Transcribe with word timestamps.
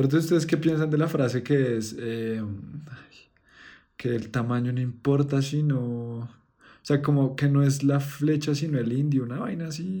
Pero 0.00 0.06
entonces, 0.06 0.32
¿ustedes 0.32 0.46
qué 0.46 0.56
piensan 0.56 0.88
de 0.88 0.96
la 0.96 1.08
frase 1.08 1.42
que 1.42 1.76
es 1.76 1.94
eh, 1.98 2.42
que 3.98 4.08
el 4.08 4.30
tamaño 4.30 4.72
no 4.72 4.80
importa, 4.80 5.42
sino... 5.42 5.78
O 6.20 6.28
sea, 6.80 7.02
como 7.02 7.36
que 7.36 7.48
no 7.48 7.62
es 7.62 7.82
la 7.82 8.00
flecha, 8.00 8.54
sino 8.54 8.78
el 8.78 8.94
indio, 8.94 9.24
una 9.24 9.40
vaina 9.40 9.68
así. 9.68 10.00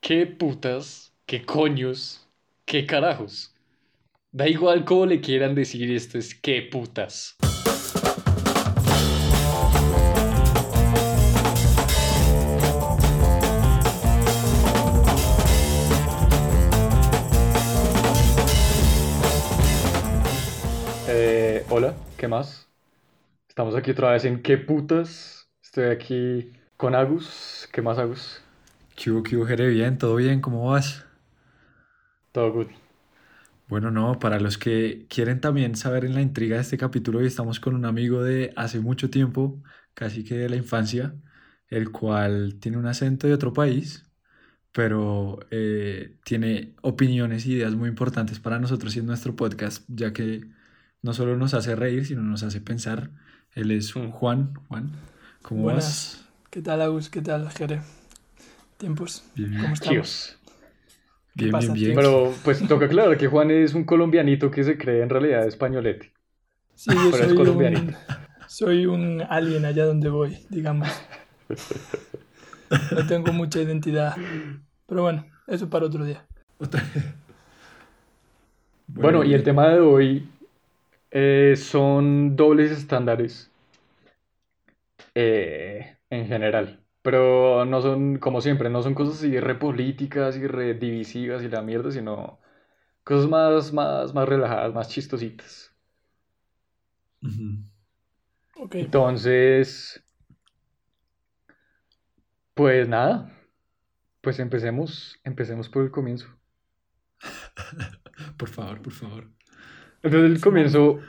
¿Qué 0.00 0.24
putas? 0.24 1.12
¿Qué 1.26 1.44
coños? 1.44 2.26
¿Qué 2.64 2.86
carajos? 2.86 3.52
Da 4.32 4.48
igual 4.48 4.86
cómo 4.86 5.04
le 5.04 5.20
quieran 5.20 5.54
decir 5.54 5.92
esto, 5.92 6.16
es 6.16 6.34
qué 6.34 6.62
putas. 6.62 7.36
Hola, 21.76 21.96
¿qué 22.16 22.28
más? 22.28 22.68
Estamos 23.48 23.74
aquí 23.74 23.90
otra 23.90 24.12
vez 24.12 24.24
en 24.24 24.42
qué 24.42 24.58
putas. 24.58 25.48
Estoy 25.60 25.86
aquí 25.86 26.52
con 26.76 26.94
Agus. 26.94 27.68
¿Qué 27.72 27.82
más, 27.82 27.98
Agus? 27.98 28.40
¿Qué 28.94 29.10
hubo, 29.10 29.24
qué 29.24 29.36
hubo, 29.36 29.44
Jere? 29.44 29.66
Bien, 29.70 29.98
¿todo 29.98 30.14
bien? 30.14 30.40
¿Cómo 30.40 30.70
vas? 30.70 31.04
Todo 32.30 32.52
good. 32.52 32.68
Bueno, 33.66 33.90
no, 33.90 34.20
para 34.20 34.38
los 34.38 34.56
que 34.56 35.06
quieren 35.08 35.40
también 35.40 35.74
saber 35.74 36.04
en 36.04 36.14
la 36.14 36.22
intriga 36.22 36.54
de 36.54 36.62
este 36.62 36.78
capítulo, 36.78 37.18
hoy 37.18 37.26
estamos 37.26 37.58
con 37.58 37.74
un 37.74 37.86
amigo 37.86 38.22
de 38.22 38.52
hace 38.54 38.78
mucho 38.78 39.10
tiempo, 39.10 39.60
casi 39.94 40.22
que 40.22 40.36
de 40.36 40.48
la 40.48 40.54
infancia, 40.54 41.16
el 41.66 41.90
cual 41.90 42.60
tiene 42.60 42.78
un 42.78 42.86
acento 42.86 43.26
de 43.26 43.34
otro 43.34 43.52
país, 43.52 44.08
pero 44.70 45.40
eh, 45.50 46.18
tiene 46.24 46.76
opiniones 46.82 47.46
e 47.46 47.50
ideas 47.50 47.74
muy 47.74 47.88
importantes 47.88 48.38
para 48.38 48.60
nosotros 48.60 48.94
y 48.94 49.00
en 49.00 49.06
nuestro 49.06 49.34
podcast, 49.34 49.84
ya 49.88 50.12
que 50.12 50.54
no 51.04 51.12
solo 51.12 51.36
nos 51.36 51.52
hace 51.52 51.76
reír, 51.76 52.06
sino 52.06 52.22
nos 52.22 52.42
hace 52.42 52.62
pensar. 52.62 53.10
Él 53.52 53.70
es. 53.70 53.92
Juan. 53.92 54.54
Juan, 54.68 54.90
¿cómo 55.42 55.64
Buenas. 55.64 55.84
vas? 55.84 56.24
¿Qué 56.50 56.62
tal, 56.62 56.80
Agus? 56.80 57.10
¿Qué 57.10 57.20
tal, 57.20 57.50
Jere? 57.50 57.82
Tiempos. 58.78 59.22
Bien, 59.34 59.50
bien. 59.50 59.62
¿Cómo 59.62 59.74
estamos? 59.74 59.92
Tíos. 59.92 60.38
Bien, 61.34 61.50
pasa, 61.50 61.74
bien, 61.74 61.84
bien. 61.84 61.96
Pero 61.96 62.32
pues 62.42 62.66
toca 62.66 62.86
aclarar 62.86 63.18
que 63.18 63.26
Juan 63.26 63.50
es 63.50 63.74
un 63.74 63.84
colombianito 63.84 64.50
que 64.50 64.64
se 64.64 64.78
cree 64.78 65.02
en 65.02 65.10
realidad 65.10 65.46
españolete. 65.46 66.10
Sí, 66.74 66.90
yo 66.94 67.10
Pero 67.10 67.22
es 67.24 67.28
soy 67.28 67.36
colombianito. 67.36 67.82
un, 67.82 67.96
soy 68.48 68.86
un 68.86 69.22
alien 69.28 69.66
allá 69.66 69.84
donde 69.84 70.08
voy, 70.08 70.38
digamos. 70.48 70.88
No 72.92 73.06
tengo 73.06 73.30
mucha 73.34 73.60
identidad. 73.60 74.16
Pero 74.86 75.02
bueno, 75.02 75.26
eso 75.46 75.68
para 75.68 75.84
otro 75.84 76.02
día. 76.06 76.26
Bueno, 78.86 79.22
y 79.24 79.34
el 79.34 79.42
tema 79.42 79.68
de 79.68 79.80
hoy 79.80 80.28
eh, 81.14 81.54
son 81.56 82.36
dobles 82.36 82.70
estándares 82.70 83.50
eh, 85.14 85.98
en 86.10 86.26
general. 86.26 86.84
Pero 87.02 87.64
no 87.66 87.80
son, 87.82 88.18
como 88.18 88.40
siempre, 88.40 88.70
no 88.70 88.82
son 88.82 88.94
cosas 88.94 89.16
así 89.16 89.38
re 89.40 89.54
políticas 89.56 90.36
y 90.36 90.46
re 90.46 90.74
divisivas 90.74 91.42
y 91.42 91.48
la 91.48 91.62
mierda, 91.62 91.90
sino 91.90 92.40
cosas 93.04 93.28
más, 93.30 93.72
más, 93.72 94.14
más 94.14 94.28
relajadas, 94.28 94.74
más 94.74 94.88
chistositas. 94.90 95.74
Entonces, 98.78 100.00
pues 102.54 102.88
nada, 102.88 103.30
pues 104.22 104.38
empecemos, 104.40 105.20
empecemos 105.24 105.68
por 105.68 105.84
el 105.84 105.90
comienzo. 105.90 106.28
Por 108.38 108.48
favor, 108.48 108.80
por 108.82 108.92
favor. 108.92 109.24
Entonces 110.04 110.30
el 110.30 110.40
comienzo 110.40 111.00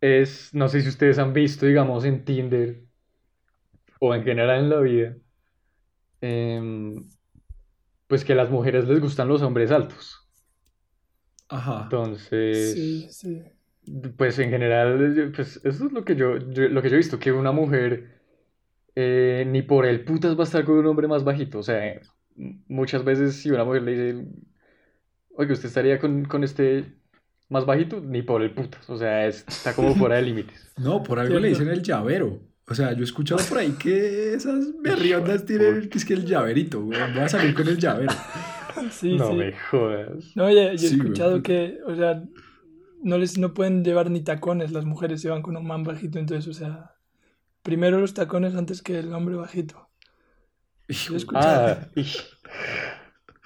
es, 0.00 0.52
no 0.54 0.68
sé 0.68 0.80
si 0.82 0.88
ustedes 0.88 1.18
han 1.20 1.32
visto, 1.32 1.64
digamos, 1.66 2.04
en 2.04 2.24
Tinder 2.24 2.82
o 4.00 4.14
en 4.14 4.24
general 4.24 4.60
en 4.64 4.70
la 4.70 4.80
vida, 4.80 5.16
em, 6.20 7.04
pues 8.06 8.24
que 8.24 8.32
a 8.32 8.36
las 8.36 8.50
mujeres 8.50 8.86
les 8.88 9.00
gustan 9.00 9.28
los 9.28 9.42
hombres 9.42 9.70
altos. 9.70 10.28
Ajá. 11.48 11.84
Entonces, 11.84 12.74
Sí, 12.74 13.08
sí. 13.10 13.42
pues 14.16 14.38
en 14.38 14.50
general, 14.50 15.32
pues 15.34 15.60
eso 15.64 15.86
es 15.86 15.92
lo 15.92 16.04
que 16.04 16.16
yo, 16.16 16.38
yo- 16.38 16.68
lo 16.68 16.82
que 16.82 16.88
yo 16.90 16.94
he 16.94 16.98
visto, 16.98 17.18
que 17.18 17.32
una 17.32 17.52
mujer 17.52 18.18
eh, 18.96 19.44
ni 19.48 19.62
por 19.62 19.86
el 19.86 20.04
putas 20.04 20.36
va 20.36 20.42
a 20.42 20.44
estar 20.44 20.64
con 20.64 20.76
un 20.78 20.86
hombre 20.86 21.08
más 21.08 21.24
bajito. 21.24 21.60
O 21.60 21.62
sea, 21.64 22.00
muchas 22.68 23.04
veces 23.04 23.36
si 23.42 23.50
una 23.50 23.64
mujer 23.64 23.82
le 23.82 23.92
dice, 23.92 24.28
oye, 25.30 25.52
¿usted 25.52 25.68
estaría 25.68 25.98
con, 25.98 26.24
con 26.26 26.44
este 26.44 26.97
más 27.48 27.64
bajito? 27.66 28.00
Ni 28.00 28.22
por 28.22 28.42
el 28.42 28.50
putas. 28.52 28.88
O 28.90 28.96
sea, 28.98 29.26
es- 29.26 29.44
está 29.48 29.74
como 29.74 29.94
fuera 29.94 30.16
de 30.16 30.22
límites. 30.22 30.64
No, 30.78 31.02
por 31.02 31.18
algo 31.18 31.38
le 31.40 31.48
dicen 31.48 31.68
el 31.68 31.82
llavero. 31.82 32.38
O 32.68 32.74
sea, 32.74 32.92
yo 32.92 33.00
he 33.00 33.04
escuchado 33.04 33.40
por 33.48 33.58
ahí 33.58 33.72
que 33.72 34.34
esas 34.34 34.66
berriondas 34.80 35.44
tienen 35.46 35.88
que 35.88 35.98
es 35.98 36.04
que 36.04 36.14
el 36.14 36.24
llaverito, 36.26 36.82
güey. 36.82 36.98
Voy 37.12 37.22
a 37.22 37.28
salir 37.28 37.54
con 37.54 37.66
el 37.68 37.78
llavero. 37.78 38.12
Sí, 38.92 39.16
No 39.16 39.30
sí. 39.30 39.34
me 39.34 39.52
jodas. 39.70 40.36
No, 40.36 40.44
oye, 40.44 40.66
yo 40.66 40.70
he 40.72 40.78
Sí, 40.78 40.96
güey. 40.96 41.00
escuchado 41.08 41.42
que, 41.42 41.80
o 41.84 41.96
sea, 41.96 42.22
no 43.02 43.18
les 43.18 43.36
no 43.36 43.52
pueden 43.52 43.82
llevar 43.82 44.08
ni 44.08 44.20
tacones, 44.20 44.70
las 44.70 44.84
mujeres 44.84 45.20
se 45.20 45.28
van 45.30 45.42
con 45.42 45.56
un 45.56 45.66
man 45.66 45.82
bajito, 45.82 46.20
entonces, 46.20 46.46
o 46.46 46.52
sea, 46.56 46.94
primero 47.64 47.98
los 48.00 48.14
tacones 48.14 48.54
antes 48.54 48.80
que 48.80 49.00
el 49.00 49.12
hombre 49.12 49.34
bajito. 49.34 49.88
Yo 50.86 51.14
he 51.14 51.16
escuchado. 51.16 51.76
Ah, 51.80 51.88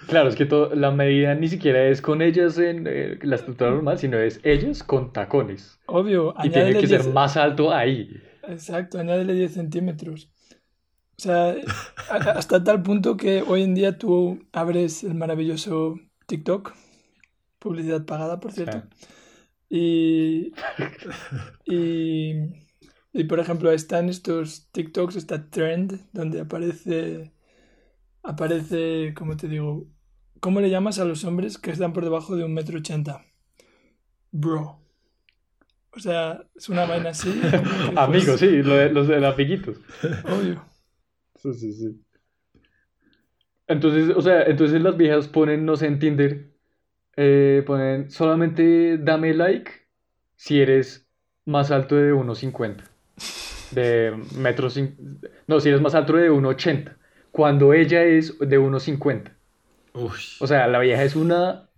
claro, 0.09 0.29
es 0.29 0.37
que 0.37 0.47
to- 0.47 0.75
la 0.75 0.91
medida 0.91 1.35
ni 1.35 1.49
siquiera 1.49 1.85
es 1.87 2.03
con 2.03 2.23
ellas 2.23 2.59
en 2.59 2.87
eh, 2.87 3.19
la 3.23 3.37
estructura 3.37 3.71
normal, 3.71 3.99
sino 3.99 4.19
es 4.19 4.41
ellas 4.45 4.83
con 4.83 5.13
tacones. 5.13 5.79
Obvio, 5.87 6.35
Y 6.43 6.51
tiene 6.51 6.77
que 6.77 6.87
ser 6.87 7.05
10 7.05 7.07
más 7.07 7.37
alto 7.37 7.73
ahí. 7.73 8.23
Exacto, 8.43 8.99
añádele 8.99 9.35
10 9.35 9.53
centímetros. 9.55 10.31
O 11.19 11.23
sea, 11.23 11.55
hasta 12.09 12.65
tal 12.65 12.83
punto 12.83 13.17
que 13.17 13.43
hoy 13.43 13.63
en 13.63 13.75
día 13.75 13.99
tú 13.99 14.41
abres 14.53 15.05
el 15.05 15.15
maravilloso 15.15 15.97
TikTok, 16.27 16.75
publicidad 17.61 18.07
pagada, 18.07 18.41
por 18.41 18.53
cierto, 18.53 18.85
y, 19.71 20.53
y, 21.65 22.35
y, 23.13 23.25
por 23.25 23.41
ejemplo, 23.41 23.71
están 23.73 24.09
estos 24.09 24.69
TikToks, 24.73 25.17
esta 25.17 25.49
trend, 25.51 26.01
donde 26.13 26.41
aparece, 26.41 27.33
aparece, 28.25 29.15
¿cómo 29.17 29.37
te 29.39 29.49
digo? 29.49 29.89
¿Cómo 30.43 30.61
le 30.61 30.71
llamas 30.71 30.99
a 30.99 31.05
los 31.05 31.23
hombres 31.23 31.57
que 31.57 31.71
están 31.71 31.93
por 31.93 32.03
debajo 32.03 32.35
de 32.35 32.43
un 32.43 32.53
metro 32.53 32.77
ochenta? 32.77 33.25
Bro. 34.33 34.81
O 35.93 36.01
sea, 36.01 36.43
es 36.57 36.69
una 36.69 36.85
vaina 36.85 37.11
así. 37.11 37.41
Amigos, 37.97 38.41
sí, 38.41 38.49
lo 38.65 38.75
de- 38.75 38.91
los 38.91 39.07
de 39.07 39.25
amiguitos. 39.25 39.77
Obvio. 40.25 40.65
Sí, 41.37 41.55
sí, 41.55 41.73
sí. 41.73 42.03
Entonces, 43.69 44.11
o 44.17 44.21
sea, 44.21 44.43
entonces 44.43 44.83
las 44.83 44.97
viejas 44.97 45.29
ponen, 45.29 45.65
no 45.65 45.77
sé, 45.77 45.87
en 45.87 46.01
Tinder, 46.01 46.51
eh, 47.17 47.63
ponen 47.65 48.11
solamente 48.11 48.99
dame 48.99 49.35
like 49.35 49.71
si 50.35 50.61
eres 50.61 51.09
más 51.45 51.71
alto 51.71 51.95
de 51.95 52.13
1,50. 52.13 52.83
De 53.71 54.13
metro 54.37 54.69
cin- 54.71 55.21
No, 55.47 55.61
si 55.61 55.69
eres 55.69 55.81
más 55.81 55.95
alto 55.95 56.15
de 56.15 56.33
1,80. 56.33 56.97
Cuando 57.31 57.75
ella 57.75 58.03
es 58.03 58.37
de 58.41 58.59
1,50. 58.59 59.37
Uy, 59.95 60.11
O 60.41 60.47
sea, 60.47 60.67
la 60.69 60.79
vieja 60.79 61.03
es 61.03 61.15
una 61.17 61.69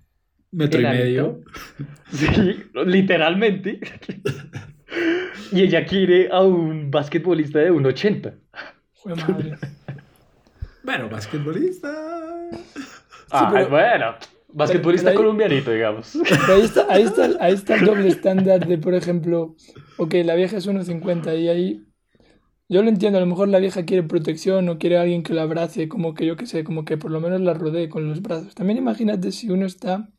metro 0.53 0.81
y 0.81 0.85
medio. 0.85 1.41
Sí, 2.13 2.63
literalmente. 2.87 3.81
Y 5.51 5.63
ella 5.63 5.85
quiere 5.85 6.29
a 6.31 6.43
un 6.43 6.91
basquetbolista 6.91 7.59
de 7.59 7.73
1,80. 7.73 8.35
Fue 8.95 9.15
madre. 9.17 9.57
Bueno, 10.85 11.09
basquetbolista. 11.09 11.93
Ah, 13.31 13.50
pero- 13.53 13.69
bueno, 13.71 14.15
basquetbolista 14.53 15.06
pero 15.06 15.11
ahí- 15.11 15.17
colombianito, 15.25 15.71
digamos. 15.73 16.15
Ahí 16.49 16.61
está, 16.62 16.87
ahí 16.88 17.03
está, 17.03 17.29
ahí 17.41 17.55
está 17.55 17.75
el 17.75 17.85
doble 17.87 18.09
estándar 18.09 18.65
de, 18.67 18.79
por 18.79 18.94
ejemplo, 18.94 19.56
ok, 19.97 20.15
la 20.25 20.35
vieja 20.37 20.56
es 20.59 20.69
1,50 20.69 21.37
y 21.37 21.49
ahí 21.49 21.83
yo 22.69 22.82
lo 22.82 22.88
entiendo, 22.88 23.19
a 23.19 23.20
lo 23.22 23.26
mejor 23.26 23.49
la 23.49 23.58
vieja 23.58 23.84
quiere 23.84 24.02
protección 24.02 24.69
o 24.69 24.78
quiere 24.78 24.99
a 24.99 25.02
alguien 25.02 25.22
que 25.22 25.34
la 25.34 25.43
abrace, 25.43 25.88
como 25.88 26.14
que 26.14 26.26
yo 26.26 26.37
qué 26.37 26.46
sé, 26.46 26.64
como 26.64 26.84
que 26.84 26.96
por 26.99 27.11
lo 27.11 27.20
menos 27.20 27.40
la 27.40 27.55
rodee 27.55 27.88
con 27.88 28.08
los 28.08 28.22
brazos. 28.22 28.55
También 28.55 28.78
imagínate 28.78 29.32
si 29.32 29.50
uno 29.50 29.66
está, 29.66 30.11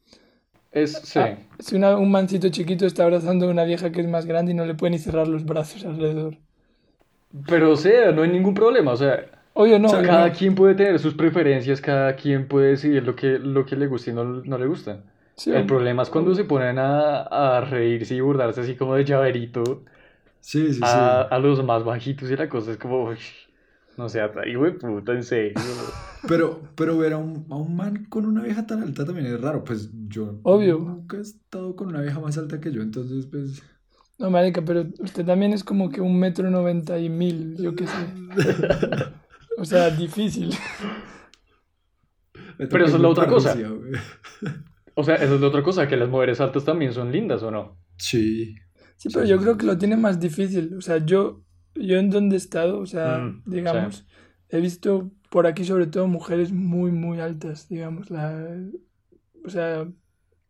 Es, 0.71 0.93
sí. 1.13 1.21
ah, 1.21 1.37
si 1.59 1.75
una- 1.75 1.97
un 1.97 2.11
mancito 2.11 2.49
chiquito 2.49 2.85
está 2.85 3.03
abrazando 3.03 3.47
a 3.47 3.51
una 3.51 3.63
vieja 3.65 3.91
que 3.91 4.01
es 4.01 4.07
más 4.07 4.25
grande 4.25 4.51
y 4.51 4.55
no 4.55 4.65
le 4.65 4.75
puede 4.75 4.91
ni 4.91 4.99
cerrar 4.99 5.27
los 5.27 5.45
brazos 5.45 5.83
alrededor. 5.85 6.37
Pero, 7.47 7.71
o 7.71 7.75
sea, 7.75 8.11
no 8.11 8.21
hay 8.23 8.29
ningún 8.29 8.53
problema. 8.53 8.91
O 8.93 8.97
sea, 8.97 9.25
Obvio, 9.53 9.79
no, 9.79 9.89
O 9.89 9.89
sea, 9.89 10.01
cada 10.01 10.31
quien 10.33 10.55
puede 10.55 10.75
tener 10.75 10.99
sus 10.99 11.13
preferencias, 11.15 11.81
cada 11.81 12.15
quien 12.15 12.47
puede 12.47 12.69
decidir 12.71 13.03
lo 13.05 13.15
que, 13.15 13.39
lo 13.39 13.65
que 13.65 13.75
le 13.75 13.87
gusta 13.87 14.11
y 14.11 14.13
no, 14.13 14.23
no 14.25 14.57
le 14.57 14.67
gusta. 14.67 15.03
Sí, 15.37 15.51
El 15.51 15.65
problema 15.65 16.03
es 16.03 16.09
cuando 16.09 16.35
se 16.35 16.45
ponen 16.45 16.79
a, 16.79 17.21
a 17.57 17.61
reírse 17.61 18.15
y 18.15 18.21
burlarse 18.21 18.61
así 18.61 18.75
como 18.75 18.95
de 18.95 19.05
llaverito 19.05 19.85
Sí, 20.45 20.73
sí, 20.73 20.85
sí. 20.85 20.85
a, 20.85 21.21
a 21.21 21.39
los 21.39 21.63
más 21.63 21.83
bajitos 21.83 22.29
y 22.29 22.35
la 22.35 22.47
cosa 22.49 22.71
es 22.71 22.77
como, 22.77 23.03
uy, 23.05 23.17
No 23.97 24.09
sea, 24.09 24.31
hijo 24.47 24.63
de 24.65 24.71
puta, 24.73 25.13
en 25.13 25.23
serio. 25.23 25.53
Pero, 26.27 26.61
pero 26.75 26.97
ver 26.97 27.13
a 27.13 27.17
un, 27.17 27.45
a 27.49 27.55
un 27.55 27.75
man 27.75 28.05
con 28.09 28.25
una 28.25 28.41
vieja 28.43 28.65
tan 28.65 28.81
alta 28.81 29.05
también 29.05 29.27
es 29.27 29.39
raro. 29.41 29.63
Pues 29.63 29.89
yo 30.07 30.39
Obvio. 30.43 30.79
nunca 30.79 31.17
he 31.17 31.21
estado 31.21 31.75
con 31.75 31.87
una 31.89 32.01
vieja 32.01 32.19
más 32.19 32.37
alta 32.37 32.59
que 32.59 32.71
yo, 32.71 32.81
entonces 32.81 33.25
pues... 33.27 33.63
No, 34.17 34.29
marica, 34.29 34.63
pero 34.63 34.85
usted 34.99 35.25
también 35.25 35.51
es 35.53 35.63
como 35.63 35.89
que 35.89 35.99
un 36.01 36.17
metro 36.19 36.49
noventa 36.49 36.97
y 36.99 37.09
mil, 37.09 37.57
yo 37.57 37.75
qué 37.75 37.87
sé. 37.87 37.95
O 39.57 39.63
sea, 39.65 39.89
difícil. 39.89 40.53
Pero 42.57 42.85
eso 42.85 42.95
es 42.97 43.01
la 43.01 43.09
otra 43.09 43.27
cosa. 43.27 43.55
O 44.95 45.03
sea, 45.03 45.15
esa 45.15 45.35
es 45.35 45.41
la 45.41 45.47
otra 45.47 45.63
cosa, 45.63 45.87
que 45.87 45.95
las 45.97 46.09
mujeres 46.09 46.41
altas 46.41 46.65
también 46.65 46.93
son 46.93 47.11
lindas, 47.11 47.43
¿o 47.43 47.51
no? 47.51 47.77
Sí. 47.97 48.55
Sí, 48.97 49.09
pero 49.13 49.25
yo 49.25 49.37
creo 49.39 49.57
que 49.57 49.65
lo 49.65 49.77
tiene 49.77 49.97
más 49.97 50.19
difícil. 50.19 50.73
O 50.75 50.81
sea, 50.81 50.97
yo, 51.05 51.43
yo 51.75 51.97
en 51.97 52.09
donde 52.09 52.35
he 52.35 52.37
estado, 52.37 52.79
o 52.79 52.85
sea, 52.85 53.17
Mm, 53.19 53.43
digamos, 53.45 54.05
he 54.49 54.59
visto 54.61 55.11
por 55.29 55.47
aquí 55.47 55.63
sobre 55.65 55.87
todo 55.87 56.07
mujeres 56.07 56.51
muy, 56.51 56.91
muy 56.91 57.19
altas, 57.19 57.67
digamos. 57.69 58.09
La, 58.09 58.57
o 59.43 59.49
sea, 59.49 59.87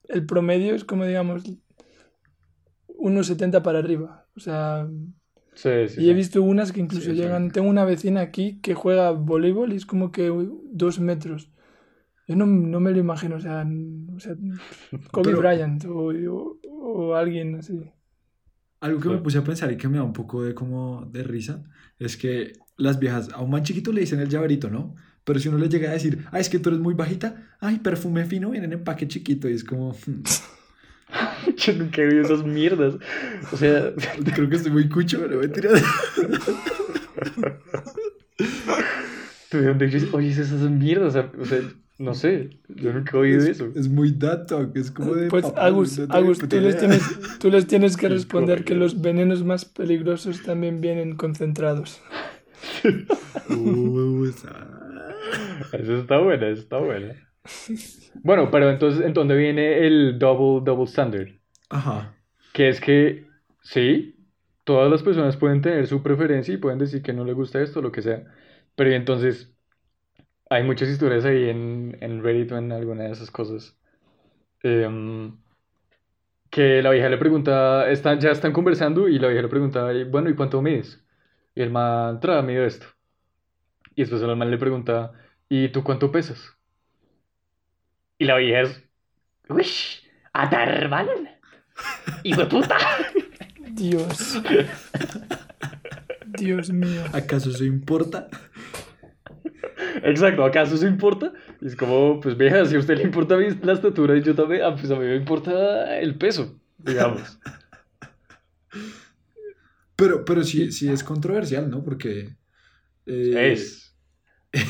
el 0.09 0.25
promedio 0.25 0.75
es 0.75 0.83
como, 0.83 1.05
digamos, 1.05 1.43
unos 2.87 3.27
70 3.27 3.63
para 3.63 3.79
arriba. 3.79 4.27
O 4.35 4.39
sea, 4.39 4.87
Sí, 5.53 5.69
sí. 5.87 6.01
y 6.03 6.09
he 6.09 6.13
visto 6.13 6.41
unas 6.43 6.71
que 6.71 6.81
incluso 6.81 7.11
llegan. 7.13 7.49
Tengo 7.51 7.69
una 7.69 7.85
vecina 7.85 8.21
aquí 8.21 8.59
que 8.61 8.73
juega 8.73 9.11
voleibol 9.11 9.73
y 9.73 9.77
es 9.77 9.85
como 9.85 10.11
que 10.11 10.31
dos 10.71 10.99
metros. 10.99 11.49
Yo 12.27 12.35
no, 12.35 12.45
no 12.45 12.79
me 12.79 12.91
lo 12.91 12.97
imagino, 12.99 13.35
o 13.35 13.39
sea, 13.39 13.65
o 14.15 14.19
sea, 14.19 14.35
Kobe 15.11 15.25
Pero- 15.31 15.39
Bryant 15.39 15.85
o, 15.85 16.09
o- 16.31 16.57
o 16.67 17.15
alguien 17.15 17.55
así. 17.55 17.79
Algo 18.85 18.99
que 18.99 19.09
me 19.09 19.17
puse 19.17 19.39
a 19.39 19.43
pensar 19.43 19.71
y 19.71 19.77
que 19.77 19.87
me 19.87 19.97
da 19.97 20.03
un 20.03 20.13
poco 20.13 20.43
de 20.43 20.53
como 20.53 21.09
de 21.11 21.23
risa 21.23 21.63
es 21.97 22.17
que 22.17 22.53
las 22.77 22.99
viejas 22.99 23.29
a 23.33 23.41
un 23.41 23.49
man 23.49 23.63
chiquito 23.63 23.91
le 23.91 24.01
dicen 24.01 24.19
el 24.19 24.29
llaverito, 24.29 24.69
¿no? 24.69 24.95
Pero 25.23 25.39
si 25.39 25.47
uno 25.47 25.57
le 25.57 25.69
llega 25.69 25.89
a 25.89 25.93
decir, 25.93 26.23
ah, 26.31 26.39
es 26.39 26.49
que 26.49 26.59
tú 26.59 26.69
eres 26.69 26.79
muy 26.81 26.93
bajita, 26.93 27.47
ay, 27.59 27.79
perfume 27.79 28.25
fino, 28.25 28.51
viene 28.51 28.67
en 28.67 28.73
empaque 28.73 29.07
chiquito 29.07 29.49
y 29.49 29.53
es 29.53 29.63
como, 29.63 29.91
"Hmm, 30.05 30.21
Yo 31.57 31.73
nunca 31.73 32.01
he 32.03 32.05
visto 32.05 32.35
esas 32.35 32.45
mierdas. 32.45 32.95
O 33.51 33.57
sea, 33.57 33.91
creo 34.35 34.49
que 34.49 34.55
estoy 34.55 34.71
muy 34.71 34.87
cucho, 34.87 35.19
pero 35.27 35.39
mentira. 35.39 35.69
¿tú 39.49 39.57
de 39.57 39.65
dónde 39.67 39.85
oyes 39.85 40.13
oyes 40.13 40.37
esas 40.37 40.69
mierdas? 40.69 41.15
O 41.39 41.45
sea, 41.45 41.61
no 41.97 42.13
sé, 42.13 42.49
yo 42.67 42.93
nunca 42.93 43.17
he 43.17 43.19
oído 43.21 43.39
Es, 43.39 43.45
eso. 43.45 43.71
es 43.75 43.87
muy 43.89 44.11
dato, 44.11 44.69
es 44.75 44.91
como 44.91 45.13
de 45.15 45.29
Pues 45.29 45.45
papá, 45.45 45.65
Agus, 45.67 45.97
no 45.99 46.13
Agus, 46.13 46.39
tú 46.39 46.59
les 46.59 46.77
tienes, 46.77 47.01
tú 47.39 47.49
les 47.49 47.67
tienes 47.67 47.97
que 47.97 48.09
responder 48.09 48.63
que 48.65 48.75
los 48.75 49.01
venenos 49.01 49.43
más 49.43 49.65
peligrosos 49.65 50.41
también 50.43 50.81
vienen 50.81 51.15
concentrados. 51.15 52.01
Uh, 53.49 54.25
esa- 54.29 54.67
Eso 55.73 55.97
está 55.97 56.17
buena, 56.19 56.47
eso 56.49 56.61
está 56.61 56.77
buena. 56.77 57.15
Bueno, 58.23 58.49
pero 58.51 58.69
entonces, 58.69 59.05
¿en 59.05 59.13
dónde 59.13 59.35
viene 59.35 59.85
el 59.87 60.17
double, 60.19 60.63
double 60.65 60.85
standard? 60.85 61.29
Ajá. 61.69 62.15
Que 62.53 62.69
es 62.69 62.79
que, 62.81 63.27
sí, 63.61 64.15
todas 64.63 64.89
las 64.89 65.03
personas 65.03 65.37
pueden 65.37 65.61
tener 65.61 65.87
su 65.87 66.01
preferencia 66.03 66.53
y 66.53 66.57
pueden 66.57 66.79
decir 66.79 67.01
que 67.03 67.13
no 67.13 67.25
le 67.25 67.33
gusta 67.33 67.61
esto 67.61 67.79
o 67.79 67.81
lo 67.83 67.91
que 67.91 68.01
sea. 68.01 68.25
Pero 68.75 68.91
y 68.91 68.93
entonces, 68.95 69.54
hay 70.49 70.63
muchas 70.63 70.89
historias 70.89 71.25
ahí 71.25 71.49
en, 71.49 71.97
en 72.01 72.23
Reddit 72.23 72.51
o 72.51 72.57
en 72.57 72.71
alguna 72.71 73.03
de 73.05 73.11
esas 73.11 73.31
cosas. 73.31 73.77
em, 74.63 75.37
que 76.49 76.81
la 76.81 76.91
vieja 76.91 77.09
le 77.09 77.17
pregunta, 77.17 77.89
están, 77.91 78.19
ya 78.19 78.31
están 78.31 78.53
conversando 78.53 79.07
y 79.07 79.19
la 79.19 79.27
vieja 79.27 79.41
le 79.43 79.49
pregunta, 79.49 79.91
"Y, 79.93 80.03
bueno, 80.05 80.29
¿y 80.29 80.35
cuánto 80.35 80.61
mides? 80.61 81.03
Y 81.55 81.61
el 81.61 81.69
man, 81.71 82.19
tra, 82.19 82.41
mido 82.41 82.65
esto. 82.65 82.87
Y 83.95 84.01
después 84.01 84.21
el 84.21 84.35
man 84.35 84.51
le 84.51 84.57
pregunta, 84.57 85.13
¿y 85.49 85.69
tú 85.69 85.83
cuánto 85.83 86.11
pesas? 86.11 86.55
Y 88.17 88.25
la 88.25 88.37
vieja 88.37 88.61
es, 88.61 88.83
uy, 89.49 89.65
Atarval. 90.33 91.39
¡Hijo 92.23 92.41
de 92.41 92.47
puta! 92.47 92.77
Dios. 93.71 94.41
Dios 96.25 96.69
mío. 96.69 97.03
¿Acaso 97.13 97.49
eso 97.49 97.63
importa? 97.63 98.27
Exacto, 100.03 100.43
¿acaso 100.43 100.75
eso 100.75 100.87
importa? 100.87 101.33
Y 101.61 101.67
es 101.67 101.75
como, 101.75 102.19
pues 102.19 102.37
vieja, 102.37 102.65
si 102.65 102.75
a 102.75 102.79
usted 102.79 102.97
le 102.97 103.03
importa 103.03 103.37
la 103.37 103.73
estatura 103.73 104.17
y 104.17 104.21
yo 104.23 104.35
también, 104.35 104.63
ah, 104.63 104.75
pues 104.75 104.89
a 104.91 104.95
mí 104.95 105.05
me 105.05 105.15
importa 105.15 105.97
el 105.99 106.17
peso, 106.17 106.59
digamos. 106.77 107.39
Pero, 109.95 110.25
pero 110.25 110.43
sí, 110.43 110.71
sí 110.71 110.89
es 110.91 111.03
controversial, 111.03 111.69
¿no? 111.69 111.83
Porque 111.83 112.35
eh, 113.05 113.51
Es. 113.53 113.95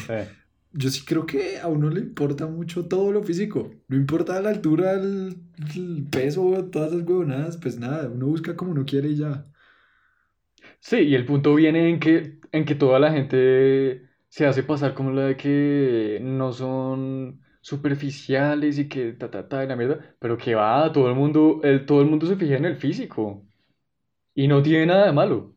Eh, 0.07 0.29
yo 0.71 0.89
sí 0.89 1.05
creo 1.05 1.25
que 1.25 1.59
a 1.59 1.67
uno 1.67 1.89
le 1.89 2.01
importa 2.01 2.47
mucho 2.47 2.87
todo 2.87 3.11
lo 3.11 3.23
físico. 3.23 3.71
No 3.87 3.97
importa 3.97 4.41
la 4.41 4.49
altura, 4.51 4.93
el, 4.93 5.37
el 5.75 6.07
peso, 6.11 6.69
todas 6.71 6.93
esas 6.93 7.07
huevonadas, 7.07 7.57
pues 7.57 7.77
nada, 7.79 8.09
uno 8.09 8.27
busca 8.27 8.55
como 8.55 8.71
uno 8.71 8.85
quiere 8.85 9.09
y 9.09 9.17
ya. 9.17 9.47
Sí, 10.79 10.97
y 10.97 11.15
el 11.15 11.25
punto 11.25 11.55
viene 11.55 11.89
en 11.89 11.99
que, 11.99 12.39
en 12.51 12.65
que 12.65 12.75
toda 12.75 12.99
la 12.99 13.11
gente 13.11 14.04
se 14.35 14.45
hace 14.45 14.63
pasar 14.63 14.93
como 14.93 15.11
la 15.11 15.23
de 15.27 15.37
que 15.37 16.19
no 16.21 16.51
son 16.51 17.39
superficiales 17.61 18.77
y 18.77 18.89
que 18.89 19.13
ta 19.13 19.31
ta 19.31 19.47
ta 19.47 19.63
y 19.63 19.67
la 19.67 19.77
mierda, 19.77 20.15
pero 20.19 20.37
que 20.37 20.55
va, 20.55 20.91
todo 20.91 21.07
el 21.09 21.15
mundo, 21.15 21.61
el, 21.63 21.85
todo 21.85 22.01
el 22.01 22.07
mundo 22.07 22.25
se 22.27 22.35
fija 22.35 22.55
en 22.57 22.65
el 22.65 22.75
físico 22.75 23.45
y 24.33 24.47
no 24.49 24.61
tiene 24.61 24.87
nada 24.87 25.05
de 25.05 25.13
malo. 25.13 25.55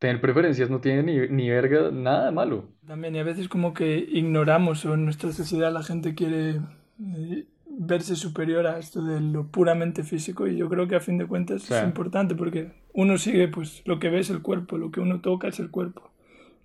Tener 0.00 0.20
preferencias 0.20 0.68
no 0.70 0.80
tiene 0.80 1.04
ni, 1.04 1.28
ni 1.28 1.50
verga, 1.50 1.90
nada 1.92 2.26
de 2.26 2.32
malo. 2.32 2.68
También, 2.84 3.14
y 3.14 3.20
a 3.20 3.24
veces 3.24 3.48
como 3.48 3.72
que 3.74 3.96
ignoramos 3.98 4.84
o 4.84 4.94
en 4.94 5.04
nuestra 5.04 5.32
sociedad 5.32 5.72
la 5.72 5.84
gente 5.84 6.14
quiere 6.16 6.60
eh, 7.00 7.46
verse 7.78 8.16
superior 8.16 8.66
a 8.66 8.78
esto 8.78 9.04
de 9.04 9.20
lo 9.20 9.46
puramente 9.46 10.02
físico 10.02 10.48
y 10.48 10.56
yo 10.56 10.68
creo 10.68 10.88
que 10.88 10.96
a 10.96 11.00
fin 11.00 11.18
de 11.18 11.26
cuentas 11.26 11.62
Sí. 11.62 11.74
es 11.74 11.84
importante 11.84 12.34
porque 12.34 12.72
uno 12.92 13.18
sigue, 13.18 13.46
pues 13.46 13.82
lo 13.86 14.00
que 14.00 14.08
ve 14.10 14.18
es 14.18 14.30
el 14.30 14.42
cuerpo, 14.42 14.78
lo 14.78 14.90
que 14.90 15.00
uno 15.00 15.20
toca 15.20 15.46
es 15.48 15.60
el 15.60 15.70
cuerpo, 15.70 16.10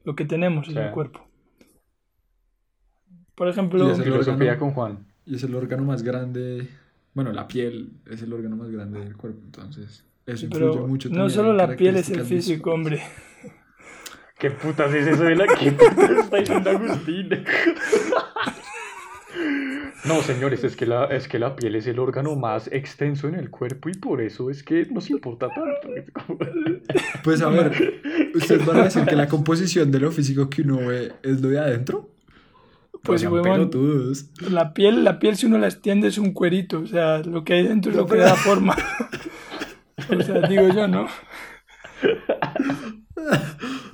lo 0.03 0.15
que 0.15 0.25
tenemos 0.25 0.67
es 0.69 0.75
el 0.75 0.91
cuerpo. 0.91 1.25
Por 3.35 3.47
Y 3.47 3.51
ejemplo, 3.51 3.91
es 3.91 3.97
el 3.97 4.03
Filosofía 4.05 4.51
órgano- 4.53 4.59
con 4.59 4.71
Juan. 4.71 5.05
Y 5.25 5.35
es 5.35 5.44
el 5.44 5.55
órgano 5.55 5.83
más 5.83 6.03
grande, 6.03 6.67
bueno, 7.13 7.31
la 7.31 7.47
piel 7.47 7.94
es 8.09 8.21
el 8.21 8.33
órgano 8.33 8.55
más 8.57 8.69
grande 8.69 9.00
del 9.00 9.15
cuerpo, 9.15 9.39
entonces 9.45 10.05
eso 10.25 10.38
sí, 10.38 10.45
influye 10.45 10.71
pero 10.73 10.88
mucho 10.88 11.09
no 11.09 11.29
solo 11.29 11.53
la 11.53 11.75
piel 11.75 11.95
es 11.95 12.09
el 12.09 12.21
físico, 12.25 12.75
visuales. 12.77 13.01
hombre. 13.01 13.53
¿Qué 14.38 14.51
putas 14.51 14.94
es 14.94 15.07
eso 15.07 15.23
de 15.23 15.35
la 15.35 15.47
que 15.47 15.71
putas 15.71 16.09
está 16.09 16.38
diciendo 16.38 16.69
Agustín? 16.69 17.29
No, 20.06 20.22
señores, 20.22 20.63
es 20.63 20.75
que, 20.75 20.86
la, 20.86 21.06
es 21.06 21.28
que 21.28 21.40
la 21.40 21.56
piel 21.56 21.75
es 21.75 21.88
el 21.88 22.00
órgano 22.00 22.36
más 22.36 22.68
extenso 22.72 23.28
en 23.28 23.36
el 23.36 23.50
cuerpo 23.50 23.90
y 23.90 23.94
por 23.94 24.22
eso 24.22 24.50
es 24.50 24.63
que 24.63 24.86
nos 24.88 25.10
importa 25.10 25.48
tanto. 25.50 25.90
Pues 27.24 27.42
a 27.42 27.48
ver, 27.48 28.02
¿ustedes 28.36 28.66
van 28.66 28.82
a 28.82 28.84
decir 28.84 29.06
que 29.06 29.16
la 29.16 29.30
composición 29.30 29.92
de 29.92 30.00
lo 30.02 30.12
físico 30.12 30.50
que 30.50 30.63
uno 30.63 30.88
ve 30.88 31.13
es 31.24 31.40
lo 31.40 31.48
de 31.48 31.60
adentro? 31.60 32.10
Pues, 33.02 33.24
huevón, 33.24 33.44
pelotudos. 33.44 34.30
La 34.50 34.74
piel, 34.74 35.06
la 35.06 35.20
piel 35.20 35.38
si 35.38 35.46
uno 35.46 35.58
la 35.58 35.68
extiende 35.68 36.10
es 36.10 36.18
un 36.18 36.34
cuerito, 36.34 36.80
o 36.80 36.88
sea, 36.88 37.20
lo 37.20 37.46
que 37.46 37.54
hay 37.54 37.68
dentro 37.68 37.92
es 37.92 37.98
lo 37.98 38.06
que 38.06 38.18
da 38.18 38.36
forma. 38.36 38.75
O 40.10 40.22
sea, 40.22 40.48
digo 40.50 40.68
yo, 40.74 40.88
¿no? 40.88 41.08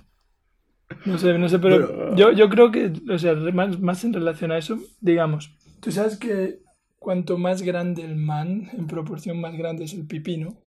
No 1.06 1.18
sé, 1.18 1.38
no 1.38 1.48
sé, 1.50 1.60
pero 1.60 2.16
yo, 2.16 2.32
yo 2.32 2.50
creo 2.50 2.72
que, 2.72 2.92
o 3.10 3.18
sea, 3.18 3.36
más, 3.36 3.80
más 3.80 4.04
en 4.04 4.14
relación 4.14 4.52
a 4.52 4.58
eso, 4.58 4.80
digamos, 5.02 5.56
tú 5.80 5.92
sabes 5.92 6.18
que 6.18 6.60
cuanto 6.98 7.38
más 7.38 7.62
grande 7.62 8.04
el 8.04 8.16
man, 8.16 8.70
en 8.74 8.88
proporción 8.88 9.40
más 9.40 9.56
grande 9.58 9.86
es 9.86 9.94
el 9.94 10.06
pipí, 10.06 10.38
¿no? 10.38 10.58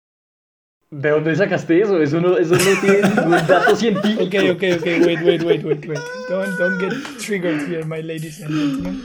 ¿De 0.89 1.09
dónde 1.09 1.35
sacaste 1.35 1.81
eso? 1.81 1.99
Eso 1.99 2.21
no, 2.21 2.37
eso 2.37 2.55
no 2.55 2.81
tiene 2.81 3.01
ningún 3.01 3.31
dato 3.47 3.75
científico. 3.75 4.23
Ok, 4.23 4.35
ok, 4.51 4.63
ok, 4.79 4.85
wait, 5.05 5.21
wait, 5.23 5.43
wait, 5.43 5.63
wait, 5.63 5.85
wait. 5.87 5.99
Don't, 6.29 6.57
don't 6.59 6.79
get 6.79 6.93
triggered 7.17 7.67
here, 7.67 7.83
my 7.83 8.01
ladies 8.01 8.41
and 8.43 8.53
gentlemen. 8.53 9.01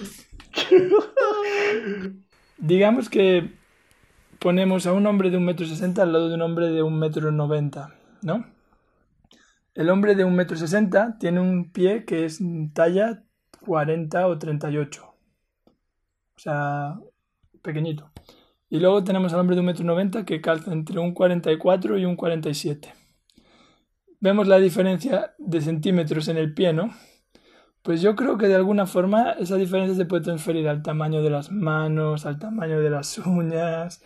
Digamos 2.59 3.09
que 3.09 3.53
ponemos 4.39 4.87
a 4.87 4.93
un 4.93 5.07
hombre 5.07 5.31
de 5.31 5.39
un 5.39 5.47
metro 5.47 5.67
sesenta 5.67 6.03
al 6.03 6.13
lado 6.13 6.29
de 6.29 6.35
un 6.35 6.43
hombre 6.43 6.69
de 6.69 6.83
un 6.83 6.99
metro 6.99 7.33
noventa, 7.33 7.95
¿no? 8.23 8.45
El 9.79 9.91
hombre 9.91 10.17
de 10.17 10.25
un 10.25 10.35
metro 10.35 10.57
sesenta 10.57 11.17
tiene 11.21 11.39
un 11.39 11.71
pie 11.71 12.05
que 12.05 12.25
es 12.25 12.41
talla 12.75 13.23
40 13.65 14.27
o 14.27 14.37
38. 14.37 15.05
O 15.05 15.15
sea, 16.37 16.99
pequeñito. 17.63 18.11
Y 18.71 18.81
luego 18.81 19.05
tenemos 19.05 19.33
al 19.33 19.39
hombre 19.39 19.55
de 19.55 19.61
un 19.61 19.67
metro 19.67 19.85
noventa 19.85 20.25
que 20.25 20.41
calza 20.41 20.73
entre 20.73 20.99
un 20.99 21.15
44 21.15 21.97
y 21.97 22.05
un 22.07 22.17
47. 22.17 22.93
Vemos 24.19 24.49
la 24.49 24.59
diferencia 24.59 25.37
de 25.39 25.61
centímetros 25.61 26.27
en 26.27 26.39
el 26.39 26.55
pie, 26.55 26.73
¿no? 26.73 26.91
Pues 27.83 28.03
yo 28.03 28.17
creo 28.17 28.37
que 28.37 28.49
de 28.49 28.57
alguna 28.57 28.85
forma 28.85 29.31
esa 29.39 29.55
diferencia 29.55 29.95
se 29.95 30.07
puede 30.07 30.25
transferir 30.25 30.69
al 30.69 30.83
tamaño 30.83 31.23
de 31.23 31.31
las 31.31 31.53
manos, 31.53 32.27
al 32.27 32.41
tamaño 32.41 32.81
de 32.81 32.91
las 32.91 33.17
uñas, 33.19 34.03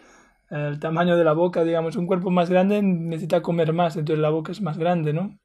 al 0.51 0.79
tamaño 0.81 1.17
de 1.17 1.25
la 1.25 1.33
boca, 1.33 1.65
digamos. 1.65 1.97
Un 1.97 2.07
cuerpo 2.07 2.31
más 2.31 2.51
grande 2.51 2.83
necesita 2.83 3.41
comer 3.41 3.73
más, 3.73 3.97
entonces 3.97 4.21
la 4.21 4.29
boca 4.29 4.53
es 4.53 4.61
más 4.61 4.77
grande, 4.77 5.15
¿no? 5.15 5.39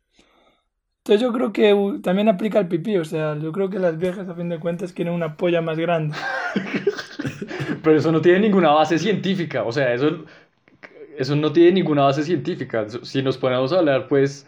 Entonces 1.07 1.21
yo 1.21 1.31
creo 1.31 1.53
que 1.53 1.73
uh, 1.73 2.01
también 2.01 2.27
aplica 2.27 2.59
el 2.59 2.67
pipí, 2.67 2.97
o 2.97 3.05
sea, 3.05 3.37
yo 3.39 3.53
creo 3.53 3.69
que 3.69 3.79
las 3.79 3.97
viejas 3.97 4.27
a 4.27 4.35
fin 4.35 4.49
de 4.49 4.59
cuentas 4.59 4.91
quieren 4.91 5.13
una 5.13 5.37
polla 5.37 5.61
más 5.61 5.77
grande. 5.77 6.13
Pero 7.81 7.97
eso 7.97 8.11
no 8.11 8.19
tiene 8.19 8.41
ninguna 8.41 8.71
base 8.71 8.99
científica, 8.99 9.63
o 9.63 9.71
sea, 9.71 9.93
eso, 9.93 10.25
eso 11.17 11.33
no 11.37 11.53
tiene 11.53 11.71
ninguna 11.71 12.01
base 12.01 12.23
científica. 12.23 12.85
Si 13.03 13.21
nos 13.21 13.37
ponemos 13.37 13.71
a 13.71 13.79
hablar, 13.79 14.09
pues, 14.09 14.47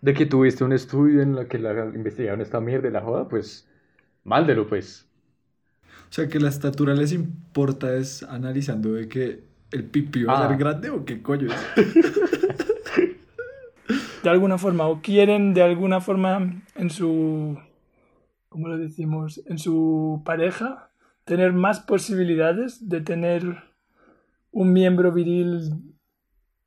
de 0.00 0.12
que 0.12 0.26
tuviste 0.26 0.64
un 0.64 0.72
estudio 0.72 1.22
en 1.22 1.36
el 1.38 1.46
que 1.46 1.60
la 1.60 1.84
investigaron 1.94 2.40
esta 2.40 2.60
mierda 2.60 2.88
de 2.88 2.90
la 2.90 3.02
joda, 3.02 3.28
pues, 3.28 3.68
mándelo, 4.24 4.66
pues. 4.66 5.06
O 5.84 6.12
sea, 6.12 6.26
que 6.26 6.40
la 6.40 6.48
estatura 6.48 6.92
les 6.94 7.12
importa 7.12 7.94
es 7.94 8.24
analizando 8.24 8.94
de 8.94 9.08
que 9.08 9.44
el 9.70 9.84
pipí 9.84 10.24
va 10.24 10.32
a 10.32 10.44
Ah. 10.44 10.48
ser 10.48 10.58
grande 10.58 10.90
o 10.90 11.04
qué 11.04 11.22
coño 11.22 11.50
es. 11.52 11.66
De 14.22 14.28
alguna 14.28 14.58
forma, 14.58 14.86
o 14.86 15.00
quieren 15.00 15.54
de 15.54 15.62
alguna 15.62 16.00
forma 16.00 16.62
en 16.74 16.90
su, 16.90 17.58
¿cómo 18.48 18.68
lo 18.68 18.76
decimos? 18.76 19.40
En 19.46 19.58
su 19.58 20.22
pareja, 20.24 20.90
tener 21.24 21.52
más 21.52 21.80
posibilidades 21.80 22.88
de 22.88 23.00
tener 23.00 23.62
un 24.52 24.72
miembro 24.72 25.12
viril 25.12 25.70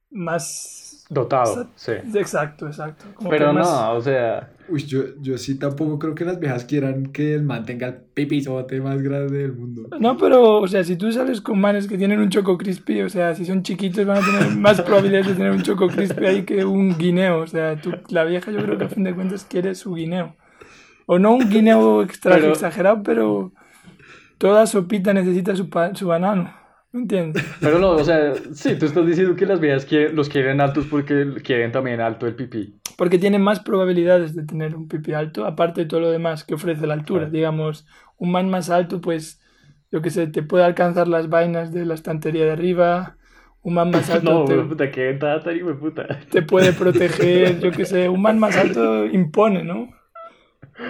más... 0.09 1.05
Dotado, 1.09 1.67
sí. 1.75 1.91
Exacto, 2.15 2.65
exacto. 2.67 3.05
Como 3.13 3.29
Pero 3.29 3.53
más- 3.53 3.67
no, 3.67 3.93
o 3.93 4.01
sea, 4.01 4.49
Uy, 4.69 4.85
yo, 4.85 5.01
yo 5.21 5.37
sí 5.37 5.59
tampoco 5.59 5.99
creo 5.99 6.15
que 6.15 6.23
las 6.23 6.39
viejas 6.39 6.63
quieran 6.65 7.07
que 7.07 7.33
el 7.33 7.43
man 7.43 7.65
tenga 7.65 7.87
el 7.87 7.95
pipizote 8.13 8.79
más 8.79 9.01
grande 9.01 9.39
del 9.39 9.53
mundo. 9.53 9.89
No, 9.99 10.15
pero, 10.17 10.59
o 10.59 10.67
sea, 10.67 10.83
si 10.85 10.95
tú 10.95 11.11
sales 11.11 11.41
con 11.41 11.59
manes 11.59 11.87
que 11.87 11.97
tienen 11.97 12.19
un 12.19 12.29
choco 12.29 12.57
crispy, 12.57 13.01
o 13.01 13.09
sea, 13.09 13.35
si 13.35 13.43
son 13.45 13.61
chiquitos 13.63 14.05
van 14.05 14.23
a 14.23 14.25
tener 14.25 14.55
más 14.57 14.79
probabilidades 14.83 15.27
de 15.27 15.33
tener 15.35 15.51
un 15.51 15.61
choco 15.63 15.87
crispy 15.87 16.25
ahí 16.25 16.43
que 16.43 16.63
un 16.63 16.97
guineo. 16.97 17.39
O 17.39 17.47
sea, 17.47 17.75
tú, 17.81 17.91
la 18.09 18.23
vieja 18.23 18.51
yo 18.51 18.59
creo 18.63 18.77
que 18.77 18.85
a 18.85 18.89
fin 18.89 19.03
de 19.03 19.13
cuentas 19.13 19.45
quiere 19.49 19.75
su 19.75 19.93
guineo. 19.95 20.35
O 21.05 21.19
no 21.19 21.33
un 21.33 21.49
guineo 21.49 22.01
extra 22.01 22.35
Pero- 22.35 22.51
exagerado, 22.53 23.03
pero 23.03 23.51
toda 24.37 24.65
sopita 24.65 25.13
necesita 25.13 25.55
su, 25.55 25.69
pa- 25.69 25.93
su 25.93 26.07
banano. 26.07 26.53
¿Me 26.93 27.01
entiendes? 27.01 27.43
pero 27.59 27.79
no, 27.79 27.91
o 27.91 28.03
sea, 28.03 28.33
sí, 28.53 28.75
tú 28.77 28.85
estás 28.85 29.05
diciendo 29.05 29.35
que 29.35 29.45
las 29.47 29.59
viejas 29.59 29.85
quieren- 29.85 30.15
los 30.15 30.29
quieren 30.29 30.61
altos 30.61 30.85
porque 30.89 31.33
quieren 31.43 31.71
también 31.71 31.99
alto 32.01 32.27
el 32.27 32.35
pipí. 32.35 32.79
Porque 32.97 33.17
tiene 33.17 33.39
más 33.39 33.59
probabilidades 33.59 34.35
de 34.35 34.45
tener 34.45 34.75
un 34.75 34.87
pipi 34.87 35.13
alto, 35.13 35.45
aparte 35.45 35.81
de 35.81 35.87
todo 35.87 35.99
lo 36.01 36.11
demás 36.11 36.43
que 36.43 36.53
ofrece 36.53 36.85
la 36.85 36.93
altura. 36.93 37.21
Claro. 37.21 37.31
Digamos, 37.31 37.87
un 38.17 38.31
man 38.31 38.49
más 38.49 38.69
alto, 38.69 39.01
pues, 39.01 39.41
yo 39.91 40.01
qué 40.03 40.11
sé, 40.11 40.27
te 40.27 40.43
puede 40.43 40.63
alcanzar 40.63 41.07
las 41.07 41.29
vainas 41.29 41.73
de 41.73 41.85
la 41.85 41.95
estantería 41.95 42.45
de 42.45 42.51
arriba. 42.51 43.17
Un 43.63 43.73
man 43.73 43.89
más 43.89 44.09
alto 44.11 44.31
No, 44.31 44.45
te, 44.45 44.55
puta, 44.59 44.91
qué 44.91 45.17
puta. 45.79 46.19
te 46.29 46.43
puede 46.43 46.73
proteger, 46.79 47.59
yo 47.59 47.71
qué 47.71 47.85
sé. 47.85 48.07
Un 48.09 48.21
man 48.21 48.37
más 48.37 48.55
alto 48.55 49.05
impone, 49.07 49.63
¿no? 49.63 49.89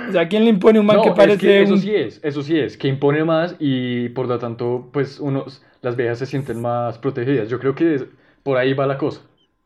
O 0.09 0.11
sea, 0.11 0.21
¿a 0.21 0.27
quién 0.27 0.43
le 0.43 0.49
impone 0.49 0.79
un 0.79 0.85
man 0.85 0.97
No, 0.97 1.03
que 1.03 1.09
es 1.09 1.15
parece 1.15 1.37
que 1.39 1.61
eso 1.63 1.73
un- 1.73 1.79
sí 1.79 1.95
es, 1.95 2.19
eso 2.23 2.41
sí 2.41 2.57
es, 2.59 2.77
que 2.77 2.87
impone 2.87 3.23
más 3.23 3.55
y 3.59 4.09
por 4.09 4.27
lo 4.27 4.37
tanto, 4.39 4.89
pues 4.91 5.19
unos, 5.19 5.61
las 5.81 5.95
viejas 5.95 6.19
se 6.19 6.25
sienten 6.25 6.61
más 6.61 6.97
protegidas. 6.97 7.49
Yo 7.49 7.59
creo 7.59 7.75
que 7.75 7.95
es- 7.95 8.05
por 8.43 8.57
ahí 8.57 8.73
va 8.73 8.85
la 8.85 8.97
cosa. 8.97 9.21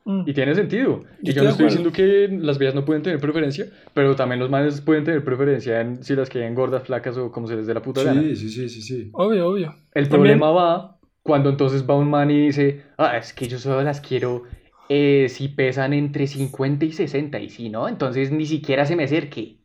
Mm. 0.05 0.23
Y 0.25 0.33
tiene 0.33 0.55
sentido. 0.55 1.03
Y 1.21 1.33
yo 1.33 1.43
no 1.43 1.49
estoy 1.49 1.65
diciendo 1.65 1.91
que 1.91 2.29
las 2.31 2.57
viejas 2.57 2.75
no 2.75 2.85
pueden 2.85 3.03
tener 3.03 3.19
preferencia, 3.19 3.65
pero 3.93 4.15
también 4.15 4.39
los 4.39 4.49
manes 4.49 4.79
pueden 4.79 5.03
tener 5.03 5.23
preferencia 5.23 5.81
en 5.81 6.01
si 6.03 6.15
las 6.15 6.29
quieren 6.29 6.55
gordas, 6.55 6.83
flacas 6.83 7.17
o 7.17 7.29
como 7.31 7.47
se 7.47 7.55
les 7.57 7.67
dé 7.67 7.73
la 7.73 7.81
puta 7.81 8.03
gana. 8.03 8.21
Sí, 8.21 8.35
sí, 8.37 8.49
sí, 8.49 8.69
sí, 8.69 8.81
sí. 8.81 9.09
Obvio, 9.13 9.49
obvio. 9.49 9.75
El 9.93 10.07
También- 10.07 10.39
problema 10.39 10.51
va 10.51 10.97
cuando 11.23 11.49
entonces 11.49 11.85
va 11.89 11.97
un 11.97 12.09
man 12.09 12.31
y 12.31 12.45
dice, 12.47 12.83
ah, 12.97 13.17
es 13.17 13.33
que 13.33 13.47
yo 13.49 13.59
solo 13.59 13.81
las 13.81 13.99
quiero 13.99 14.43
eh, 14.89 15.27
si 15.27 15.49
pesan 15.49 15.91
entre 15.91 16.25
50 16.27 16.85
y 16.85 16.93
60, 16.93 17.41
y 17.41 17.49
si 17.49 17.67
no, 17.69 17.89
entonces 17.89 18.31
ni 18.31 18.45
siquiera 18.45 18.85
se 18.85 18.95
me 18.95 19.03
acerque. 19.03 19.57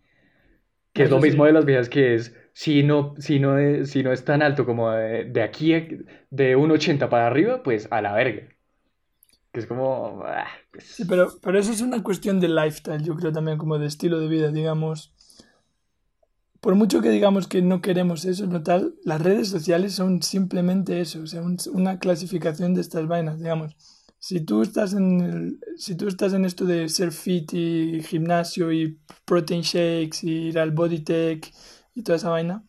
Que 0.93 1.05
es 1.05 1.11
lo 1.11 1.21
mismo 1.21 1.45
de 1.47 1.53
las 1.53 1.65
viejas 1.65 1.89
que 1.89 2.15
es, 2.15 2.35
si 2.53 2.83
no, 2.83 3.15
si 3.19 3.39
no 3.41 3.59
es, 3.59 3.91
si 3.91 4.03
no 4.03 4.13
es 4.13 4.25
tan 4.25 4.43
alto 4.43 4.67
como 4.67 4.91
de, 4.91 5.25
de 5.25 5.43
aquí, 5.43 5.73
de 6.31 6.57
1,80 6.57 7.09
para 7.09 7.27
arriba, 7.27 7.63
pues 7.63 7.89
a 7.91 8.03
la 8.03 8.13
verga. 8.15 8.49
Que 9.53 9.61
es 9.61 9.67
como, 9.67 10.23
ah, 10.25 10.47
pues, 10.71 10.85
Sí, 10.85 11.05
pero, 11.05 11.31
pero 11.43 11.59
eso 11.59 11.73
es 11.73 11.81
una 11.81 12.03
cuestión 12.03 12.41
de 12.41 12.49
lifestyle, 12.49 13.03
yo 13.03 13.15
creo 13.17 13.33
también 13.33 13.59
como 13.59 13.79
de 13.79 13.87
estilo 13.87 14.19
de 14.21 14.29
vida, 14.29 14.51
digamos. 14.51 15.13
Por 16.61 16.77
mucho 16.77 17.03
que 17.03 17.11
digamos 17.11 17.49
que 17.49 17.61
no 17.61 17.83
queremos 17.83 18.25
eso, 18.25 18.47
no 18.47 18.63
tal, 18.63 18.95
las 19.05 19.21
redes 19.21 19.49
sociales 19.49 19.95
son 19.95 20.23
simplemente 20.23 21.01
eso, 21.01 21.21
o 21.23 21.27
sea, 21.27 21.43
un- 21.43 21.59
una 21.73 21.99
clasificación 21.99 22.73
de 22.75 22.81
estas 22.81 23.07
vainas, 23.09 23.39
digamos. 23.39 23.77
Si 24.27 24.41
tú 24.43 24.63
estás 24.63 24.93
en 24.95 25.21
el- 25.21 25.61
si 25.77 25.97
tú 25.97 26.07
estás 26.09 26.33
en 26.33 26.45
esto 26.45 26.65
de 26.65 26.89
ser 26.89 27.11
fit 27.13 27.53
y 27.55 28.03
gimnasio 28.05 28.71
y 28.73 29.01
protein 29.25 29.63
shakes 29.63 30.19
y 30.25 30.31
ir 30.51 30.59
al 30.61 30.71
bodytech 30.71 31.53
y 31.95 32.03
toda 32.03 32.17
esa 32.17 32.31
vaina, 32.31 32.65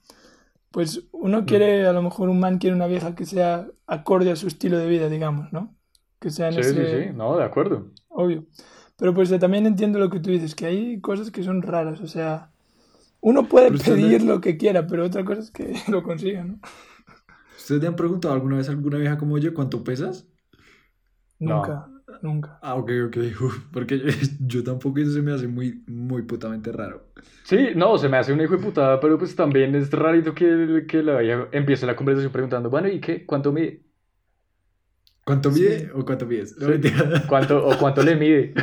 pues 0.72 1.04
uno 1.12 1.46
quiere, 1.46 1.88
a 1.88 1.94
lo 1.94 2.02
mejor 2.04 2.30
un 2.30 2.40
man 2.42 2.60
quiere 2.60 2.76
una 2.76 2.88
vieja 2.88 3.16
que 3.16 3.26
sea 3.26 3.68
acorde 3.88 4.32
a 4.32 4.36
su 4.38 4.48
estilo 4.48 4.78
de 4.80 4.88
vida, 4.90 5.10
digamos, 5.10 5.54
¿no? 5.54 5.76
Que 6.22 6.32
sea 6.32 6.50
en 6.50 6.58
sí, 6.58 6.64
sí, 6.64 6.86
ese- 6.86 6.88
sí, 6.88 7.10
no, 7.14 7.38
de 7.38 7.44
acuerdo. 7.44 7.92
Obvio. 8.10 8.46
Pero 8.98 9.14
pues 9.14 9.30
también 9.40 9.66
entiendo 9.66 10.00
lo 10.00 10.10
que 10.10 10.20
tú 10.20 10.30
dices, 10.32 10.56
que 10.56 10.66
hay 10.68 11.02
cosas 11.02 11.32
que 11.32 11.44
son 11.44 11.62
raras, 11.62 12.00
o 12.02 12.08
sea, 12.08 12.52
uno 13.22 13.50
puede 13.50 13.72
Pero 13.72 13.84
pedir 13.86 14.24
lo 14.24 14.42
que 14.42 14.58
quiera, 14.58 14.88
pero 14.88 15.06
otra 15.06 15.26
cosa 15.26 15.42
es 15.42 15.52
que 15.52 15.74
lo 15.90 16.04
consiga, 16.04 16.44
¿no? 16.46 16.60
¿Ustedes 17.58 17.82
le 17.82 17.88
han 17.88 17.96
preguntado 17.96 18.34
alguna 18.36 18.58
vez 18.58 18.68
a 18.70 18.72
alguna 18.74 18.98
vieja 19.00 19.18
como 19.18 19.38
yo 19.40 19.54
cuánto 19.56 19.84
pesas? 19.84 20.28
No. 21.44 21.58
Nunca, 21.58 21.88
nunca. 22.22 22.60
Ah, 22.62 22.76
ok, 22.76 22.92
ok. 23.08 23.18
uf, 23.42 23.60
porque 23.72 24.00
yo, 24.00 24.06
yo 24.40 24.64
tampoco 24.64 25.00
eso 25.00 25.12
se 25.12 25.22
me 25.22 25.32
hace 25.34 25.48
muy, 25.48 25.84
muy 25.88 26.22
putamente 26.24 26.72
raro. 26.72 27.08
Sí, 27.44 27.70
no, 27.76 27.98
se 27.98 28.10
me 28.10 28.18
hace 28.18 28.32
un 28.34 28.42
hijo 28.42 28.56
de 28.58 28.64
putada, 28.64 29.00
pero 29.00 29.18
pues 29.18 29.36
también 29.36 29.76
es 29.76 29.92
rarito 29.92 30.34
que, 30.34 30.86
que 30.88 31.04
la 31.04 31.20
vieja 31.20 31.48
empiece 31.52 31.86
la 31.86 31.96
conversación 31.96 32.32
preguntando, 32.32 32.70
bueno, 32.70 32.88
¿y 32.88 33.00
qué? 33.00 33.26
¿Cuánto 33.26 33.52
mide? 33.52 33.82
¿Cuánto 35.26 35.52
Sí. 35.52 35.62
mide 35.62 35.90
o 35.94 36.04
cuánto 36.06 36.26
mides? 36.26 36.58
No, 36.58 36.66
Sí. 36.66 36.72
mentira. 36.74 37.24
¿Cuánto, 37.28 37.66
o 37.66 37.78
cuánto 37.78 38.04
le 38.04 38.16
mide? 38.16 38.54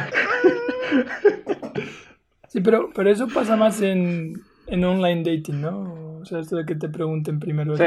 Sí, 2.49 2.60
pero, 2.60 2.90
pero 2.94 3.10
eso 3.10 3.28
pasa 3.28 3.56
más 3.56 3.80
en, 3.80 4.34
en 4.66 4.84
online 4.84 5.22
dating, 5.22 5.60
¿no? 5.60 6.18
O 6.20 6.25
sea, 6.25 6.40
esto 6.40 6.56
de 6.56 6.64
que 6.66 6.75
te 6.75 6.88
pregunten 6.88 7.38
primero. 7.40 7.76
Sí, 7.76 7.82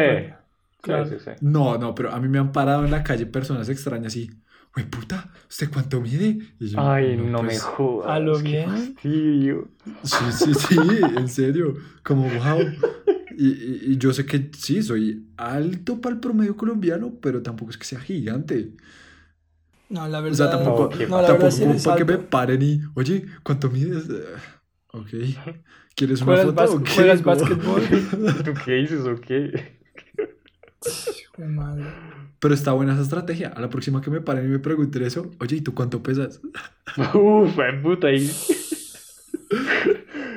Claro. 0.81 1.05
sí, 1.05 1.15
sí. 1.19 1.31
No, 1.41 1.77
no, 1.77 1.93
pero 1.95 2.11
a 2.11 2.19
mí 2.19 2.27
me 2.27 2.39
han 2.39 2.51
parado 2.51 2.83
en 2.83 2.91
la 2.91 3.03
calle 3.03 3.25
personas 3.25 3.69
extrañas 3.69 4.15
y, 4.17 4.29
güey, 4.73 4.89
puta, 4.89 5.31
¿usted 5.49 5.69
cuánto 5.71 6.01
mide? 6.01 6.39
Y 6.59 6.69
yo, 6.69 6.79
Ay, 6.79 7.17
no 7.17 7.43
me 7.43 7.53
pues, 7.53 7.59
jodas. 7.59 8.11
¿A 8.11 8.19
lo 8.19 8.39
bien? 8.39 8.69
fastidio. 8.71 9.69
Sí, 10.03 10.31
sí, 10.31 10.53
sí, 10.55 10.75
en 11.15 11.29
serio. 11.29 11.75
Como, 12.03 12.29
wow. 12.29 12.75
Y, 13.37 13.47
y- 13.49 13.81
y 13.93 13.97
yo 13.97 14.13
sé 14.13 14.25
que 14.25 14.51
sí, 14.57 14.81
soy 14.83 15.27
alto 15.37 15.99
para 16.01 16.15
el 16.15 16.21
promedio 16.21 16.55
colombiano, 16.57 17.19
pero 17.21 17.41
tampoco 17.41 17.71
es 17.71 17.77
que 17.77 17.85
sea 17.85 17.99
gigante. 17.99 18.73
No, 19.89 20.07
la 20.07 20.19
O 20.19 20.21
verdad. 20.23 20.37
sea, 20.37 20.49
tampoco, 20.49 20.89
No, 20.89 20.97
qué 20.97 21.05
no, 21.07 21.21
la 21.21 21.27
tampoco 21.27 21.51
verdad 21.51 21.51
sí 21.51 21.63
como 21.65 21.83
para 21.83 21.95
que 21.97 22.05
me 22.05 22.17
paren 22.17 22.61
y, 22.61 22.81
oye, 22.95 23.25
¿cuánto 23.43 23.69
mides? 23.69 24.09
Eh, 24.09 24.23
Ok. 24.95 25.09
¿Quieres 25.95 26.21
una 26.21 26.35
¿Juegas, 26.35 26.45
foto 26.45 26.63
o 26.65 26.79
juegas 26.93 27.23
básquetbol? 27.23 27.81
¿Tú 28.45 28.53
qué 28.65 28.71
dices 28.73 29.05
o 29.05 29.15
qué? 29.19 29.79
Madre. 31.37 31.85
Pero 32.39 32.53
está 32.53 32.73
buena 32.73 32.93
esa 32.93 33.01
estrategia. 33.01 33.49
A 33.49 33.59
la 33.59 33.69
próxima 33.69 34.01
que 34.01 34.11
me 34.11 34.21
paren 34.21 34.45
y 34.45 34.49
me 34.49 34.59
pregunten 34.59 35.03
eso, 35.03 35.31
oye, 35.39 35.55
¿y 35.57 35.61
tú 35.61 35.73
cuánto 35.73 36.03
pesas? 36.03 36.41
Uf, 37.15 37.57
eh, 37.59 37.79
puta, 37.81 38.07
ahí. 38.07 38.29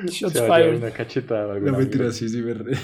Shots 0.05 0.41
fired. 0.41 0.77
una 0.77 0.91
cachetada. 0.91 1.59
La 1.59 1.71
mentira, 1.71 2.11
sí, 2.11 2.29
sí, 2.29 2.41
de 2.41 2.53
madre. 2.53 2.77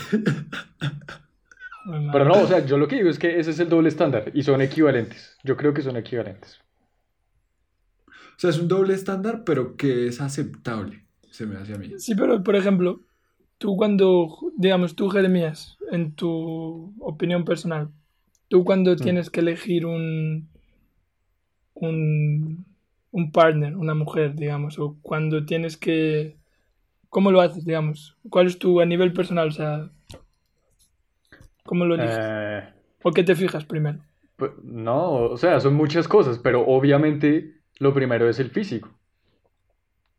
Pero 2.11 2.25
no, 2.25 2.41
o 2.41 2.47
sea, 2.47 2.65
yo 2.65 2.77
lo 2.77 2.87
que 2.87 2.95
digo 2.95 3.09
es 3.09 3.19
que 3.19 3.39
ese 3.39 3.51
es 3.51 3.59
el 3.59 3.69
doble 3.69 3.89
estándar 3.89 4.31
y 4.33 4.43
son 4.43 4.61
equivalentes. 4.61 5.37
Yo 5.43 5.57
creo 5.57 5.73
que 5.73 5.81
son 5.81 5.97
equivalentes. 5.97 6.59
O 8.07 8.37
sea, 8.37 8.49
es 8.49 8.59
un 8.59 8.67
doble 8.67 8.93
estándar, 8.93 9.43
pero 9.45 9.75
que 9.75 10.07
es 10.07 10.21
aceptable, 10.21 11.03
se 11.29 11.45
me 11.45 11.57
hace 11.57 11.73
a 11.73 11.77
mí. 11.77 11.93
Sí, 11.97 12.15
pero 12.15 12.41
por 12.43 12.55
ejemplo, 12.55 13.01
tú 13.57 13.75
cuando, 13.75 14.29
digamos, 14.57 14.95
tú 14.95 15.09
Jeremías, 15.09 15.77
en 15.91 16.13
tu 16.15 16.93
opinión 16.99 17.45
personal, 17.45 17.89
tú 18.53 18.63
cuando 18.63 18.95
tienes 18.95 19.31
que 19.31 19.39
elegir 19.39 19.87
un, 19.87 20.47
un, 21.73 22.63
un 23.09 23.31
partner, 23.31 23.75
una 23.75 23.95
mujer, 23.95 24.35
digamos, 24.35 24.77
o 24.77 24.95
cuando 25.01 25.43
tienes 25.43 25.75
que, 25.75 26.37
¿cómo 27.09 27.31
lo 27.31 27.41
haces, 27.41 27.65
digamos? 27.65 28.15
¿Cuál 28.29 28.45
es 28.45 28.59
tu 28.59 28.79
a 28.79 28.85
nivel 28.85 29.11
personal? 29.11 29.47
O 29.47 29.51
sea, 29.51 29.89
¿cómo 31.63 31.85
lo 31.85 31.95
eliges? 31.95 32.15
Eh, 32.19 32.69
¿O 33.01 33.11
qué 33.11 33.23
te 33.23 33.33
fijas 33.33 33.65
primero? 33.65 33.97
pues, 34.35 34.51
no, 34.61 35.13
o 35.13 35.37
sea, 35.37 35.59
son 35.59 35.73
muchas 35.73 36.07
cosas, 36.07 36.37
pero 36.37 36.63
obviamente 36.63 37.55
lo 37.79 37.91
primero 37.91 38.29
es 38.29 38.37
el 38.37 38.51
físico. 38.51 38.99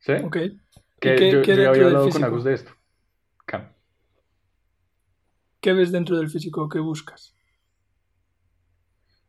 ¿Sí? 0.01 0.15
Ok. 0.25 0.37
¿Y 0.39 0.59
Que 0.99 1.15
qué, 1.15 1.31
yo, 1.31 1.43
qué 1.43 1.55
yo 1.55 1.71
había 1.71 1.87
hablado 1.87 2.11
con? 2.11 2.25
Agus 2.25 2.43
de 2.43 2.55
esto. 2.55 2.73
Cam. 3.47 3.69
¿Qué 5.61 5.73
ves 5.73 5.93
dentro 5.93 6.17
del 6.17 6.31
físico? 6.31 6.69
¿Qué 6.69 6.81
buscas? 6.81 7.34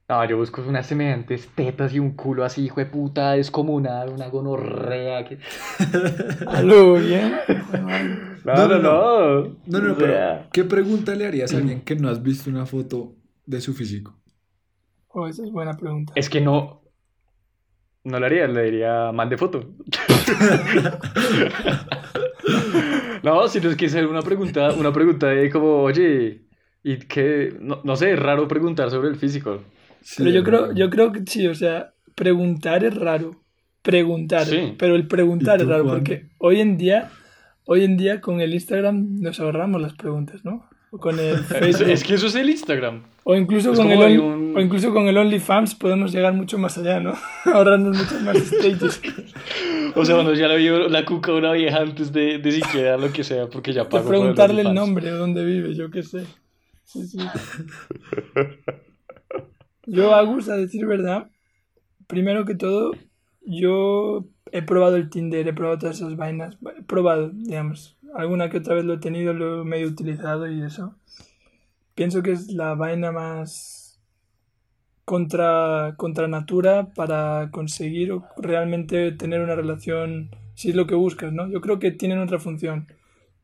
No, 0.08 0.24
yo 0.30 0.38
busco 0.38 0.62
unas 0.62 0.86
semejantes 0.86 1.50
tetas 1.56 1.92
y 1.96 2.00
un 2.00 2.12
culo 2.12 2.46
así, 2.46 2.66
hijo 2.66 2.80
de 2.80 2.86
puta, 2.86 3.32
descomunal, 3.32 4.10
una 4.10 4.28
gonorrea. 4.28 5.26
Que... 5.26 5.40
Aló, 6.48 6.94
bien. 6.94 7.34
No, 8.44 8.68
no, 8.68 8.78
no. 8.78 9.44
No, 9.66 9.80
no, 9.80 9.94
O 9.94 9.98
pero 9.98 10.48
¿qué 10.54 10.64
pregunta 10.64 11.16
le 11.16 11.26
harías 11.26 11.54
a 11.54 11.58
alguien 11.58 11.82
que 11.86 11.96
no 11.96 12.10
has 12.10 12.22
visto 12.22 12.52
una 12.52 12.68
foto 12.68 13.16
de 13.48 13.60
su 13.62 13.74
físico? 13.74 14.16
Oh, 15.08 15.28
esa 15.28 15.44
es 15.44 15.52
buena 15.52 15.74
pregunta. 15.76 16.14
Es 16.16 16.30
que 16.30 16.40
no. 16.40 16.84
No 18.04 18.20
le 18.20 18.26
haría, 18.28 18.48
le 18.48 18.64
diría, 18.64 19.12
mande 19.12 19.38
foto. 19.38 19.74
No, 23.24 23.48
si 23.48 23.60
no 23.60 23.72
es 23.72 23.76
que 23.76 23.88
hacer 23.88 24.06
una 24.06 24.22
pregunta, 24.22 24.72
una 24.74 24.94
pregunta 24.94 25.26
de 25.28 25.50
como, 25.50 25.82
oye, 25.82 26.46
y 26.84 27.00
que, 27.00 27.58
no, 27.60 27.82
no 27.84 27.96
sé, 27.96 28.14
es 28.14 28.20
raro 28.20 28.48
preguntar 28.48 28.92
sobre 28.92 29.10
el 29.10 29.16
físico. 29.16 29.62
Sí, 30.08 30.16
Pero 30.20 30.30
yo 30.30 30.44
creo, 30.44 30.72
yo 30.74 30.90
creo 30.92 31.12
que 31.12 31.24
sí, 31.26 31.48
o 31.48 31.56
sea, 31.56 31.94
preguntar 32.14 32.84
es 32.84 32.94
raro. 32.96 33.42
Preguntar, 33.82 34.46
Sí. 34.46 34.76
pero 34.78 34.96
el 34.96 35.08
preguntar 35.08 35.60
¿Y 35.60 35.64
es 35.64 35.68
raro 35.68 35.84
Juan? 35.86 35.96
porque 35.98 36.28
hoy 36.38 36.60
en 36.62 36.78
día, 36.78 37.10
hoy 37.66 37.84
en 37.84 37.98
día 37.98 38.22
con 38.22 38.40
el 38.40 38.54
Instagram 38.54 39.20
nos 39.20 39.40
ahorramos 39.40 39.82
las 39.82 39.94
preguntas, 39.94 40.46
¿no? 40.46 40.70
O 40.92 41.00
con 41.00 41.20
el 41.20 41.34
Es, 41.36 41.46
Facebook. 41.48 41.90
es 41.90 42.04
que 42.04 42.14
eso 42.14 42.28
es 42.28 42.36
el 42.36 42.50
Instagram. 42.52 43.02
O 43.24 43.36
incluso, 43.36 43.72
Es 43.74 43.80
con 43.80 43.90
el 43.92 44.20
un- 44.20 44.54
o 44.56 44.62
incluso 44.62 44.94
con 44.94 45.08
el 45.08 45.18
OnlyFans 45.18 45.74
podemos 45.74 46.12
llegar 46.14 46.34
mucho 46.34 46.60
más 46.60 46.78
allá, 46.78 47.00
¿no? 47.00 47.14
Ahorrarnos 47.46 47.98
muchos 47.98 48.22
más 48.22 48.38
stages. 48.38 49.02
O 49.98 50.04
sea, 50.04 50.16
cuando 50.16 50.34
ya 50.34 50.48
le 50.50 50.58
vio 50.58 50.90
la 50.90 51.06
cuca 51.06 51.32
a 51.32 51.36
una 51.36 51.54
vieja 51.54 51.78
antes 51.80 52.12
de, 52.12 52.38
de 52.38 52.52
siquiera 52.52 52.98
lo 52.98 53.14
que 53.14 53.24
sea, 53.24 53.48
porque 53.48 53.72
ya 53.72 53.84
De 53.86 53.90
pagó 53.90 54.04
por 54.04 54.12
preguntarle 54.12 54.60
el 54.62 54.68
OnlyFans. 54.68 54.88
nombre 54.90 55.10
dónde 55.10 55.46
vive, 55.46 55.74
yo 55.74 55.90
qué 55.90 56.04
sé. 56.04 56.26
Sí, 56.84 57.08
sí. 57.08 57.18
Yo, 59.86 60.16
Agus, 60.16 60.50
a 60.50 60.58
decir 60.58 60.86
verdad, 60.86 61.30
primero 62.08 62.46
que 62.46 62.56
todo, 62.56 62.92
yo 63.46 64.26
he 64.52 64.62
probado 64.62 64.96
el 64.96 65.10
Tinder, 65.10 65.48
he 65.48 65.54
probado 65.54 65.80
todas 65.80 65.98
esas 65.98 66.16
vainas. 66.16 66.58
He 66.78 66.84
probado, 66.84 67.30
digamos. 67.30 67.98
Alguna 68.14 68.50
que 68.50 68.58
otra 68.58 68.76
vez 68.76 68.86
lo 68.86 68.94
he 68.94 69.00
tenido, 69.00 69.34
lo 69.34 69.62
he 69.62 69.66
medio 69.66 69.88
utilizado 69.88 70.50
y 70.50 70.62
eso. 70.62 70.96
Pienso 71.94 72.22
que 72.22 72.32
es 72.32 72.52
la 72.52 72.76
vaina 72.76 73.12
más 73.12 74.02
contra, 75.06 75.94
contra 75.98 76.28
natura 76.28 76.94
para 76.94 77.50
conseguir 77.52 78.14
realmente 78.38 79.12
tener 79.12 79.42
una 79.42 79.56
relación, 79.56 80.30
si 80.56 80.70
es 80.70 80.76
lo 80.76 80.88
que 80.88 80.96
buscas, 80.96 81.32
¿no? 81.32 81.50
Yo 81.50 81.62
creo 81.62 81.80
que 81.80 81.92
tienen 81.92 82.20
otra 82.20 82.40
función. 82.40 82.88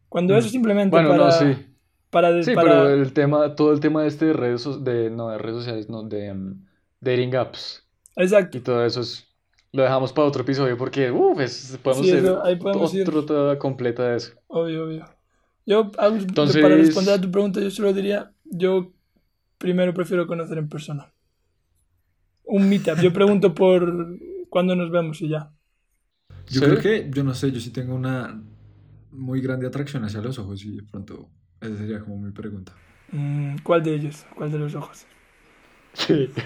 Cuando 0.10 0.36
eso 0.36 0.50
simplemente 0.50 0.96
Bueno, 0.96 1.10
para, 1.10 1.26
no, 1.26 1.32
sí. 1.32 1.71
Para, 2.12 2.44
Sí, 2.44 2.54
para- 2.54 2.70
pero 2.84 2.90
el 2.90 3.14
tema, 3.14 3.56
todo 3.56 3.74
el 3.74 3.80
tema 3.80 4.04
de 4.04 4.10
este 4.10 4.26
de 4.28 4.34
redes, 4.34 4.62
so- 4.62 4.78
de, 4.78 5.10
no, 5.10 5.30
de 5.30 5.38
redes 5.40 5.58
sociales, 5.58 5.90
no, 5.90 6.04
de 6.04 6.32
mm, 6.34 6.66
dating 7.00 7.36
apps 7.36 7.84
Exacto. 8.16 8.58
y 8.58 8.62
todo 8.62 8.86
eso 8.86 9.02
es, 9.02 9.28
lo 9.72 9.82
dejamos 9.84 10.14
para 10.14 10.28
otro 10.28 10.44
episodio 10.44 10.78
porque, 10.78 11.10
uff, 11.10 11.38
podemos 11.78 12.06
Sí, 12.06 12.12
hacer 12.12 12.24
eso, 12.26 12.44
ahí 12.44 12.58
podemos 12.58 12.94
otro 12.94 13.58
completa 13.58 14.04
de 14.10 14.18
eso. 14.18 14.34
Obvio, 14.48 14.86
obvio. 14.86 15.06
Yo, 15.66 15.90
Entonces- 16.00 16.62
para 16.62 16.76
responder 16.76 17.14
a 17.16 17.22
tu 17.22 17.32
pregunta, 17.32 17.60
yo 17.62 17.72
solo 17.72 17.94
diría, 17.94 18.32
yo 18.46 18.92
primero 19.58 19.94
prefiero 19.94 20.28
conocer 20.28 20.58
en 20.58 20.68
persona. 20.70 21.12
Un 22.44 22.68
meetup. 22.68 23.00
Yo 23.00 23.14
pregunto 23.14 23.54
por 23.56 24.18
cuándo 24.50 24.76
nos 24.76 24.92
vemos 24.92 25.22
y 25.22 25.30
ya. 25.30 25.52
Yo 26.48 26.60
¿Sí? 26.60 26.66
creo 26.66 26.80
que, 26.80 27.10
yo 27.14 27.24
no 27.24 27.34
sé, 27.34 27.52
yo 27.52 27.60
sí 27.62 27.72
tengo 27.72 27.96
una 27.96 28.44
muy 29.12 29.40
grande 29.40 29.68
atracción 29.68 30.04
hacia 30.04 30.20
los 30.22 30.38
ojos 30.40 30.66
y 30.66 30.76
de 30.78 30.84
pronto 30.84 31.30
esa 31.62 31.78
sería 31.78 32.00
como 32.00 32.18
mi 32.18 32.32
pregunta. 32.32 32.74
Mm, 33.12 33.58
¿Cuál 33.64 33.84
de 33.84 33.96
ellos? 33.96 34.26
¿Cuál 34.36 34.52
de 34.52 34.60
los 34.60 34.76
ojos? 34.76 35.06
Sí. 35.94 36.32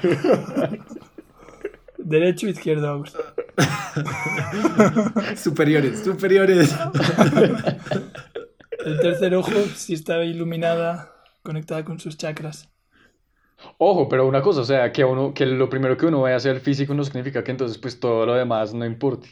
Derecho 1.98 2.48
o 2.48 2.50
izquierdo, 2.50 2.90
Agus. 2.90 3.16
superiores, 5.36 6.04
superiores. 6.04 6.76
El 8.86 9.00
tercer 9.00 9.34
ojo, 9.34 9.52
si 9.76 9.94
está 9.94 10.24
iluminada, 10.24 11.12
conectada 11.42 11.84
con 11.84 12.00
sus 12.00 12.18
chakras. 12.18 12.70
Ojo, 13.78 14.10
pero 14.10 14.28
una 14.28 14.42
cosa, 14.42 14.62
o 14.62 14.66
sea, 14.66 14.92
que 14.92 15.04
uno, 15.04 15.34
que 15.34 15.46
lo 15.46 15.70
primero 15.70 15.98
que 15.98 16.06
uno 16.06 16.22
vaya 16.22 16.36
a 16.36 16.38
hacer 16.38 16.60
físico 16.60 16.94
no 16.94 17.04
significa 17.04 17.44
que 17.44 17.52
entonces 17.52 17.78
pues 17.78 18.00
todo 18.00 18.26
lo 18.26 18.36
demás 18.36 18.74
no 18.74 18.86
importe. 18.86 19.30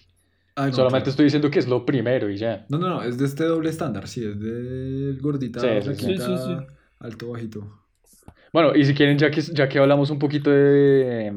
Ah, 0.56 0.68
no, 0.68 0.74
Solamente 0.74 1.04
claro. 1.06 1.10
estoy 1.12 1.24
diciendo 1.26 1.50
que 1.50 1.60
es 1.60 1.68
lo 1.68 1.86
primero 1.86 2.30
y 2.30 2.38
ya. 2.38 2.66
No, 2.70 2.78
no, 2.78 2.88
no, 2.90 3.04
es 3.04 3.18
de 3.18 3.26
este 3.26 3.44
doble 3.46 3.70
estándar, 3.70 4.08
sí, 4.08 4.24
es 4.24 4.40
del 4.40 5.20
gordita, 5.22 5.60
Sí, 5.60 5.68
sí, 5.68 5.80
sí. 5.80 5.84
flaquita, 5.84 6.26
Sí, 6.26 6.38
sí, 6.38 6.44
sí. 6.46 6.66
alto, 7.00 7.32
bajito. 7.32 7.80
Bueno, 8.52 8.76
y 8.76 8.86
si 8.86 8.94
quieren, 8.94 9.18
ya 9.18 9.32
que, 9.32 9.42
ya 9.42 9.68
que 9.68 9.80
hablamos 9.80 10.12
un 10.12 10.20
poquito 10.20 10.52
de, 10.52 11.34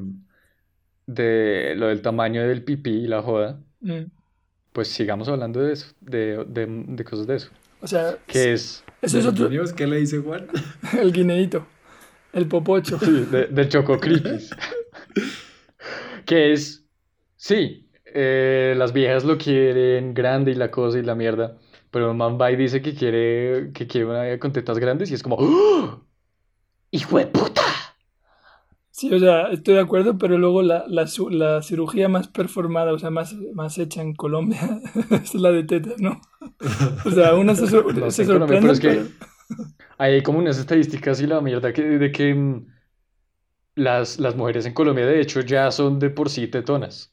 de 1.07 1.75
lo 1.77 1.87
del 1.89 2.03
tamaño 2.03 2.43
del 2.47 2.63
pipí 2.63 2.91
y 2.91 3.07
la 3.07 3.23
joda, 3.23 3.59
Mm. 3.81 4.11
pues 4.73 4.89
sigamos 4.89 5.29
hablando 5.29 5.61
de 5.61 5.73
eso, 5.73 5.87
de, 6.01 6.45
de, 6.49 6.67
de 6.89 7.05
cosas 7.05 7.27
de 7.27 7.37
eso. 7.37 7.51
O 7.81 7.87
sea, 7.87 8.17
Que 8.27 8.53
es 8.55 8.85
eso 9.03 9.19
es 9.19 9.25
¿De 9.25 9.31
otro? 9.31 9.75
¿Qué 9.77 9.87
le 9.87 9.97
dice 9.99 10.19
Juan? 10.19 10.47
el 11.01 11.13
guineíto, 11.13 11.67
el 12.33 12.47
popocho. 12.49 12.99
Sí, 12.99 13.27
de, 13.31 13.49
Crispis. 14.01 14.51
Que 16.27 16.53
es, 16.53 16.85
sí, 17.37 17.86
eh, 18.17 18.75
las 18.79 18.93
viejas 18.95 19.25
lo 19.25 19.39
quieren 19.39 20.15
grande 20.15 20.53
y 20.53 20.57
la 20.57 20.71
cosa 20.73 20.99
y 20.99 21.03
la 21.03 21.15
mierda, 21.15 21.59
pero 21.91 22.11
un 22.13 22.17
man 22.19 22.39
va 22.41 22.51
y 22.53 22.57
dice 22.57 22.83
que 22.83 22.95
quiere, 22.95 23.73
que 23.75 23.87
quiere 23.87 24.07
una 24.07 24.23
vieja 24.25 24.39
con 24.41 24.53
tetas 24.53 24.79
grandes 24.79 25.11
y 25.11 25.15
es 25.15 25.23
como, 25.23 25.37
¡Oh! 25.39 26.01
¡Hijo 26.93 27.19
de 27.19 27.27
puta! 27.29 27.63
Sí, 28.91 29.13
o 29.13 29.19
sea, 29.19 29.49
estoy 29.49 29.75
de 29.75 29.81
acuerdo, 29.81 30.17
pero 30.17 30.39
luego 30.39 30.63
la, 30.63 30.85
la, 30.89 31.07
la 31.31 31.63
cirugía 31.63 32.09
más 32.09 32.29
performada, 32.29 32.95
o 32.95 32.99
sea, 32.99 33.11
más, 33.11 33.35
más 33.53 33.77
hecha 33.77 34.01
en 34.01 34.15
Colombia, 34.15 34.59
es 35.11 35.35
la 35.35 35.51
de 35.53 35.65
tetas, 35.65 36.01
¿no? 36.01 36.21
O 37.05 37.11
sea, 37.11 37.35
uno 37.35 37.55
se, 37.55 37.67
sor- 37.67 37.95
No 37.99 38.11
se 38.11 38.25
sorprende, 38.25 38.61
pero 38.61 38.73
es 38.73 38.81
que 38.81 38.89
pero- 38.89 39.09
hay 39.99 40.23
como 40.23 40.39
unas 40.39 40.59
estadísticas 40.59 41.21
y 41.21 41.27
la 41.27 41.41
mierda 41.41 41.73
que, 41.73 41.83
de 41.83 42.13
que 42.13 42.35
mm, 42.35 42.67
las, 43.77 44.19
las 44.19 44.35
mujeres 44.37 44.67
en 44.67 44.75
Colombia 44.75 45.07
de 45.07 45.21
hecho 45.21 45.41
ya 45.41 45.71
son 45.71 45.99
de 45.99 46.11
por 46.11 46.31
sí 46.31 46.49
tetonas 46.49 47.13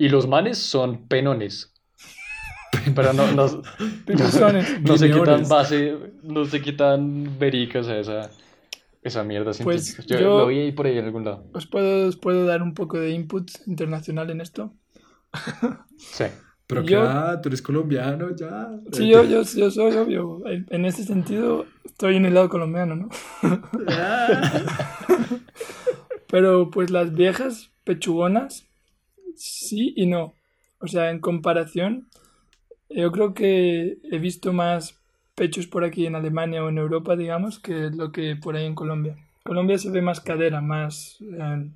y 0.00 0.08
los 0.08 0.26
manes 0.26 0.58
son 0.58 1.06
penones. 1.06 1.72
Pero 2.94 3.12
no, 3.12 3.30
no, 3.32 3.46
no 3.46 4.96
sé 4.96 5.08
qué 5.08 5.12
tan 5.14 5.24
Guineones. 5.24 5.48
base, 5.48 5.96
no 6.22 6.44
sé 6.46 6.62
qué 6.62 6.72
tan 6.72 7.38
verica 7.38 7.82
sea 7.84 7.98
esa, 8.00 8.30
esa 9.02 9.22
mierda 9.24 9.52
Pues 9.62 9.84
científica. 9.84 10.02
Yo 10.08 10.20
yo- 10.20 10.38
lo 10.38 10.46
vi 10.46 10.58
ahí 10.60 10.72
por 10.72 10.86
ahí 10.86 10.96
en 10.98 11.04
algún 11.04 11.24
lado. 11.24 11.44
¿Os 11.52 11.66
puedo, 11.66 12.08
os 12.08 12.16
puedo 12.16 12.46
dar 12.46 12.62
un 12.62 12.72
poco 12.74 12.98
de 12.98 13.10
input 13.10 13.50
internacional 13.66 14.30
en 14.30 14.40
esto? 14.40 14.72
Sí. 15.98 16.24
Pero 16.66 16.82
Yo- 16.84 17.02
ah, 17.02 17.40
tú 17.42 17.48
eres 17.48 17.60
colombiano, 17.62 18.34
ya. 18.36 18.70
Sí, 18.92 19.08
yo, 19.08 19.24
yo, 19.24 19.42
yo 19.42 19.70
soy 19.72 19.92
obvio. 19.96 20.40
En 20.46 20.66
en 20.70 20.84
ese 20.86 21.02
sentido, 21.04 21.66
estoy 21.84 22.14
en 22.16 22.24
el 22.26 22.34
lado 22.34 22.48
colombiano, 22.48 22.94
¿no? 22.94 23.08
Pero 26.28 26.70
pues 26.70 26.90
las 26.90 27.12
viejas 27.12 27.70
pechugonas, 27.84 28.66
sí 29.36 29.92
y 29.96 30.06
no. 30.06 30.34
O 30.80 30.86
sea, 30.86 31.10
en 31.10 31.20
comparación, 31.20 32.06
yo 32.88 33.12
creo 33.12 33.34
que 33.34 33.98
he 34.10 34.18
visto 34.18 34.52
más 34.52 34.98
pechos 35.34 35.66
por 35.66 35.84
aquí 35.84 36.06
en 36.06 36.14
Alemania 36.16 36.64
o 36.64 36.68
en 36.68 36.78
Europa, 36.78 37.16
digamos, 37.16 37.58
que 37.58 37.90
lo 37.90 38.12
que 38.12 38.36
por 38.36 38.56
ahí 38.56 38.66
en 38.66 38.74
Colombia. 38.74 39.16
Colombia 39.44 39.78
se 39.78 39.90
ve 39.90 40.02
más 40.02 40.20
cadera, 40.20 40.60
más, 40.60 41.18
eh, 41.20 41.70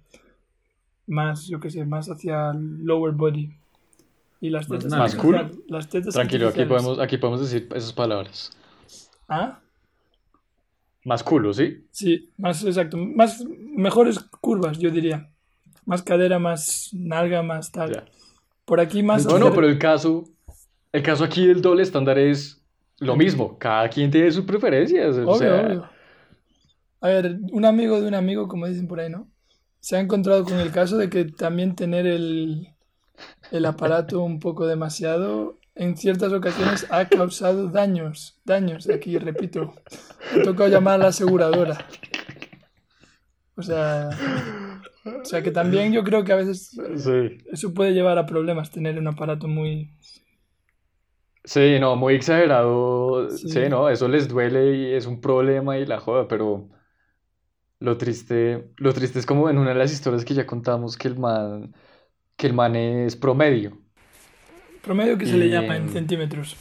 más, 1.06 1.46
yo 1.48 1.60
qué 1.60 1.70
sé, 1.70 1.84
más 1.84 2.08
hacia 2.10 2.50
el 2.50 2.84
lower 2.84 3.12
body. 3.12 3.50
Y 4.40 4.50
las 4.50 4.68
tetas. 4.68 4.90
Más 4.92 5.14
cool. 5.14 5.36
artificiales- 5.36 5.70
Las 5.70 5.88
tetas 5.88 6.14
Tranquilo, 6.14 6.48
aquí 6.48 6.64
podemos, 6.64 6.98
aquí 6.98 7.16
podemos 7.16 7.40
decir 7.40 7.68
esas 7.74 7.92
palabras. 7.92 8.50
¿Ah? 9.28 9.60
Más 11.04 11.22
culo, 11.22 11.52
¿sí? 11.52 11.84
Sí, 11.90 12.30
más 12.38 12.64
exacto, 12.64 12.96
más 12.96 13.44
mejores 13.46 14.18
curvas, 14.40 14.78
yo 14.78 14.90
diría. 14.90 15.30
Más 15.86 16.02
cadera, 16.02 16.38
más 16.38 16.90
nalga, 16.92 17.42
más 17.42 17.70
tal. 17.70 17.92
Ya. 17.94 18.04
Por 18.64 18.80
aquí 18.80 19.02
más 19.02 19.26
No, 19.26 19.38
no, 19.38 19.52
pero 19.52 19.68
el 19.68 19.78
caso, 19.78 20.24
el 20.92 21.02
caso 21.02 21.24
aquí 21.24 21.46
del 21.46 21.60
doble 21.60 21.82
estándar 21.82 22.18
es 22.18 22.62
lo 22.98 23.16
mismo. 23.16 23.58
Cada 23.58 23.88
quien 23.88 24.10
tiene 24.10 24.30
sus 24.30 24.44
preferencias. 24.44 25.16
O 25.16 25.22
Obvio, 25.22 25.34
sea, 25.34 25.60
obvio. 25.60 25.90
A 27.00 27.08
ver, 27.08 27.38
un 27.52 27.64
amigo 27.64 28.00
de 28.00 28.08
un 28.08 28.14
amigo, 28.14 28.48
como 28.48 28.66
dicen 28.66 28.88
por 28.88 29.00
ahí, 29.00 29.10
¿no? 29.10 29.28
Se 29.80 29.96
ha 29.96 30.00
encontrado 30.00 30.44
con 30.44 30.58
el 30.58 30.70
caso 30.70 30.96
de 30.96 31.10
que 31.10 31.26
también 31.26 31.74
tener 31.74 32.06
el, 32.06 32.68
el 33.50 33.66
aparato 33.66 34.22
un 34.22 34.40
poco 34.40 34.66
demasiado 34.66 35.58
en 35.74 35.96
ciertas 35.96 36.32
ocasiones 36.32 36.86
ha 36.90 37.06
causado 37.08 37.68
daños. 37.68 38.40
Daños, 38.44 38.88
aquí 38.88 39.18
repito. 39.18 39.74
Me 40.34 40.40
ha 40.40 40.44
tocado 40.44 40.70
llamar 40.70 40.94
a 40.94 40.98
la 40.98 41.08
aseguradora. 41.08 41.86
O 43.56 43.62
sea, 43.62 44.08
o 45.04 45.24
sea 45.24 45.42
que 45.42 45.50
también 45.50 45.92
yo 45.92 46.02
creo 46.04 46.24
que 46.24 46.32
a 46.32 46.36
veces 46.36 46.70
sí. 46.96 47.44
eso 47.52 47.74
puede 47.74 47.92
llevar 47.92 48.18
a 48.18 48.26
problemas, 48.26 48.70
tener 48.70 48.98
un 48.98 49.06
aparato 49.08 49.48
muy... 49.48 49.90
Sí, 51.44 51.78
no, 51.78 51.96
muy 51.96 52.14
exagerado. 52.14 53.28
Sí. 53.28 53.46
Sí, 53.46 53.68
no, 53.68 53.88
eso 53.90 54.08
les 54.08 54.28
duele 54.28 54.74
y 54.76 54.94
es 54.94 55.06
un 55.06 55.20
problema 55.20 55.76
y 55.78 55.84
la 55.86 56.00
joda, 56.00 56.26
pero 56.26 56.70
Lo 57.80 57.98
triste, 57.98 58.72
lo 58.78 58.92
triste 58.94 59.18
es 59.18 59.26
como 59.26 59.50
en 59.50 59.58
una 59.58 59.70
de 59.70 59.76
las 59.76 59.92
historias 59.92 60.24
que 60.24 60.34
ya 60.34 60.46
contamos 60.46 60.96
que 60.96 61.08
el 61.08 61.18
man, 61.18 61.74
que 62.36 62.46
el 62.48 62.54
man 62.54 62.76
es 62.76 63.16
promedio. 63.16 63.78
Promedio 64.82 65.18
que 65.18 65.26
se 65.26 65.36
le 65.36 65.48
llama 65.48 65.76
en 65.76 65.88
centímetros. 65.88 66.56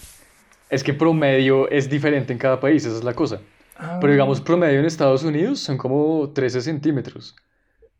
es 0.69 0.83
que 0.83 0.93
promedio 0.93 1.69
es 1.69 1.89
diferente 1.89 2.33
en 2.33 2.39
cada 2.39 2.59
país, 2.59 2.85
esa 2.85 2.97
es 2.97 3.03
la 3.03 3.13
cosa. 3.15 3.41
Ah, 3.75 3.99
Pero 3.99 4.11
digamos, 4.13 4.41
promedio 4.41 4.79
en 4.79 4.85
Estados 4.85 5.23
Unidos 5.23 5.59
son 5.59 5.77
como 5.77 6.31
13 6.33 6.61
centímetros. 6.61 7.35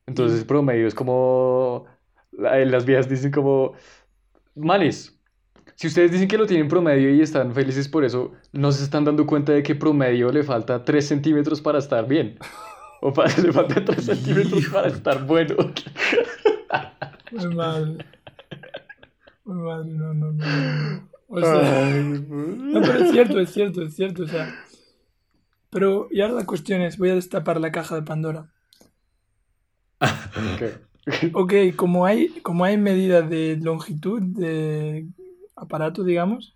Entonces, 0.07 0.43
promedio 0.45 0.87
es 0.87 0.95
como. 0.95 1.85
la- 2.31 2.57
Las 2.65 2.85
viejas 2.85 3.07
dicen 3.09 3.31
como. 3.31 3.73
Manes, 4.55 5.19
si 5.75 5.87
ustedes 5.87 6.11
dicen 6.11 6.27
que 6.27 6.37
lo 6.37 6.45
tienen 6.45 6.67
promedio 6.67 7.09
y 7.13 7.21
están 7.21 7.53
felices 7.53 7.87
por 7.89 8.03
eso, 8.05 8.31
no 8.51 8.71
se 8.71 8.83
están 8.83 9.03
dando 9.05 9.25
cuenta 9.25 9.51
de 9.51 9.63
que 9.63 9.73
promedio 9.75 10.31
le 10.31 10.43
falta 10.43 10.83
3 10.85 11.07
centímetros 11.07 11.61
para 11.61 11.79
estar 11.79 12.07
bien. 12.07 12.37
O 13.01 13.11
para, 13.11 13.35
le 13.41 13.51
falta 13.51 13.83
3 13.83 14.05
centímetros 14.05 14.65
para 14.67 14.87
estar 14.89 15.25
bueno. 15.25 15.55
muy 17.31 17.55
mal. 17.55 18.05
Muy 19.45 19.57
mal, 19.57 19.97
no, 19.97 20.13
no, 20.13 20.31
no. 20.31 20.45
no. 20.45 21.09
O 21.27 21.39
sea, 21.41 21.99
no, 21.99 22.81
pero 22.81 22.99
es 23.05 23.11
cierto, 23.11 23.39
es 23.39 23.49
cierto, 23.51 23.81
es 23.81 23.95
cierto, 23.95 24.23
o 24.23 24.27
sea. 24.27 24.53
Pero, 25.71 26.07
y 26.11 26.21
ahora 26.21 26.35
la 26.35 26.45
cuestión 26.45 26.81
es, 26.81 26.97
voy 26.99 27.09
a 27.09 27.15
destapar 27.15 27.59
la 27.59 27.71
caja 27.71 27.95
de 27.95 28.03
Pandora. 28.03 28.51
Ok. 30.03 31.33
Ok, 31.33 31.53
como 31.75 32.05
hay, 32.05 32.29
como 32.41 32.63
hay 32.63 32.77
medida 32.77 33.21
de 33.21 33.57
longitud 33.57 34.21
de 34.21 35.07
aparato, 35.55 36.03
digamos, 36.03 36.55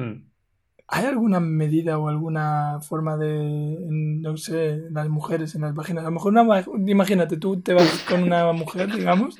Mm. 0.00 0.24
¿hay 0.88 1.04
alguna 1.04 1.40
medida 1.40 1.98
o 1.98 2.08
alguna 2.08 2.80
forma 2.80 3.16
de, 3.16 3.78
no 3.90 4.36
sé, 4.36 4.82
las 4.90 5.08
mujeres, 5.08 5.54
en 5.54 5.62
las 5.62 5.74
vaginas? 5.74 6.04
A 6.04 6.08
lo 6.08 6.14
mejor 6.14 6.32
una, 6.32 6.64
imagínate, 6.86 7.36
tú 7.36 7.60
te 7.60 7.74
vas 7.74 8.04
con 8.08 8.22
una 8.22 8.52
mujer, 8.52 8.92
digamos, 8.92 9.38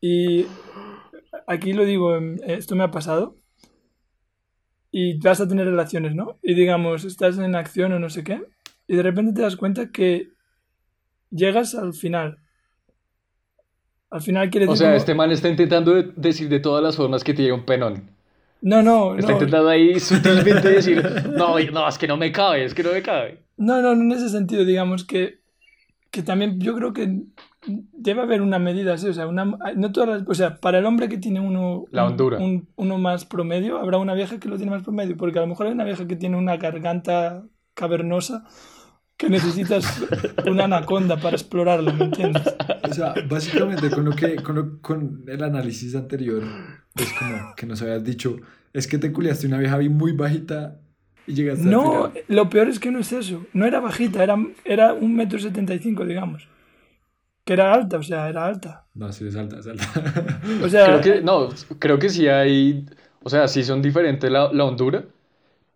y 0.00 0.46
aquí 1.46 1.72
lo 1.72 1.84
digo, 1.84 2.14
em, 2.14 2.38
esto 2.46 2.76
me 2.76 2.84
ha 2.84 2.90
pasado, 2.90 3.36
y 4.90 5.18
vas 5.18 5.40
a 5.40 5.48
tener 5.48 5.66
relaciones, 5.66 6.14
¿no? 6.14 6.38
Y 6.42 6.54
digamos, 6.54 7.04
estás 7.04 7.38
en 7.38 7.54
acción 7.54 7.92
o 7.92 7.98
no 7.98 8.10
sé 8.10 8.22
qué, 8.22 8.42
y 8.86 8.96
de 8.96 9.02
repente 9.02 9.32
te 9.32 9.42
das 9.42 9.56
cuenta 9.56 9.90
que 9.90 10.28
llegas 11.30 11.74
al 11.74 11.92
final. 11.94 12.38
Al 14.10 14.22
final 14.22 14.48
quiere 14.50 14.66
O 14.66 14.70
decir 14.70 14.78
sea, 14.78 14.88
como... 14.88 14.96
este 14.96 15.14
man 15.14 15.30
está 15.30 15.48
intentando 15.48 15.94
de- 15.94 16.12
decir 16.16 16.48
de 16.48 16.60
todas 16.60 16.82
las 16.82 16.96
formas 16.96 17.22
que 17.24 17.34
tiene 17.34 17.52
un 17.52 17.64
penón. 17.64 18.10
No, 18.60 18.82
no, 18.82 19.14
Está 19.16 19.28
no. 19.32 19.34
intentando 19.34 19.68
ahí 19.68 20.00
sutilmente 20.00 20.68
decir, 20.70 21.02
no, 21.36 21.58
no, 21.60 21.88
es 21.88 21.98
que 21.98 22.08
no 22.08 22.16
me 22.16 22.32
cabe, 22.32 22.64
es 22.64 22.74
que 22.74 22.82
no 22.82 22.92
me 22.92 23.02
cabe. 23.02 23.44
No, 23.56 23.80
no, 23.82 23.92
en 23.92 24.10
ese 24.12 24.28
sentido, 24.30 24.64
digamos 24.64 25.04
que, 25.04 25.40
que 26.10 26.22
también 26.22 26.58
yo 26.58 26.74
creo 26.74 26.92
que 26.92 27.22
debe 27.66 28.22
haber 28.22 28.40
una 28.40 28.58
medida 28.58 28.94
así, 28.94 29.06
o 29.08 29.12
sea, 29.12 29.26
una, 29.28 29.44
no 29.76 29.92
todas 29.92 30.08
las- 30.08 30.28
o 30.28 30.34
sea, 30.34 30.56
para 30.56 30.78
el 30.78 30.86
hombre 30.86 31.08
que 31.08 31.18
tiene 31.18 31.38
uno, 31.40 31.84
La 31.90 32.04
un- 32.04 32.12
hondura. 32.12 32.38
un- 32.38 32.68
uno 32.76 32.98
más 32.98 33.26
promedio, 33.26 33.78
habrá 33.78 33.98
una 33.98 34.14
vieja 34.14 34.40
que 34.40 34.48
lo 34.48 34.56
tiene 34.56 34.70
más 34.72 34.82
promedio, 34.82 35.16
porque 35.16 35.38
a 35.38 35.42
lo 35.42 35.48
mejor 35.48 35.66
hay 35.66 35.72
una 35.72 35.84
vieja 35.84 36.06
que 36.08 36.16
tiene 36.16 36.36
una 36.36 36.56
garganta 36.56 37.44
cavernosa 37.74 38.44
que 39.18 39.28
necesitas 39.28 40.00
una 40.46 40.64
anaconda 40.64 41.20
para 41.20 41.36
explorarla, 41.36 41.92
¿me 41.92 42.06
entiendes? 42.06 42.56
O 42.82 42.94
sea, 42.94 43.14
básicamente 43.28 43.90
con 43.90 44.06
lo 44.06 44.12
que, 44.12 44.36
con, 44.36 44.56
lo- 44.56 44.80
con 44.80 45.24
el 45.28 45.42
análisis 45.44 45.94
anterior, 45.96 46.42
es 46.96 47.12
como 47.14 47.54
que 47.56 47.66
nos 47.66 47.82
habías 47.82 48.04
dicho, 48.04 48.36
es 48.72 48.86
que 48.86 48.98
te 48.98 49.12
culiaste 49.12 49.46
una 49.48 49.58
vieja 49.58 49.78
muy 49.90 50.12
bajita 50.12 50.80
y 51.26 51.34
llegaste 51.34 51.68
al 51.68 51.74
No, 51.74 51.82
final. 51.82 52.24
lo 52.28 52.48
peor 52.48 52.68
es 52.68 52.78
que 52.78 52.90
no 52.92 53.00
es 53.00 53.12
eso, 53.12 53.44
no 53.52 53.66
era 53.66 53.80
bajita, 53.80 54.22
era, 54.22 54.36
era 54.64 54.94
un 54.94 55.14
metro 55.16 55.38
setenta 55.38 55.74
y 55.74 55.80
cinco, 55.80 56.04
digamos, 56.06 56.48
que 57.44 57.54
era 57.54 57.72
alta, 57.74 57.98
o 57.98 58.02
sea, 58.02 58.28
era 58.28 58.46
alta. 58.46 58.86
No, 58.94 59.12
sí, 59.12 59.26
es 59.28 59.36
alta, 59.36 59.58
es 59.60 59.66
alta. 59.66 60.40
O 60.64 60.68
sea, 60.68 60.86
Creo 60.86 61.00
que, 61.00 61.20
no, 61.22 61.48
creo 61.78 61.98
que 61.98 62.08
sí 62.08 62.28
hay, 62.28 62.86
o 63.22 63.30
sea, 63.30 63.48
sí 63.48 63.62
son 63.64 63.82
diferentes 63.82 64.30
la, 64.30 64.52
la 64.52 64.64
hondura, 64.64 65.04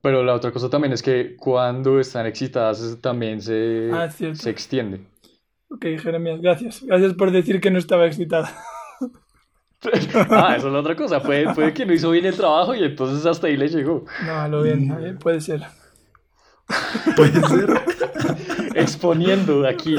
pero 0.03 0.23
la 0.23 0.35
otra 0.35 0.53
cosa 0.53 0.69
también 0.69 0.93
es 0.93 1.03
que 1.03 1.37
cuando 1.37 1.99
están 2.01 2.27
excitadas 2.27 2.99
también 3.01 3.41
se, 3.41 3.91
Ah, 3.93 4.11
se 4.11 4.51
extiende. 4.51 5.01
Ok, 5.69 5.87
Jeremías, 5.99 6.41
gracias. 6.43 6.83
Gracias 6.85 7.15
por 7.15 7.31
decir 7.31 7.61
que 7.61 7.71
no 7.71 7.79
estaba 7.79 8.07
excitada. 8.07 8.55
Ah, 10.31 10.55
eso 10.57 10.69
es 10.69 10.73
la 10.73 10.79
otra 10.79 10.95
cosa, 10.95 11.21
puede, 11.21 11.53
puede 11.55 11.75
que 11.75 11.85
no 11.85 11.93
hizo 11.93 12.13
bien 12.13 12.25
el 12.25 12.37
trabajo 12.37 12.73
y 12.73 12.85
entonces 12.85 13.27
hasta 13.27 13.49
ahí 13.49 13.57
le 13.57 13.67
llegó. 13.67 14.05
No, 14.25 14.47
lo 14.47 14.63
bien, 14.63 14.89
eh, 14.93 15.15
puede 15.19 15.41
ser. 15.41 15.63
Puede 17.17 17.41
ser. 17.43 17.83
Exponiendo 18.77 19.67
aquí. 19.67 19.97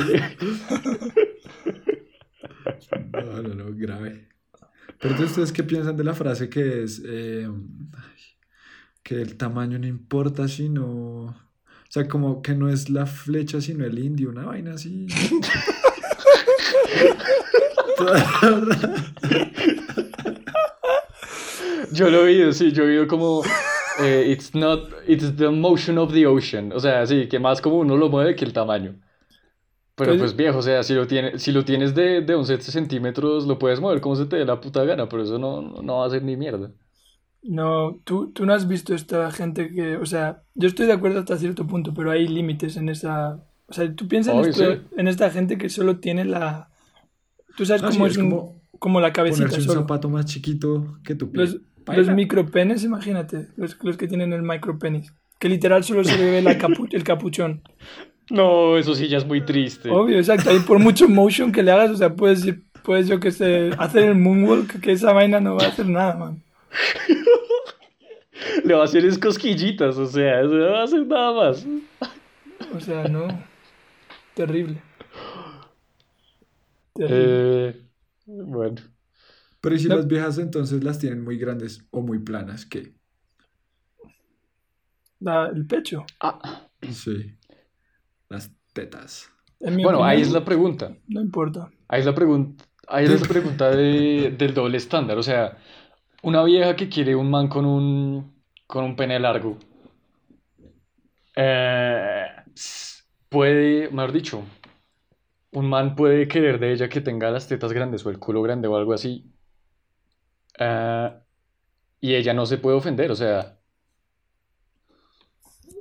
No, 3.11 3.41
no, 3.41 3.53
no, 3.53 3.65
grave. 3.75 4.29
Pero 4.99 5.15
entonces, 5.15 5.31
¿ustedes 5.31 5.51
qué 5.51 5.63
piensan 5.63 5.97
de 5.97 6.03
la 6.05 6.13
frase 6.13 6.49
que 6.49 6.83
es 6.83 7.03
eh, 7.05 7.49
que 9.03 9.21
el 9.21 9.37
tamaño 9.37 9.79
no 9.79 9.87
importa, 9.87 10.47
sino... 10.47 11.25
O 11.25 11.35
sea, 11.93 12.07
como 12.07 12.41
que 12.41 12.55
no 12.55 12.69
es 12.69 12.89
la 12.89 13.05
flecha, 13.05 13.61
sino 13.61 13.85
el 13.85 13.99
indio, 13.99 14.29
una 14.29 14.45
vaina 14.45 14.73
así. 14.73 15.05
Yo 21.91 22.09
lo 22.09 22.19
he 22.21 22.23
oído, 22.23 22.51
sí, 22.53 22.71
yo 22.71 22.83
he 22.83 22.87
oído 22.87 23.07
como 23.07 23.43
eh, 24.01 24.25
it's 24.31 24.55
not, 24.55 24.89
it's 25.07 25.35
the 25.35 25.49
motion 25.49 25.97
of 25.97 26.11
the 26.13 26.25
ocean. 26.25 26.71
O 26.73 26.79
sea, 26.79 27.05
sí, 27.05 27.27
que 27.27 27.39
más 27.39 27.61
como 27.61 27.77
uno 27.77 27.97
lo 27.97 28.09
mueve 28.09 28.35
que 28.35 28.45
el 28.45 28.53
tamaño. 28.53 28.95
Pero 29.95 30.11
Pues- 30.13 30.21
pues 30.21 30.35
viejo, 30.35 30.57
o 30.59 30.61
sea, 30.61 30.81
si 30.83 30.93
lo, 30.95 31.05
tiene, 31.07 31.37
si 31.39 31.51
lo 31.51 31.63
tienes 31.65 31.93
de, 31.93 32.21
de 32.21 32.33
11 32.35 32.59
centímetros, 32.61 33.45
lo 33.45 33.59
puedes 33.59 33.79
mover 33.79 34.01
como 34.01 34.15
se 34.15 34.25
te 34.25 34.37
dé 34.37 34.45
la 34.45 34.59
puta 34.59 34.83
gana, 34.85 35.07
pero 35.07 35.23
eso 35.23 35.37
no, 35.37 35.61
no 35.83 35.97
va 35.99 36.07
a 36.07 36.09
ser 36.09 36.23
ni 36.23 36.35
mierda. 36.35 36.71
No, 37.43 37.99
tú, 38.05 38.31
tú 38.31 38.45
no 38.45 38.53
has 38.53 38.67
visto 38.67 38.95
esta 38.95 39.29
gente 39.31 39.69
que, 39.69 39.97
o 39.97 40.05
sea, 40.05 40.43
yo 40.55 40.67
estoy 40.67 40.85
de 40.87 40.93
acuerdo 40.93 41.19
hasta 41.19 41.37
cierto 41.37 41.67
punto, 41.67 41.93
pero 41.93 42.09
hay 42.11 42.27
límites 42.27 42.77
en 42.77 42.87
esa, 42.89 43.39
o 43.67 43.73
sea, 43.73 43.93
tú 43.93 44.07
piensas 44.07 44.33
en, 44.35 44.39
Obvio, 44.39 44.49
esto- 44.51 44.73
sí. 44.75 44.79
en 44.97 45.07
esta 45.09 45.29
gente 45.29 45.57
que 45.57 45.67
solo 45.69 45.97
tiene 45.97 46.23
la, 46.23 46.69
tú 47.57 47.65
sabes 47.65 47.81
No, 47.81 47.91
sí, 47.91 47.97
cómo 47.97 48.07
es 48.07 48.17
un- 48.17 48.61
como 48.79 49.01
la 49.01 49.11
cabecita 49.11 49.45
Ponerse 49.47 49.61
un 49.61 49.67
solo. 49.67 49.81
zapato 49.81 50.09
más 50.09 50.25
chiquito 50.25 50.97
que 51.03 51.15
tu 51.15 51.31
pie. 51.31 51.41
Los, 51.41 51.57
los 51.95 52.09
micropenes, 52.09 52.83
imagínate, 52.85 53.47
los, 53.57 53.77
los 53.83 53.97
que 53.97 54.07
tienen 54.07 54.31
el 54.31 54.41
micropenis, 54.41 55.13
que 55.37 55.49
literal 55.49 55.83
solo 55.83 56.03
se 56.05 56.17
le 56.17 56.31
ve 56.31 56.41
la 56.41 56.57
capu- 56.57 56.87
el 56.91 57.03
capuchón. 57.03 57.61
No, 58.29 58.77
eso 58.77 58.95
sí 58.95 59.09
ya 59.09 59.17
es 59.17 59.25
muy 59.27 59.41
triste. 59.41 59.89
Obvio, 59.89 60.17
exacto. 60.17 60.49
Ahí 60.49 60.59
por 60.59 60.79
mucho 60.79 61.09
motion 61.09 61.51
que 61.51 61.61
le 61.61 61.71
hagas, 61.71 61.91
o 61.91 61.97
sea, 61.97 62.15
puedes 62.15 62.45
ir, 62.45 62.63
puedes, 62.83 63.07
yo 63.09 63.19
que 63.19 63.31
sé, 63.31 63.71
hacer 63.77 64.03
el 64.03 64.15
moonwalk, 64.15 64.79
que 64.79 64.93
esa 64.93 65.11
vaina 65.11 65.41
no 65.41 65.55
va 65.55 65.65
a 65.65 65.67
hacer 65.67 65.87
nada, 65.89 66.15
man. 66.15 66.41
Le 68.65 68.73
va 68.73 68.81
a 68.81 68.85
hacer 68.85 69.05
es 69.05 69.17
cosquillitas, 69.17 69.97
o 69.97 70.05
sea, 70.07 70.41
eso 70.41 70.53
no 70.53 70.71
va 70.71 70.81
a 70.81 70.83
hacer 70.83 71.05
nada 71.07 71.31
más. 71.33 71.65
O 72.75 72.79
sea, 72.79 73.07
no. 73.07 73.27
Terrible. 74.33 74.81
Terrible. 76.93 77.69
Eh, 77.69 77.81
bueno. 78.25 78.81
Pero 79.61 79.75
¿y 79.75 79.79
si 79.79 79.87
No. 79.87 79.95
las 79.95 80.07
viejas 80.07 80.37
entonces 80.39 80.83
las 80.83 80.99
tienen 80.99 81.23
muy 81.23 81.37
grandes 81.37 81.85
o 81.91 82.01
muy 82.01 82.19
planas? 82.19 82.65
¿Qué? 82.65 82.93
La- 85.19 85.47
el 85.47 85.65
pecho. 85.65 86.05
Ah, 86.19 86.67
Sí. 86.91 87.33
Las 88.29 88.51
tetas. 88.73 89.29
Bueno, 89.59 90.03
ahí 90.03 90.21
es 90.21 90.31
la 90.31 90.43
pregunta. 90.43 90.97
No 91.07 91.21
importa. 91.21 91.71
Ahí 91.87 92.01
es 92.01 92.05
la 92.05 92.13
pregunta, 92.15 92.65
ahí 92.87 93.05
es 93.05 93.21
la 93.21 93.27
pregunta 93.27 93.69
de- 93.69 94.35
del 94.37 94.53
doble 94.53 94.75
estándar. 94.77 95.17
O 95.17 95.23
sea, 95.23 95.57
una 96.23 96.43
vieja 96.43 96.75
que 96.75 96.89
quiere 96.89 97.15
un 97.15 97.29
man 97.29 97.47
con 97.49 97.65
un, 97.65 98.43
con 98.67 98.83
un 98.83 98.95
pene 98.95 99.19
largo, 99.19 99.57
eh, 101.35 102.27
puede, 103.29 103.89
mejor 103.91 104.11
dicho, 104.11 104.43
un 105.51 105.69
man 105.69 105.95
puede 105.95 106.27
querer 106.27 106.59
de 106.59 106.73
ella 106.73 106.89
que 106.89 107.01
tenga 107.01 107.31
las 107.31 107.47
tetas 107.47 107.73
grandes 107.73 108.05
o 108.05 108.09
el 108.09 108.19
culo 108.19 108.41
grande 108.41 108.67
o 108.67 108.75
algo 108.75 108.93
así. 108.93 109.31
eh, 110.59 111.11
y 112.01 112.15
ella 112.15 112.33
no 112.33 112.45
se 112.45 112.57
puede 112.57 112.77
ofender, 112.77 113.11
o 113.11 113.15
sea. 113.15 113.59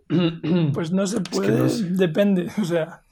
Pues 0.75 0.93
no 0.93 1.07
se 1.07 1.21
puede, 1.21 1.53
no 1.59 1.69
sé. 1.69 1.85
depende. 1.91 2.49
O 2.61 2.65
sea, 2.65 3.03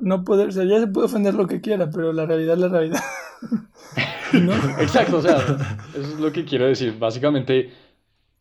no 0.00 0.24
puede, 0.24 0.46
o 0.46 0.52
sea, 0.52 0.64
ya 0.64 0.80
se 0.80 0.86
puede 0.88 1.06
ofender 1.06 1.34
lo 1.34 1.46
que 1.46 1.60
quiera, 1.60 1.90
pero 1.90 2.12
la 2.12 2.26
realidad 2.26 2.54
es 2.54 2.60
la 2.60 2.68
realidad. 2.68 3.00
¿No? 4.32 4.52
Exacto, 4.80 5.18
o 5.18 5.22
sea, 5.22 5.36
eso 5.38 6.00
es 6.14 6.20
lo 6.20 6.32
que 6.32 6.44
quiero 6.44 6.66
decir. 6.66 6.94
Básicamente, 6.98 7.70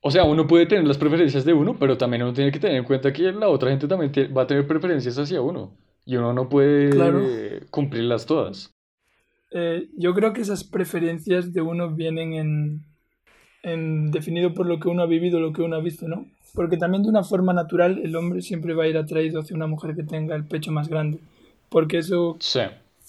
o 0.01 0.11
sea, 0.11 0.23
uno 0.23 0.45
puede 0.47 0.65
tener 0.65 0.85
las 0.85 0.97
preferencias 0.97 1.45
de 1.45 1.53
uno, 1.53 1.75
pero 1.79 1.97
también 1.97 2.23
uno 2.23 2.33
tiene 2.33 2.51
que 2.51 2.59
tener 2.59 2.77
en 2.77 2.83
cuenta 2.83 3.11
que 3.13 3.31
la 3.31 3.49
otra 3.49 3.69
gente 3.69 3.87
también 3.87 4.11
va 4.35 4.43
a 4.43 4.47
tener 4.47 4.67
preferencias 4.67 5.17
hacia 5.17 5.41
uno. 5.41 5.71
Y 6.05 6.15
uno 6.17 6.33
no 6.33 6.47
puede 6.49 6.91
Claro. 6.91 7.23
cumplirlas 7.71 8.25
todas. 8.25 8.71
Eh, 9.51 9.87
yo 9.97 10.13
creo 10.13 10.33
que 10.33 10.41
esas 10.41 10.63
preferencias 10.63 11.53
de 11.53 11.61
uno 11.61 11.89
vienen 11.95 12.33
en, 12.33 12.81
en, 13.63 14.11
definido 14.11 14.53
por 14.53 14.65
lo 14.67 14.79
que 14.79 14.89
uno 14.89 15.01
ha 15.03 15.07
vivido, 15.07 15.39
lo 15.39 15.53
que 15.53 15.61
uno 15.61 15.77
ha 15.77 15.81
visto, 15.81 16.07
¿no? 16.07 16.25
Porque 16.53 16.77
también 16.77 17.03
de 17.03 17.09
una 17.09 17.23
forma 17.23 17.53
natural 17.53 17.99
el 18.03 18.15
hombre 18.15 18.41
siempre 18.41 18.73
va 18.73 18.83
a 18.83 18.87
ir 18.87 18.97
atraído 18.97 19.39
hacia 19.41 19.55
una 19.55 19.67
mujer 19.67 19.95
que 19.95 20.03
tenga 20.03 20.35
el 20.35 20.45
pecho 20.45 20.71
más 20.71 20.87
grande. 20.89 21.19
Porque 21.69 21.97
eso, 21.97 22.37
Sí. 22.39 22.61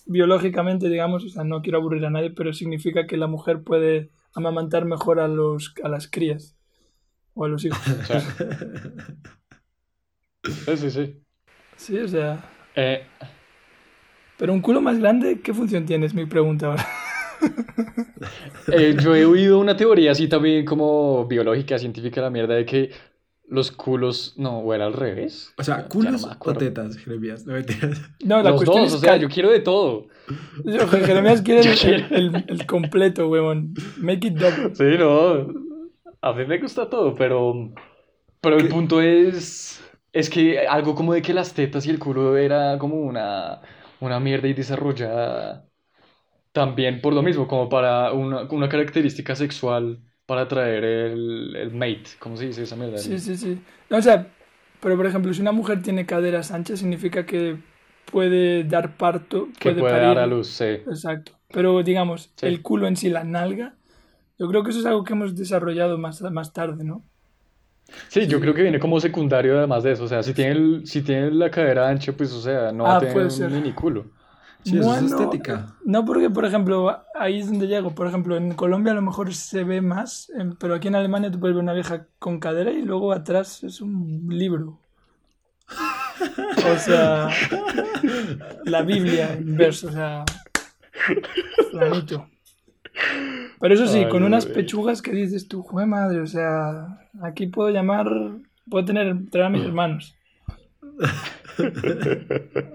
Biológicamente, 0.07 0.89
digamos, 0.89 1.25
o 1.25 1.29
sea, 1.31 1.45
no 1.45 1.63
quiero 1.63 1.79
aburrir 1.79 2.07
a 2.07 2.11
nadie, 2.11 2.31
pero 2.31 2.53
significa 2.55 3.07
que 3.07 3.17
la 3.19 3.27
mujer 3.29 3.63
puede 3.65 4.11
amamantar 4.35 4.85
mejor 4.87 5.21
a, 5.21 5.29
los, 5.29 5.75
a 5.85 5.89
las 5.89 6.09
crías 6.11 6.57
o 7.35 7.45
a 7.47 7.49
los 7.49 7.65
hijos. 7.65 7.97
Sí, 10.65 10.77
sí, 10.77 10.91
sí. 10.91 11.23
Sí, 11.77 11.99
o 11.99 12.09
sea... 12.09 12.45
Eh, 12.75 13.07
Pero 14.39 14.53
un 14.53 14.61
culo 14.63 14.81
más 14.81 14.99
grande, 14.99 15.41
¿qué 15.43 15.53
función 15.55 15.85
tiene? 15.87 16.07
Es 16.07 16.15
mi 16.15 16.27
pregunta 16.27 16.67
ahora. 16.67 16.87
eh, 18.71 18.97
yo 18.99 19.15
he 19.15 19.25
oído 19.25 19.59
una 19.59 19.77
teoría 19.77 20.13
así 20.13 20.29
también 20.29 20.65
como 20.65 21.27
biológica, 21.27 21.79
científica, 21.79 22.21
la 22.21 22.31
mierda, 22.31 22.55
de 22.55 22.67
que 22.67 22.91
los 23.49 23.71
culos, 23.71 24.35
no, 24.37 24.59
o 24.59 24.75
era 24.75 24.87
al 24.87 24.93
revés. 24.93 25.53
O 25.57 25.63
sea, 25.63 25.79
no 25.83 25.89
culos 25.89 26.27
me 26.27 26.33
o 26.39 26.55
tetas, 26.55 26.97
Jeremías, 26.97 27.47
no 27.47 27.53
mentiras. 27.55 28.01
No, 28.25 28.43
la 28.43 28.51
Los 28.51 28.59
cuestión 28.65 28.83
dos, 28.85 28.89
es 28.89 28.95
o 28.95 28.99
sea, 28.99 29.17
yo 29.17 29.29
quiero 29.29 29.51
de 29.51 29.61
todo. 29.61 30.09
Yo, 30.65 30.87
Jeremías 30.89 31.43
quiere 31.43 31.63
Yo 31.63 31.71
el, 31.73 31.79
quiero- 31.79 32.17
el- 32.17 32.45
el 32.49 32.67
completo, 32.67 33.29
huevón. 33.29 33.75
Make 33.99 34.29
it 34.29 34.35
double. 34.35 34.75
Sí, 34.75 34.85
no. 34.99 35.49
A 36.23 36.33
mí 36.33 36.45
me 36.47 36.59
gusta 36.59 36.89
todo, 36.89 37.15
pero. 37.15 37.73
Pero 38.41 38.59
el 38.59 38.69
punto 38.69 39.01
es. 39.01 39.83
Es 40.13 40.31
que 40.31 40.67
algo 40.67 40.95
como 40.95 41.13
de 41.13 41.23
que 41.23 41.35
las 41.35 41.53
tetas 41.55 41.87
y 41.87 41.91
el 41.91 41.99
culo 41.99 42.37
era 42.39 42.79
como 42.79 42.97
una, 43.01 43.61
una 44.01 44.19
mierda 44.19 44.49
y 44.49 44.55
desarrollada 44.55 45.69
también 46.53 47.01
por 47.01 47.13
lo 47.15 47.23
mismo, 47.23 47.47
como 47.49 47.69
para 47.69 48.13
una, 48.13 48.43
una 48.51 48.69
característica 48.69 49.35
sexual 49.37 50.01
para 50.27 50.43
atraer 50.43 50.85
el, 50.85 51.57
el 51.57 51.73
mate. 51.73 52.05
¿Cómo 52.19 52.37
se 52.37 52.47
dice 52.47 52.63
esa 52.65 52.77
mierda? 52.77 52.99
Sí, 52.99 53.19
sí, 53.21 53.37
sí. 53.37 53.63
No, 53.91 53.99
o 53.99 54.03
sea, 54.03 54.33
pero 54.81 54.97
por 54.97 55.07
ejemplo, 55.07 55.33
si 55.35 55.41
una 55.43 55.53
mujer 55.53 55.83
tiene 55.83 56.07
caderas 56.07 56.51
anchas, 56.51 56.79
significa 56.79 57.27
que 57.27 57.59
puede 58.11 58.65
dar 58.65 58.97
parto, 58.97 59.49
Que 59.59 59.73
puede 59.73 59.81
puede 59.81 59.93
parir. 59.93 60.09
dar 60.09 60.19
a 60.19 60.27
luz, 60.27 60.49
sí. 60.49 60.79
Exacto. 60.87 61.33
Pero 61.49 61.83
digamos, 61.83 62.33
Sí. 62.37 62.47
el 62.47 62.63
culo 62.63 62.87
en 62.87 62.97
sí, 62.97 63.09
la 63.11 63.25
nalga, 63.25 63.77
yo 64.39 64.49
creo 64.49 64.65
que 64.65 64.71
eso 64.71 64.81
es 64.81 64.87
algo 64.87 65.05
que 65.05 65.15
hemos 65.15 65.37
desarrollado 65.37 65.99
más, 65.99 66.23
más 66.23 66.53
tarde, 66.53 66.85
¿no? 66.85 67.05
Sí, 68.09 68.27
yo 68.27 68.41
creo 68.41 68.55
que 68.55 68.63
viene 68.63 68.81
como 68.81 68.99
secundario 69.01 69.57
además 69.59 69.83
de 69.85 69.93
eso. 69.93 70.05
O 70.05 70.09
sea, 70.09 70.23
si 70.23 70.35
tiene, 70.35 70.53
el- 70.53 70.87
si 70.87 71.03
tiene 71.03 71.31
la 71.31 71.51
cadera 71.51 71.89
ancha, 71.89 72.13
pues, 72.17 72.33
o 72.33 72.41
sea, 72.41 72.73
no 72.73 72.87
va 72.87 72.93
Ah, 72.93 72.95
a 72.95 72.99
tener 72.99 73.17
un 73.19 73.51
mini 73.51 73.73
culo. 73.75 74.07
Sí, 74.67 74.77
eso 74.79 74.97
es 74.97 75.03
estética. 75.13 75.77
No, 75.85 76.05
porque, 76.05 76.29
por 76.29 76.45
ejemplo, 76.45 77.05
ahí 77.15 77.39
es 77.39 77.47
donde 77.47 77.69
llego. 77.69 77.95
Por 77.95 78.09
ejemplo, 78.09 78.37
en 78.37 78.53
Colombia 78.55 78.91
a 78.91 78.97
lo 78.97 79.03
mejor 79.03 79.33
se 79.33 79.63
ve 79.63 79.81
más, 79.81 80.29
em, 80.37 80.57
pero 80.59 80.75
aquí 80.75 80.89
en 80.89 80.97
Alemania 80.97 81.31
tú 81.31 81.39
puedes 81.39 81.55
ver 81.55 81.63
una 81.63 81.73
vieja 81.73 82.09
con 82.19 82.41
cadera 82.41 82.73
y 82.73 82.83
luego 82.83 83.13
atrás 83.13 83.63
es 83.63 83.81
un 83.81 84.27
libro. 84.29 84.81
O 86.69 86.79
sea, 86.79 87.29
la 88.65 88.83
Biblia 88.83 89.35
en 89.35 89.57
verso, 89.57 89.87
o 89.87 89.93
sea, 89.93 90.25
planito. 91.71 92.29
Pero 93.61 93.75
eso 93.75 93.87
sí, 93.87 93.99
Ay, 93.99 94.09
con 94.09 94.25
unas 94.25 94.47
pechugas 94.47 95.01
que 95.01 95.13
dices 95.13 95.47
tú, 95.47 95.63
jue 95.63 95.87
madre, 95.87 96.21
o 96.21 96.27
sea, 96.27 97.09
aquí 97.23 97.47
puedo 97.47 97.71
llamar, 97.71 98.09
puedo 98.69 98.85
tener, 98.85 99.31
traer 99.31 99.47
a 99.47 99.51
mis 99.51 99.63
hermanos. 99.63 100.17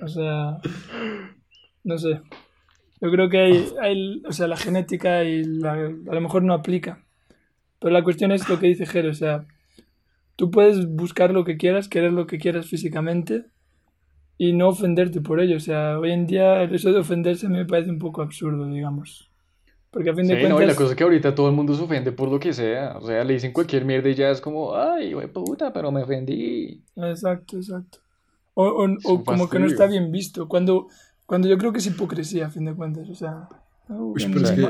O 0.02 0.08
sea, 0.08 0.60
no 1.84 1.98
sé. 1.98 2.22
Yo 3.02 3.10
creo 3.12 3.30
que 3.30 3.40
hay, 3.40 3.66
hay- 3.82 4.22
o 4.28 4.32
sea, 4.32 4.48
la 4.48 4.58
genética 4.58 5.24
y 5.24 5.44
la- 5.44 5.74
a 5.74 6.14
lo 6.16 6.22
mejor 6.22 6.44
no 6.44 6.54
aplica. 6.54 7.04
Pero 7.80 7.92
la 7.94 8.04
cuestión 8.04 8.32
es 8.32 8.48
lo 8.48 8.60
que 8.60 8.68
dice 8.68 8.86
Jero, 8.86 9.10
o 9.10 9.14
sea, 9.16 9.46
tú 10.36 10.52
puedes 10.52 10.88
buscar 10.88 11.32
lo 11.34 11.44
que 11.44 11.58
quieras, 11.58 11.88
querer 11.90 12.14
lo 12.14 12.28
que 12.28 12.38
quieras 12.38 12.68
físicamente 12.68 13.46
y 14.38 14.54
no 14.54 14.70
ofenderte 14.70 15.22
por 15.22 15.40
ello. 15.42 15.58
O 15.58 15.60
sea, 15.60 15.98
hoy 16.00 16.12
en 16.12 16.28
día 16.28 16.64
eso 16.64 16.92
de 16.92 17.00
ofenderse 17.00 17.50
me 17.50 17.66
parece 17.66 17.90
un 17.90 18.00
poco 18.00 18.22
absurdo, 18.22 18.68
digamos. 18.68 19.30
Porque 19.90 20.10
a 20.12 20.16
fin 20.16 20.26
de 20.28 20.36
Sí, 20.36 20.42
no, 20.44 20.48
y 20.48 20.50
la 20.50 20.56
cuentas... 20.56 20.78
cosa 20.78 20.92
es 20.92 20.96
que 20.96 21.04
ahorita 21.04 21.36
todo 21.36 21.50
el 21.50 21.56
mundo 21.56 21.74
se 21.74 21.84
ofende 21.84 22.12
por 22.12 22.30
lo 22.30 22.40
que 22.40 22.54
sea. 22.54 22.98
O 22.98 23.06
sea, 23.06 23.24
le 23.24 23.34
dicen 23.34 23.52
cualquier 23.52 23.84
mierda 23.84 24.10
y 24.10 24.16
ya 24.16 24.30
es 24.30 24.40
como, 24.40 24.76
ay, 24.76 25.12
güey, 25.14 25.28
puta, 25.28 25.74
pero 25.74 25.92
me 25.92 26.04
ofendí. 26.04 26.82
Exacto, 26.96 27.58
exacto. 27.58 27.98
O, 28.54 28.68
o- 29.04 29.24
como 29.24 29.50
que 29.50 29.60
no 29.60 29.66
está 29.66 29.88
bien 29.88 30.12
visto. 30.12 30.48
Cuando, 30.48 30.88
cuando 31.32 31.48
yo 31.48 31.58
creo 31.58 31.72
que 31.72 31.80
es 31.80 31.88
hipocresía, 31.88 32.48
a 32.48 32.50
fin 32.50 32.66
de 32.66 32.76
cuentas. 32.76 33.08
O 33.08 33.16
sea, 33.16 33.48
oh, 33.88 34.12
Uy, 34.14 34.22
pero 34.34 34.44
es 34.44 34.52
que, 34.52 34.68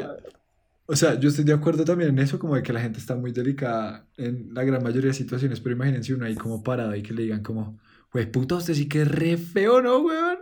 o 0.86 0.96
sea, 0.96 1.20
yo 1.20 1.30
estoy 1.30 1.44
de 1.44 1.54
acuerdo 1.54 1.84
también 1.84 2.12
en 2.12 2.20
eso, 2.20 2.38
como 2.38 2.54
de 2.54 2.62
que 2.62 2.72
la 2.72 2.80
gente 2.80 3.00
está 3.00 3.16
muy 3.16 3.32
delicada 3.32 4.06
en 4.16 4.54
la 4.54 4.64
gran 4.64 4.84
mayoría 4.84 5.08
de 5.08 5.16
situaciones, 5.16 5.60
pero 5.60 5.76
imagínense 5.76 6.14
uno 6.14 6.28
ahí 6.28 6.36
como 6.36 6.62
parado 6.62 6.96
y 6.96 7.02
que 7.02 7.16
le 7.16 7.24
digan 7.24 7.42
como, 7.42 7.80
güey, 8.14 8.32
puta, 8.32 8.58
usted 8.58 8.76
sí 8.76 8.88
que 8.88 9.02
es 9.02 9.08
re 9.08 9.38
feo, 9.38 9.82
¿no, 9.82 10.02
weón? 10.02 10.38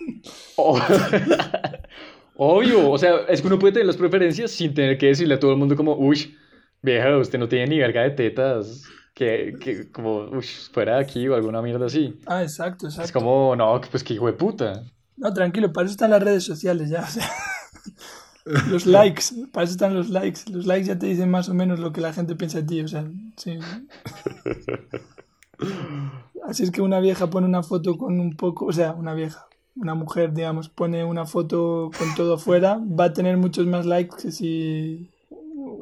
Oh. 0.56 0.80
Obvio, 2.36 2.90
o 2.90 2.96
sea, 2.96 3.16
es 3.28 3.42
que 3.42 3.46
uno 3.46 3.58
puede 3.58 3.74
tener 3.74 3.86
las 3.86 3.98
preferencias 3.98 4.50
sin 4.50 4.72
tener 4.72 4.96
que 4.96 5.08
decirle 5.08 5.34
a 5.34 5.38
todo 5.38 5.50
el 5.50 5.58
mundo 5.58 5.76
como, 5.76 5.94
uy, 5.94 6.38
vieja, 6.80 7.18
usted 7.18 7.38
no 7.38 7.48
tiene 7.50 7.66
ni 7.66 7.78
verga 7.80 8.00
de 8.00 8.12
tetas. 8.12 8.84
Que, 9.12 9.56
que 9.60 9.92
como, 9.92 10.22
uy, 10.30 10.46
fuera 10.72 10.94
de 10.94 11.02
aquí 11.02 11.28
o 11.28 11.34
alguna 11.34 11.60
mierda 11.60 11.84
así. 11.84 12.18
Ah, 12.24 12.42
exacto, 12.42 12.88
Es 12.88 12.94
exacto. 12.94 13.18
como, 13.18 13.54
no, 13.54 13.78
pues 13.90 14.02
que 14.02 14.14
hijo 14.14 14.26
de 14.26 14.32
puta. 14.32 14.82
No, 15.16 15.32
tranquilo, 15.32 15.72
para 15.72 15.86
eso 15.86 15.92
están 15.92 16.10
las 16.10 16.22
redes 16.22 16.44
sociales 16.44 16.90
ya. 16.90 17.02
O 17.02 17.06
sea, 17.06 17.30
los 18.70 18.86
likes, 18.86 19.24
para 19.52 19.64
eso 19.64 19.72
están 19.72 19.94
los 19.94 20.10
likes. 20.10 20.40
Los 20.50 20.66
likes 20.66 20.86
ya 20.86 20.98
te 20.98 21.06
dicen 21.06 21.30
más 21.30 21.48
o 21.48 21.54
menos 21.54 21.78
lo 21.78 21.92
que 21.92 22.00
la 22.00 22.12
gente 22.12 22.34
piensa 22.36 22.58
de 22.60 22.66
ti. 22.66 22.80
O 22.80 22.88
sea, 22.88 23.06
sí. 23.36 23.58
Así 26.46 26.62
es 26.62 26.70
que 26.70 26.82
una 26.82 27.00
vieja 27.00 27.30
pone 27.30 27.46
una 27.46 27.62
foto 27.62 27.96
con 27.96 28.20
un 28.20 28.36
poco, 28.36 28.66
o 28.66 28.72
sea, 28.72 28.92
una 28.92 29.14
vieja, 29.14 29.46
una 29.76 29.94
mujer, 29.94 30.32
digamos, 30.34 30.68
pone 30.68 31.04
una 31.04 31.24
foto 31.24 31.90
con 31.96 32.14
todo 32.14 32.34
afuera, 32.34 32.78
va 32.78 33.04
a 33.04 33.12
tener 33.12 33.36
muchos 33.38 33.66
más 33.66 33.86
likes 33.86 34.16
que 34.20 34.30
si, 34.30 35.10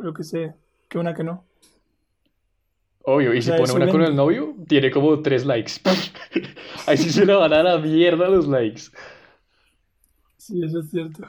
lo 0.01 0.14
que 0.14 0.23
sé, 0.23 0.55
que 0.88 0.99
una 0.99 1.14
que 1.14 1.25
no. 1.25 1.45
Obvio, 3.05 3.35
y 3.35 3.38
O 3.38 3.42
si 3.42 3.51
pone 3.51 3.73
una 3.73 3.88
con 3.88 4.03
el 4.03 4.14
novio, 4.14 4.55
tiene 4.68 4.92
como 4.92 5.21
tres 5.21 5.45
likes. 5.45 5.73
Ahí 6.87 6.97
sí 6.97 7.11
se 7.11 7.27
le 7.27 7.35
van 7.35 7.53
a 7.53 7.62
la 7.62 7.79
mierda 7.79 8.29
los 8.29 8.47
likes. 8.47 8.83
Sí, 10.45 10.63
eso 10.65 10.81
es 10.81 10.91
cierto. 10.91 11.23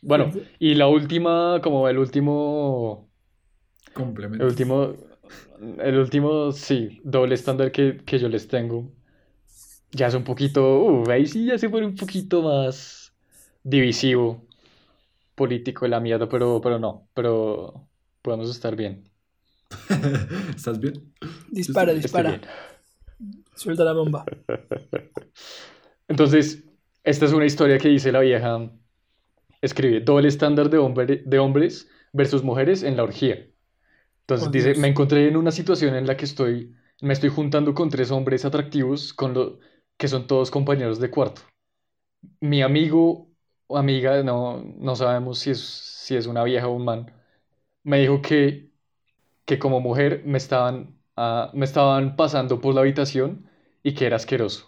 Bueno, 0.00 0.30
y 0.58 0.74
la 0.74 0.88
última, 0.88 1.60
como 1.62 1.88
el 1.88 1.98
último, 1.98 3.10
el 4.38 4.46
Complemento. 4.46 4.46
último, 4.46 4.94
el 5.78 5.98
último, 5.98 6.52
sí, 6.52 7.00
doble 7.04 7.34
estándar 7.34 7.72
que, 7.72 7.98
que 8.04 8.18
yo 8.18 8.28
les 8.28 8.48
tengo. 8.48 8.92
Ya 9.92 10.08
es 10.08 10.14
un 10.14 10.24
poquito, 10.24 10.80
uh, 10.84 11.10
ahí 11.10 11.26
sí 11.26 11.46
ya 11.46 11.58
se 11.58 11.70
pone 11.70 11.86
un 11.86 11.96
poquito 11.96 12.42
más 12.42 13.14
divisivo, 13.62 14.46
político 15.34 15.86
de 15.86 15.90
la 15.90 16.00
mierda, 16.00 16.28
pero, 16.28 16.60
pero 16.62 16.78
no, 16.80 17.08
pero 17.14 17.88
podemos 18.22 18.50
estar 18.50 18.76
bien. 18.76 19.10
¿Estás 20.56 20.80
bien? 20.80 21.14
Dispara, 21.50 21.92
Estoy 22.00 22.24
dispara. 22.24 22.30
bien. 22.30 22.42
Suelta 23.54 23.84
la 23.84 23.92
bomba. 23.92 24.32
Entonces, 26.08 26.64
esta 27.08 27.24
es 27.26 27.32
una 27.32 27.46
historia 27.46 27.78
que 27.78 27.88
dice 27.88 28.12
la 28.12 28.20
vieja, 28.20 28.70
escribe, 29.62 30.00
doble 30.00 30.28
estándar 30.28 30.70
de, 30.70 30.78
hombre- 30.78 31.22
de 31.26 31.38
hombres 31.38 31.88
versus 32.12 32.42
mujeres 32.44 32.82
en 32.82 32.96
la 32.96 33.04
orgía. 33.04 33.48
Entonces 34.22 34.50
Oh, 34.50 34.52
dice, 34.52 34.74
Dios. 34.74 34.76
me 34.76 34.88
encontré 34.88 35.28
en 35.28 35.36
una 35.36 35.52
situación 35.52 35.96
en 35.96 36.06
la 36.06 36.16
que 36.16 36.26
estoy, 36.26 36.74
me 37.02 37.14
estoy 37.14 37.30
juntando 37.30 37.74
con 37.74 37.90
tres 37.90 38.10
hombres 38.12 38.44
atractivos 38.46 39.14
con 39.14 39.34
lo, 39.34 39.60
que 39.98 40.08
son 40.08 40.26
todos 40.28 40.50
compañeros 40.50 41.00
de 41.00 41.10
cuarto. 41.10 41.42
Mi 42.40 42.62
amigo 42.62 43.30
o 43.66 43.76
amiga, 43.78 44.22
no, 44.22 44.62
no 44.78 44.96
sabemos 44.96 45.38
si 45.40 45.50
es, 45.50 45.60
si 45.60 46.16
es 46.16 46.26
una 46.26 46.44
vieja 46.44 46.68
o 46.68 46.72
un 46.72 46.84
man, 46.84 47.12
me 47.84 48.00
dijo 48.00 48.22
que, 48.22 48.72
que 49.46 49.58
como 49.58 49.80
mujer 49.80 50.22
me 50.26 50.38
estaban, 50.38 50.98
ah, 51.16 51.50
me 51.54 51.64
estaban 51.66 52.16
pasando 52.16 52.60
por 52.60 52.74
la 52.74 52.82
habitación 52.82 53.50
y 53.82 53.94
que 53.94 54.06
era 54.06 54.16
asqueroso. 54.16 54.67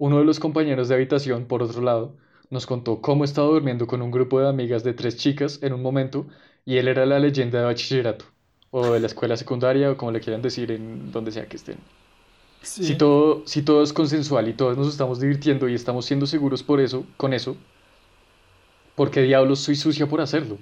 Uno 0.00 0.18
de 0.18 0.24
los 0.24 0.40
compañeros 0.40 0.88
de 0.88 0.96
habitación, 0.96 1.46
por 1.46 1.62
otro 1.62 1.80
lado, 1.82 2.16
nos 2.50 2.66
contó 2.66 3.00
cómo 3.00 3.22
estaba 3.24 3.46
durmiendo 3.48 3.86
con 3.86 4.02
un 4.02 4.10
grupo 4.10 4.40
de 4.40 4.48
amigas 4.48 4.82
de 4.82 4.94
tres 4.94 5.16
chicas 5.16 5.60
en 5.62 5.72
un 5.74 5.80
momento 5.82 6.26
y 6.64 6.78
él 6.78 6.88
era 6.88 7.06
la 7.06 7.20
leyenda 7.20 7.60
de 7.60 7.66
bachillerato 7.66 8.24
o 8.70 8.92
de 8.92 9.00
la 9.00 9.06
escuela 9.06 9.36
secundaria 9.36 9.92
o 9.92 9.96
como 9.96 10.10
le 10.12 10.20
quieran 10.20 10.42
decir 10.42 10.72
en 10.72 11.12
donde 11.12 11.30
sea 11.32 11.48
que 11.48 11.56
estén. 11.56 11.86
Sí. 12.62 12.86
Si 12.86 12.96
todo, 12.96 13.46
si 13.46 13.62
todo 13.62 13.82
es 13.82 13.92
consensual 13.94 14.48
y 14.48 14.54
todos 14.54 14.76
nos 14.78 14.88
estamos 14.88 15.20
divirtiendo 15.20 15.68
y 15.68 15.74
estamos 15.74 16.06
siendo 16.06 16.26
seguros 16.26 16.62
por 16.64 16.80
eso, 16.80 17.06
con 17.16 17.32
eso, 17.34 17.56
¿por 18.94 19.10
qué 19.10 19.22
diablos 19.22 19.58
soy 19.60 19.74
sucia 19.74 20.06
por 20.08 20.20
hacerlo? 20.20 20.58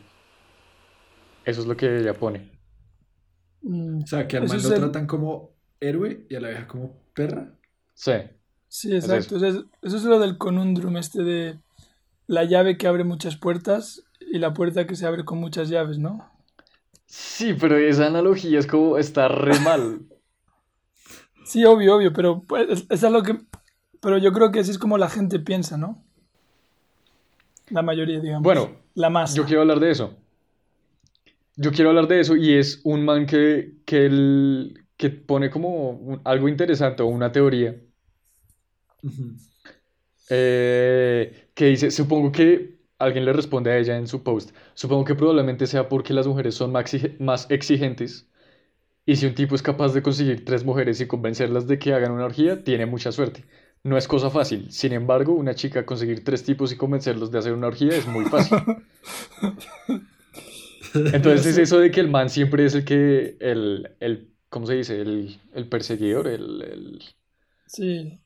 Eso 1.42 1.62
es 1.62 1.66
lo 1.66 1.77
que 1.77 1.98
ella 1.98 2.16
pone. 2.16 2.48
Mm, 3.62 4.03
O 4.03 4.07
sea, 4.07 4.27
que 4.29 4.37
al 4.37 4.46
man 4.46 4.62
lo 4.62 4.72
tratan 4.72 5.07
como 5.07 5.57
héroe 5.81 6.27
y 6.29 6.35
a 6.37 6.40
la 6.40 6.48
vieja 6.48 6.66
como 6.68 7.05
perra. 7.14 7.57
Sí, 7.94 8.12
Sí, 8.68 8.94
exacto. 8.94 9.37
Es- 9.37 9.64
eso 9.83 9.96
es 9.96 10.04
lo 10.04 10.18
del 10.18 10.38
conundrum 10.38 10.96
este 10.96 11.22
de 11.22 11.59
la 12.26 12.44
llave 12.44 12.76
que 12.76 12.87
abre 12.87 13.04
muchas 13.04 13.37
puertas 13.37 14.04
y 14.20 14.38
la 14.38 14.52
puerta 14.52 14.87
que 14.87 14.96
se 14.96 15.07
abre 15.07 15.24
con 15.24 15.38
muchas 15.38 15.68
llaves, 15.68 15.98
¿no? 15.98 16.31
Sí, 17.07 17.54
pero 17.59 17.76
esa 17.78 18.07
analogía 18.07 18.59
es 18.59 18.66
como 18.66 18.98
está 18.98 19.28
re 19.28 19.59
mal. 19.61 20.00
Sí, 21.44 21.64
obvio, 21.64 21.96
obvio, 21.96 22.12
pero 22.12 22.42
pues, 22.42 22.68
es, 22.68 22.87
es 22.90 23.04
algo 23.04 23.22
que... 23.22 23.38
Pero 24.02 24.18
yo 24.18 24.33
creo 24.35 24.52
que 24.52 24.61
así 24.61 24.70
es 24.70 24.78
como 24.78 24.98
la 24.98 25.09
gente 25.09 25.38
piensa, 25.40 25.78
¿no? 25.78 26.04
La 27.70 27.81
mayoría, 27.81 28.20
digamos. 28.20 28.42
Bueno, 28.42 28.70
la 28.94 29.09
masa. 29.09 29.35
Yo 29.35 29.46
quiero 29.46 29.62
hablar 29.62 29.81
de 29.81 29.90
eso. 29.90 30.14
Yo 31.57 31.72
quiero 31.72 31.88
hablar 31.88 32.07
de 32.07 32.20
eso 32.20 32.37
y 32.37 32.52
es 32.52 32.83
un 32.85 33.02
man 33.04 33.24
que, 33.26 33.72
que, 33.87 34.04
el- 34.04 34.85
que 34.98 35.09
pone 35.09 35.48
como 35.48 35.90
un- 35.90 36.20
algo 36.24 36.48
interesante 36.48 37.02
o 37.02 37.07
una 37.07 37.33
teoría 37.33 37.74
Eh, 40.30 41.50
que 41.54 41.66
dice, 41.66 41.90
supongo 41.90 42.32
que 42.32 42.78
alguien 42.98 43.24
le 43.24 43.32
responde 43.32 43.70
a 43.70 43.78
ella 43.78 43.96
en 43.96 44.06
su 44.06 44.22
post, 44.22 44.54
supongo 44.74 45.04
que 45.04 45.14
probablemente 45.14 45.66
sea 45.66 45.88
porque 45.88 46.12
las 46.12 46.26
mujeres 46.26 46.54
son 46.54 46.72
más 47.18 47.50
exigentes 47.50 48.28
y 49.06 49.16
si 49.16 49.26
un 49.26 49.34
tipo 49.34 49.54
es 49.54 49.62
capaz 49.62 49.92
de 49.94 50.02
conseguir 50.02 50.44
tres 50.44 50.64
mujeres 50.64 51.00
y 51.00 51.06
convencerlas 51.08 51.66
de 51.66 51.78
que 51.78 51.94
hagan 51.94 52.12
una 52.12 52.24
orgía, 52.26 52.62
tiene 52.64 52.87
mucha 52.87 53.11
suerte. 53.12 53.44
No 53.84 53.96
es 53.98 54.06
cosa 54.08 54.30
fácil. 54.30 54.70
Sin 54.72 54.92
embargo, 54.92 55.32
una 55.34 55.54
chica 55.54 55.87
conseguir 55.87 56.24
tres 56.24 56.44
tipos 56.44 56.72
y 56.72 56.76
convencerlos 56.76 57.30
de 57.30 57.38
hacer 57.38 57.54
una 57.54 57.68
orgía 57.68 57.96
es 57.96 58.06
muy 58.06 58.26
fácil. 58.26 58.58
Entonces 60.94 61.46
es 61.46 61.58
eso 61.58 61.78
de 61.78 61.90
que 61.90 62.00
el 62.00 62.08
man 62.11 62.30
siempre 62.30 62.64
es 62.64 62.74
el 62.74 62.84
que, 62.84 63.37
el, 63.40 63.96
el 64.00 64.34
¿cómo 64.48 64.66
se 64.66 64.74
dice? 64.74 65.00
El, 65.00 65.40
el 65.54 65.68
perseguidor, 65.68 66.28
el, 66.28 66.62
el, 66.62 66.98
Sí. 67.66 68.18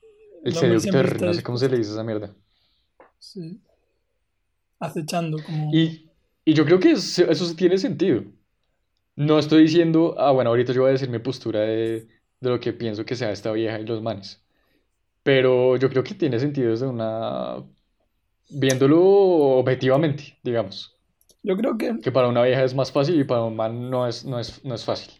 El 0.44 0.54
seductor, 0.54 1.22
no 1.22 1.32
sé 1.34 1.42
cómo 1.42 1.58
se 1.58 1.68
le 1.68 1.78
dice 1.78 1.92
esa 1.92 2.04
mierda. 2.04 2.34
Sí. 3.18 3.62
Acechando 4.78 5.42
como... 5.42 5.70
Y, 5.72 6.10
y 6.44 6.54
yo 6.54 6.64
creo 6.64 6.78
que 6.80 6.92
eso, 6.92 7.54
tiene 7.56 7.78
sentido. 7.78 8.24
No 9.16 9.38
estoy 9.38 9.62
diciendo, 9.64 10.14
ah, 10.18 10.32
bueno, 10.32 10.50
ahorita 10.50 10.72
yo 10.72 10.82
voy 10.82 10.90
a 10.90 10.92
decir 10.92 11.08
mi 11.10 11.18
postura 11.18 11.60
de, 11.60 12.08
de 12.40 12.50
lo 12.50 12.60
que 12.60 12.72
pienso 12.72 13.04
que 13.04 13.16
sea 13.16 13.30
esta 13.32 13.52
vieja 13.52 13.78
y 13.80 13.86
los 13.86 14.02
manes. 14.02 14.44
Pero 15.22 15.76
yo 15.76 15.88
creo 15.90 16.04
que 16.04 16.14
tiene 16.14 16.38
sentido 16.40 16.70
desde 16.70 16.86
una... 16.86 17.64
viéndolo 18.50 19.00
objetivamente, 19.58 20.38
digamos. 20.42 20.96
Yo 21.42 21.56
creo 21.56 21.76
que, 21.78 21.98
Que 22.02 22.12
para 22.12 22.28
una 22.28 22.42
vieja 22.42 22.64
es 22.64 22.74
más 22.74 22.92
fácil 22.92 23.20
y 23.20 23.24
para 23.24 23.42
un 23.44 23.56
man 23.56 23.90
no 23.90 24.06
es, 24.06 24.24
no 24.24 24.38
es, 24.40 24.64
no 24.64 24.74
es 24.74 24.84
fácil. 24.84 25.12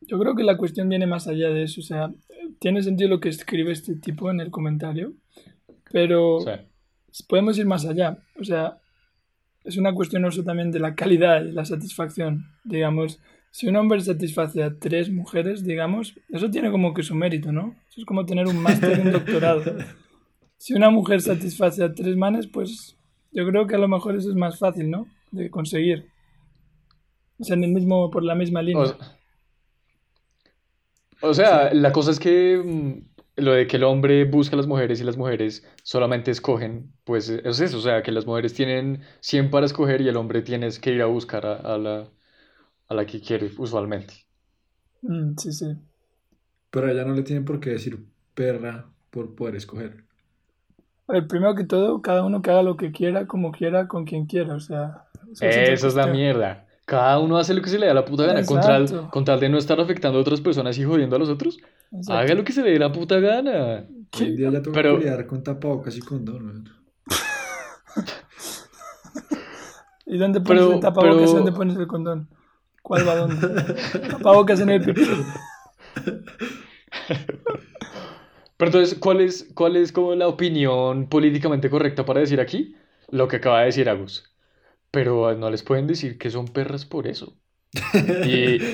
yo 0.00 0.18
creo 0.18 0.34
que 0.34 0.44
la 0.44 0.56
cuestión 0.56 0.88
viene 0.88 1.06
más 1.06 1.26
allá 1.28 1.48
de 1.50 1.64
eso. 1.64 1.80
O 1.80 1.84
sea, 1.84 2.12
tiene 2.62 2.80
sentido 2.80 3.10
lo 3.10 3.18
que 3.18 3.28
escribe 3.28 3.72
este 3.72 3.96
tipo 3.96 4.30
en 4.30 4.38
el 4.38 4.52
comentario, 4.52 5.14
pero 5.90 6.38
podemos 7.28 7.58
ir 7.58 7.66
más 7.66 7.84
allá. 7.84 8.18
O 8.38 8.44
sea, 8.44 8.78
es 9.64 9.76
una 9.76 9.92
cuestión 9.92 10.24
also 10.24 10.44
también 10.44 10.70
de 10.70 10.78
la 10.78 10.94
calidad 10.94 11.44
y 11.44 11.50
la 11.50 11.64
satisfacción. 11.64 12.46
Digamos, 12.62 13.20
si 13.50 13.66
un 13.66 13.74
hombre 13.74 14.00
satisface 14.00 14.62
a 14.62 14.78
tres 14.78 15.10
mujeres, 15.10 15.64
digamos, 15.64 16.14
eso 16.28 16.50
tiene 16.50 16.70
como 16.70 16.94
que 16.94 17.02
su 17.02 17.16
mérito, 17.16 17.50
¿no? 17.50 17.74
Eso 17.90 18.02
es 18.02 18.06
como 18.06 18.24
tener 18.26 18.46
un 18.46 18.62
máster 18.62 18.96
y 18.96 19.00
un 19.06 19.12
doctorado. 19.12 19.62
Si 20.56 20.74
una 20.74 20.90
mujer 20.90 21.20
satisface 21.20 21.82
a 21.82 21.92
tres 21.92 22.16
manes, 22.16 22.46
pues 22.46 22.96
yo 23.32 23.44
creo 23.48 23.66
que 23.66 23.74
a 23.74 23.78
lo 23.78 23.88
mejor 23.88 24.14
eso 24.14 24.30
es 24.30 24.36
más 24.36 24.60
fácil, 24.60 24.90
¿no? 24.90 25.08
De 25.32 25.50
conseguir. 25.50 26.06
O 27.40 27.42
sea, 27.42 27.56
en 27.56 27.64
el 27.64 27.72
mismo, 27.72 28.12
por 28.12 28.22
la 28.22 28.36
misma 28.36 28.62
línea. 28.62 28.84
o, 28.84 28.96
o 31.22 31.34
sea, 31.34 31.72
la 31.74 31.92
cosa 31.92 32.10
es 32.10 32.18
que 32.18 32.60
mm, 32.64 33.42
lo 33.42 33.52
de 33.52 33.66
que 33.66 33.76
el 33.76 33.84
hombre 33.84 34.24
busca 34.24 34.56
a 34.56 34.58
las 34.58 34.66
mujeres 34.66 35.00
y 35.00 35.04
las 35.04 35.16
mujeres 35.16 35.66
solamente 35.82 36.30
escogen, 36.30 36.92
pues 37.04 37.28
es 37.28 37.60
eso, 37.60 37.78
o 37.78 37.80
sea, 37.80 38.02
que 38.02 38.12
las 38.12 38.26
mujeres 38.26 38.54
tienen 38.54 39.02
100 39.20 39.50
para 39.50 39.66
escoger 39.66 40.00
y 40.00 40.08
el 40.08 40.16
hombre 40.16 40.42
tienes 40.42 40.78
que 40.78 40.92
ir 40.92 41.02
a 41.02 41.06
buscar 41.06 41.46
a, 41.46 41.54
a 41.56 41.78
la, 41.78 42.08
a 42.88 42.94
la 42.94 43.06
que 43.06 43.20
quiere 43.20 43.50
usualmente. 43.58 44.14
Mm, 45.02 45.36
sí, 45.38 45.52
sí. 45.52 45.66
Pero 46.70 46.88
ella 46.90 47.04
no 47.04 47.14
le 47.14 47.22
tienen 47.22 47.44
por 47.44 47.60
qué 47.60 47.70
decir 47.70 48.06
perra 48.34 48.90
por 49.10 49.34
poder 49.34 49.56
escoger. 49.56 50.04
Ver, 51.08 51.26
primero 51.26 51.54
que 51.54 51.64
todo, 51.64 52.00
cada 52.00 52.24
uno 52.24 52.40
que 52.40 52.50
haga 52.50 52.62
lo 52.62 52.76
que 52.76 52.92
quiera, 52.92 53.26
como 53.26 53.52
quiera, 53.52 53.88
con 53.88 54.04
quien 54.04 54.26
quiera. 54.26 54.54
O 54.54 54.60
sea, 54.60 55.04
eso 55.32 55.44
Esa 55.44 55.88
es 55.88 55.94
la 55.94 56.06
mierda. 56.06 56.66
Cada 56.84 57.18
uno 57.20 57.38
hace 57.38 57.54
lo 57.54 57.62
que 57.62 57.70
se 57.70 57.78
le 57.78 57.86
da 57.86 57.94
la 57.94 58.04
puta 58.04 58.26
gana 58.26 58.44
con 58.44 58.60
tal, 58.60 58.82
Exacto. 58.82 59.08
con 59.10 59.24
tal 59.24 59.38
de 59.40 59.48
no 59.48 59.56
estar 59.58 59.80
afectando 59.80 60.18
a 60.18 60.22
otras 60.22 60.40
personas 60.40 60.76
y 60.78 60.84
jodiendo 60.84 61.16
a 61.16 61.18
los 61.18 61.28
otros. 61.28 61.58
Exacto. 61.92 62.12
Haga 62.12 62.34
lo 62.34 62.44
que 62.44 62.52
se 62.52 62.62
le 62.62 62.70
dé 62.72 62.78
la 62.78 62.90
puta 62.92 63.20
gana. 63.20 63.86
Hoy 64.18 64.26
en 64.26 64.36
día 64.36 64.50
ya 64.50 64.60
tengo 64.62 64.72
Pero- 64.74 64.98
que 64.98 65.04
lidiar 65.04 65.26
con 65.26 65.42
tapabocas 65.42 65.96
y 65.96 66.00
condón. 66.00 66.44
weón. 66.46 66.68
¿Y 70.06 70.18
dónde 70.18 70.40
pones 70.40 70.62
Pero- 70.64 70.74
el 70.74 70.80
tapabocas 70.80 71.30
y 71.30 71.34
dónde 71.34 71.52
pones 71.52 71.76
el 71.76 71.86
condón? 71.86 72.28
¿Cuál 72.82 73.08
va 73.08 73.14
dónde? 73.16 73.48
Tapabocas 74.10 74.60
en 74.60 74.70
el 74.70 74.82
pipí. 74.82 75.02
Pero 78.56 78.68
entonces, 78.68 78.98
¿cuál 78.98 79.20
es, 79.20 79.50
cuál 79.54 79.76
es 79.76 79.92
como 79.92 80.14
la 80.14 80.28
opinión 80.28 81.08
políticamente 81.08 81.70
correcta 81.70 82.04
para 82.04 82.20
decir 82.20 82.40
aquí? 82.40 82.74
Lo 83.08 83.28
que 83.28 83.36
acaba 83.36 83.60
de 83.60 83.66
decir 83.66 83.88
Agus. 83.88 84.31
Pero 84.92 85.34
no 85.36 85.50
les 85.50 85.62
pueden 85.64 85.86
decir 85.88 86.18
que 86.18 86.30
son 86.30 86.46
perras 86.48 86.86
por 86.86 87.06
eso. 87.08 87.36
Y, 88.22 88.66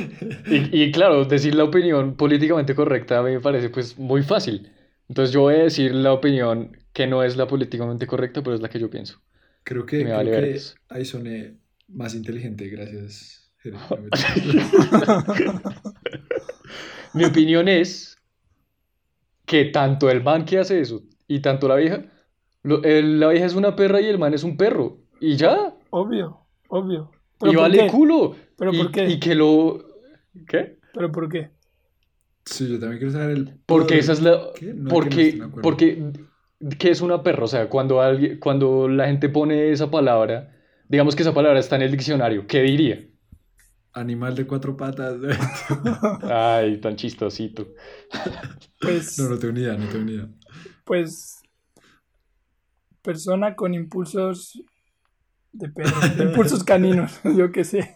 y, 0.48 0.82
y 0.84 0.92
claro, 0.92 1.24
decir 1.26 1.54
la 1.54 1.64
opinión 1.64 2.16
políticamente 2.16 2.74
correcta 2.74 3.22
me 3.22 3.40
parece 3.40 3.68
pues 3.70 3.98
muy 3.98 4.22
fácil. 4.22 4.72
Entonces 5.08 5.32
yo 5.34 5.42
voy 5.42 5.56
a 5.56 5.64
decir 5.64 5.94
la 5.94 6.12
opinión 6.14 6.76
que 6.92 7.06
no 7.06 7.22
es 7.24 7.36
la 7.36 7.46
políticamente 7.48 8.06
correcta, 8.06 8.42
pero 8.42 8.54
es 8.56 8.62
la 8.62 8.68
que 8.70 8.78
yo 8.80 8.88
pienso. 8.90 9.20
Creo 9.64 9.84
que, 9.86 10.04
creo 10.04 10.16
vale 10.16 10.30
que 10.30 10.60
ahí 10.88 11.04
soné 11.04 11.58
más 11.88 12.14
inteligente, 12.14 12.68
gracias. 12.68 13.50
Mi 17.14 17.24
opinión 17.24 17.68
es 17.68 18.16
que 19.46 19.66
tanto 19.66 20.10
el 20.10 20.22
man 20.22 20.44
que 20.44 20.58
hace 20.58 20.80
eso 20.80 21.02
y 21.26 21.40
tanto 21.40 21.68
la 21.68 21.76
vieja, 21.76 22.04
lo- 22.62 22.82
el- 22.84 23.20
la 23.20 23.28
vieja 23.28 23.46
es 23.46 23.54
una 23.54 23.76
perra 23.76 24.00
y 24.00 24.06
el 24.06 24.18
man 24.18 24.34
es 24.34 24.44
un 24.44 24.56
perro. 24.56 24.98
Y 25.20 25.36
ya. 25.36 25.74
Obvio, 25.90 26.46
obvio. 26.68 27.10
Y 27.12 27.18
¿Pero 27.38 27.52
por 27.52 27.60
vale 27.62 27.78
qué? 27.78 27.86
culo. 27.86 28.36
¿Pero 28.56 28.72
y, 28.74 28.78
por 28.78 28.90
qué? 28.92 29.08
y 29.08 29.20
que 29.20 29.34
lo... 29.34 29.78
¿Qué? 30.46 30.78
¿Pero 30.92 31.12
por 31.12 31.28
qué? 31.28 31.50
Sí, 32.44 32.68
yo 32.68 32.78
también 32.80 32.98
quiero 32.98 33.12
saber 33.12 33.30
el 33.36 33.44
Porque 33.66 33.94
por 33.94 33.98
esa 33.98 34.12
es 34.12 34.22
la... 34.22 34.38
qué. 34.54 34.66
No, 34.74 34.74
que 34.74 34.74
no 34.74 34.88
Porque, 34.88 35.42
porque, 35.62 36.12
¿qué 36.78 36.90
es 36.90 37.00
una 37.00 37.22
perra? 37.22 37.44
O 37.44 37.48
sea, 37.48 37.68
cuando 37.68 38.00
alguien, 38.00 38.38
cuando 38.38 38.88
la 38.88 39.06
gente 39.06 39.28
pone 39.28 39.70
esa 39.70 39.90
palabra, 39.90 40.54
digamos 40.88 41.14
que 41.14 41.22
esa 41.22 41.34
palabra 41.34 41.58
está 41.58 41.76
en 41.76 41.82
el 41.82 41.90
diccionario, 41.92 42.46
¿qué 42.46 42.62
diría? 42.62 43.04
Animal 43.92 44.34
de 44.34 44.46
cuatro 44.46 44.76
patas. 44.76 45.16
Ay, 46.22 46.80
tan 46.80 46.96
chistosito. 46.96 47.68
Pues, 48.80 49.18
No, 49.18 49.28
no 49.28 49.38
tengo 49.38 49.54
ni 49.54 49.60
idea, 49.60 49.76
no 49.76 49.88
tengo 49.88 50.04
ni 50.04 50.12
idea. 50.12 50.28
pues, 50.84 51.40
persona 53.02 53.54
con 53.54 53.74
impulsos 53.74 54.62
de 55.52 55.68
perro, 55.68 56.24
impulsos 56.24 56.64
caninos, 56.64 57.20
yo 57.36 57.50
qué 57.52 57.64
sé. 57.64 57.94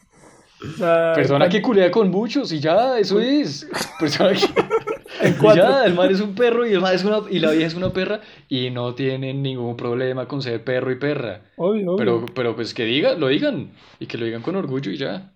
O 0.63 0.77
sea, 0.77 1.13
Persona 1.15 1.49
que 1.49 1.61
culea 1.61 1.91
con 1.91 2.11
muchos 2.11 2.53
y 2.53 2.61
ya, 2.61 2.99
eso 2.99 3.21
es. 3.21 3.69
Persona 3.99 4.33
que... 4.33 4.47
Y 5.25 5.33
cuatro. 5.35 5.63
ya, 5.63 5.85
el 5.85 5.95
man 5.95 6.11
es 6.11 6.21
un 6.21 6.35
perro 6.35 6.67
y, 6.67 6.73
el 6.73 6.81
man 6.81 6.95
es 6.95 7.05
una, 7.05 7.21
y 7.31 7.39
la 7.39 7.51
vieja 7.53 7.67
es 7.67 7.75
una 7.75 7.93
perra 7.93 8.21
y 8.49 8.71
no 8.71 8.95
tienen 8.95 9.43
ningún 9.43 9.77
problema 9.77 10.27
con 10.27 10.43
ser 10.43 10.65
perro 10.65 10.91
y 10.91 10.97
perra. 10.97 11.43
Obvio, 11.57 11.93
obvio. 11.93 11.97
Pero, 11.97 12.27
pero 12.35 12.57
pues 12.57 12.75
que 12.75 12.85
diga, 12.85 13.15
lo 13.15 13.29
digan 13.29 13.73
y 14.01 14.07
que 14.07 14.19
lo 14.19 14.25
digan 14.25 14.43
con 14.43 14.57
orgullo 14.57 14.91
y 14.91 14.97
ya. 14.97 15.33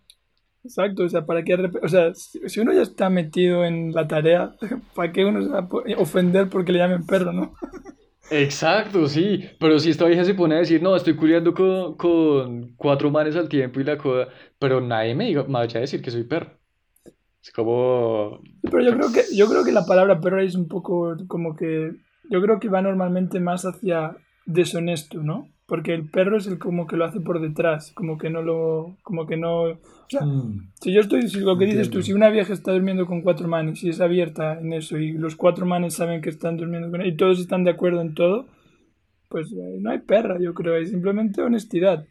Exacto, 0.66 1.04
o 1.04 1.08
sea, 1.08 1.24
¿para 1.24 1.44
qué 1.44 1.54
O 1.82 1.88
sea, 1.88 2.12
si, 2.14 2.60
uno 2.60 2.72
ya 2.72 2.82
está 2.82 3.08
metido 3.08 3.64
en 3.64 3.92
la 3.92 4.08
tarea, 4.08 4.56
¿para 4.94 5.12
qué 5.12 5.24
uno 5.24 5.42
se 5.42 5.48
va 5.48 5.60
a 5.60 6.00
ofender 6.00 6.48
porque 6.48 6.72
le 6.72 6.80
llamen 6.80 7.06
perro, 7.06 7.32
no? 7.32 7.54
Exacto, 8.30 9.06
sí. 9.06 9.44
Pero 9.58 9.78
si 9.78 9.90
esta 9.90 10.06
vieja 10.06 10.24
se 10.24 10.34
pone 10.34 10.56
a 10.56 10.58
decir, 10.58 10.82
no, 10.82 10.96
estoy 10.96 11.14
culiando 11.14 11.54
con, 11.54 11.96
con 11.96 12.74
cuatro 12.76 13.10
manes 13.10 13.36
al 13.36 13.48
tiempo 13.48 13.80
y 13.80 13.84
la 13.84 13.98
coda, 13.98 14.28
pero 14.58 14.80
nadie 14.80 15.14
me, 15.14 15.26
diga, 15.26 15.44
me 15.44 15.54
vaya 15.54 15.78
a 15.78 15.80
decir 15.82 16.02
que 16.02 16.10
soy 16.10 16.24
perro. 16.24 16.50
Es 17.42 17.52
como... 17.52 18.40
Pero 18.62 18.82
yo 18.82 18.92
creo 18.96 19.12
que, 19.12 19.22
yo 19.34 19.48
creo 19.48 19.64
que 19.64 19.72
la 19.72 19.86
palabra 19.86 20.20
perro 20.20 20.40
es 20.40 20.56
un 20.56 20.66
poco 20.66 21.16
como 21.28 21.54
que. 21.54 21.92
Yo 22.28 22.42
creo 22.42 22.58
que 22.58 22.68
va 22.68 22.82
normalmente 22.82 23.38
más 23.38 23.64
hacia 23.64 24.16
deshonesto, 24.46 25.22
¿no? 25.22 25.48
Porque 25.66 25.92
el 25.94 26.08
perro 26.08 26.36
es 26.36 26.46
el 26.46 26.58
como 26.58 26.86
que 26.86 26.96
lo 26.96 27.04
hace 27.04 27.20
por 27.20 27.40
detrás, 27.40 27.92
como 27.92 28.18
que 28.18 28.30
no 28.30 28.42
lo. 28.42 28.96
como 29.02 29.26
que 29.26 29.36
no. 29.36 29.62
O 29.62 29.78
sea, 30.08 30.24
Mm, 30.24 30.70
si 30.80 30.92
yo 30.92 31.00
estoy, 31.00 31.28
si 31.28 31.40
lo 31.40 31.58
que 31.58 31.66
dices 31.66 31.90
tú, 31.90 32.02
si 32.02 32.12
una 32.12 32.30
vieja 32.30 32.52
está 32.52 32.72
durmiendo 32.72 33.06
con 33.06 33.22
cuatro 33.22 33.48
manes 33.48 33.82
y 33.82 33.88
es 33.88 34.00
abierta 34.00 34.60
en 34.60 34.72
eso 34.72 34.96
y 34.96 35.12
los 35.12 35.34
cuatro 35.34 35.66
manes 35.66 35.94
saben 35.94 36.20
que 36.20 36.30
están 36.30 36.56
durmiendo 36.56 36.90
con 36.90 37.04
y 37.04 37.16
todos 37.16 37.40
están 37.40 37.64
de 37.64 37.72
acuerdo 37.72 38.00
en 38.00 38.14
todo, 38.14 38.46
pues 39.28 39.52
eh, 39.52 39.78
no 39.80 39.90
hay 39.90 39.98
perra, 39.98 40.38
yo 40.40 40.54
creo, 40.54 40.76
hay 40.76 40.86
simplemente 40.86 41.42
honestidad. 41.42 42.06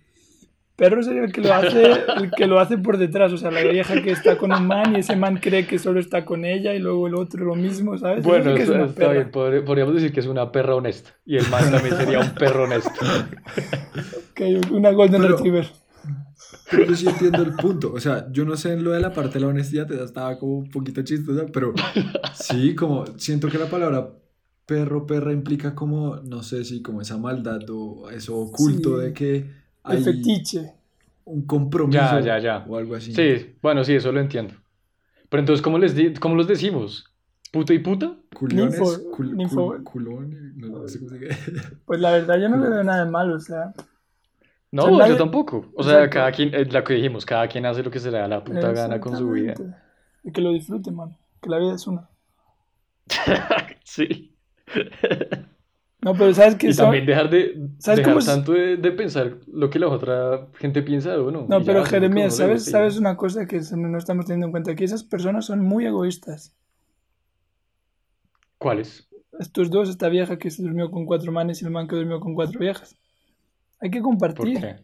Perro 0.76 1.02
sería 1.04 1.24
el 1.24 1.32
que 1.32 1.40
lo 1.42 1.54
hace, 1.54 1.84
el 2.18 2.32
que 2.36 2.48
lo 2.48 2.60
hace 2.60 2.78
por 2.78 2.98
detrás, 2.98 3.32
o 3.32 3.38
sea, 3.38 3.50
la 3.50 3.62
vieja 3.64 4.02
que 4.02 4.12
está 4.12 4.38
con 4.38 4.52
un 4.52 4.68
man 4.68 4.94
y 4.96 5.00
ese 5.00 5.16
man 5.16 5.38
cree 5.38 5.66
que 5.66 5.80
solo 5.80 6.02
está 6.02 6.26
con 6.26 6.44
ella 6.44 6.74
y 6.74 6.80
luego 6.80 7.08
el 7.08 7.16
otro 7.16 7.46
lo 7.46 7.56
mismo, 7.56 7.98
¿sabes? 7.98 8.24
Bueno, 8.26 8.52
es 8.52 8.62
está, 8.62 8.74
una 8.76 8.86
está 8.86 8.96
perra. 8.96 9.14
bien, 9.14 9.32
podríamos 9.66 9.94
decir 9.96 10.12
que 10.12 10.20
es 10.20 10.26
una 10.28 10.52
perra 10.52 10.76
honesta. 10.76 11.12
Y 11.26 11.38
el 11.38 11.48
man 11.50 11.72
también 11.72 11.96
sería 11.96 12.20
un 12.20 12.32
perro 12.36 12.66
honesto. 12.66 12.90
Ok, 14.32 14.42
una 14.72 14.92
golden 14.92 15.22
Pero- 15.22 15.36
retriever. 15.38 15.68
Pero 16.70 16.86
yo 16.86 16.96
sí 16.96 17.08
entiendo 17.08 17.42
el 17.44 17.54
punto. 17.56 17.94
O 17.94 18.00
sea, 18.00 18.28
yo 18.32 18.44
no 18.44 18.56
sé 18.58 18.74
en 18.74 18.84
lo 18.84 18.92
de 18.92 19.00
la 19.00 19.14
parte 19.14 19.36
de 19.36 19.40
la 19.42 19.48
honestidad, 19.48 19.90
estaba 19.92 20.38
como 20.40 20.58
un 20.58 20.70
poquito 20.72 21.02
chistosa, 21.04 21.46
pero 21.54 21.74
sí, 22.34 22.76
como 22.76 23.06
siento 23.18 23.48
que 23.50 23.58
la 23.60 23.68
palabra 23.70 24.10
perro, 24.66 25.06
perra 25.06 25.32
implica 25.32 25.74
como, 25.76 26.18
no 26.18 26.42
sé 26.44 26.66
si 26.66 26.82
como 26.82 27.02
esa 27.02 27.18
maldad 27.18 27.62
o 27.70 28.10
eso 28.10 28.36
oculto 28.36 28.98
Sí, 29.00 29.06
de 29.06 29.14
que 29.14 29.46
hay 29.86 30.02
fetiche. 30.04 30.74
un 31.26 31.46
compromiso 31.46 31.98
Ya, 32.00 32.20
ya, 32.20 32.40
ya. 32.40 32.66
o 32.68 32.78
algo 32.78 32.96
así. 32.96 33.14
Sí, 33.14 33.56
bueno, 33.62 33.84
sí, 33.84 33.94
eso 33.96 34.12
lo 34.12 34.20
entiendo. 34.20 34.54
Pero 35.30 35.40
entonces, 35.42 35.62
¿cómo 35.64 35.78
les 35.80 35.96
di- 35.96 36.14
cómo 36.14 36.36
los 36.36 36.48
decimos? 36.48 37.12
¿Puto 37.52 37.74
y 37.74 37.80
puta? 37.80 38.16
Culiones, 38.34 38.80
Ninfo- 38.80 39.12
cul- 39.12 39.34
ninfo- 39.36 39.78
cul- 39.78 39.84
culones, 39.84 40.56
no, 40.56 40.68
no 40.68 40.88
sé 40.88 41.00
cómo 41.00 41.10
se. 41.12 41.18
Pues 41.86 42.00
la 42.00 42.12
verdad 42.12 42.38
yo 42.40 42.50
no 42.50 42.58
le 42.58 42.70
veo 42.70 42.84
nada 42.84 43.06
de 43.06 43.10
malo, 43.12 43.36
o 43.36 43.40
sea, 43.40 43.74
No, 44.72 44.84
O 44.84 44.88
sea, 44.90 44.98
nadie- 44.98 45.12
yo 45.14 45.18
tampoco. 45.18 45.72
O 45.74 45.84
sea, 45.84 45.94
Exacto. 45.94 46.14
cada 46.16 46.32
quien, 46.32 46.54
es 46.54 46.72
lo 46.74 46.84
que 46.84 46.94
dijimos, 46.96 47.26
cada 47.26 47.48
quien 47.48 47.66
hace 47.66 47.82
lo 47.82 47.90
que 47.92 48.00
se 48.00 48.12
le 48.12 48.18
da 48.20 48.28
la 48.28 48.44
puta 48.44 48.72
gana 48.74 49.00
con 49.00 49.16
su 49.18 49.30
vida. 49.32 49.54
Y 50.24 50.32
que 50.32 50.42
lo 50.42 50.52
disfrute, 50.52 50.92
man. 50.92 51.16
Que 51.42 51.50
la 51.50 51.60
vida 51.60 51.76
es 51.76 51.88
una. 51.88 52.10
Sí. 53.84 54.36
No, 56.06 56.14
pero 56.14 56.34
sabes 56.36 56.56
que 56.56 56.68
Y 56.68 56.70
eso... 56.70 56.84
también 56.84 57.06
dejar 57.06 57.30
de 57.32 57.56
¿Sabes 57.80 57.98
dejar 57.98 58.14
cómo 58.14 58.20
es? 58.20 58.26
tanto 58.28 58.52
de, 58.54 58.78
de 58.78 58.92
pensar 58.92 59.38
lo 59.52 59.70
que 59.72 59.80
la 59.80 59.88
otra 59.90 60.48
gente 60.60 60.84
piensa 60.84 61.10
de 61.12 61.20
uno. 61.20 61.48
No, 61.50 61.64
pero 61.64 61.84
Jeremías, 61.84 62.38
¿sabes, 62.38 62.64
sabes 62.66 62.98
una 62.98 63.18
cosa 63.18 63.48
que 63.48 63.60
no 63.76 63.98
estamos 63.98 64.26
teniendo 64.28 64.46
en 64.46 64.52
cuenta? 64.52 64.76
Que 64.76 64.84
esas 64.86 65.04
personas 65.04 65.46
son 65.46 65.62
muy 65.62 65.86
egoístas. 65.88 66.54
¿Cuáles? 68.58 69.08
Estos 69.40 69.70
dos, 69.70 69.90
esta 69.90 70.08
vieja 70.10 70.38
que 70.38 70.50
se 70.52 70.62
durmió 70.64 70.90
con 70.92 71.06
cuatro 71.06 71.32
manes 71.32 71.62
y 71.62 71.66
el 71.66 71.72
man 71.72 71.88
que 71.88 71.96
durmió 71.96 72.20
con 72.20 72.36
cuatro 72.36 72.60
viejas. 72.60 72.96
Hay 73.82 73.90
que 73.90 74.00
¿Por 74.00 74.10
compartir. 74.12 74.60
qué? 74.62 74.76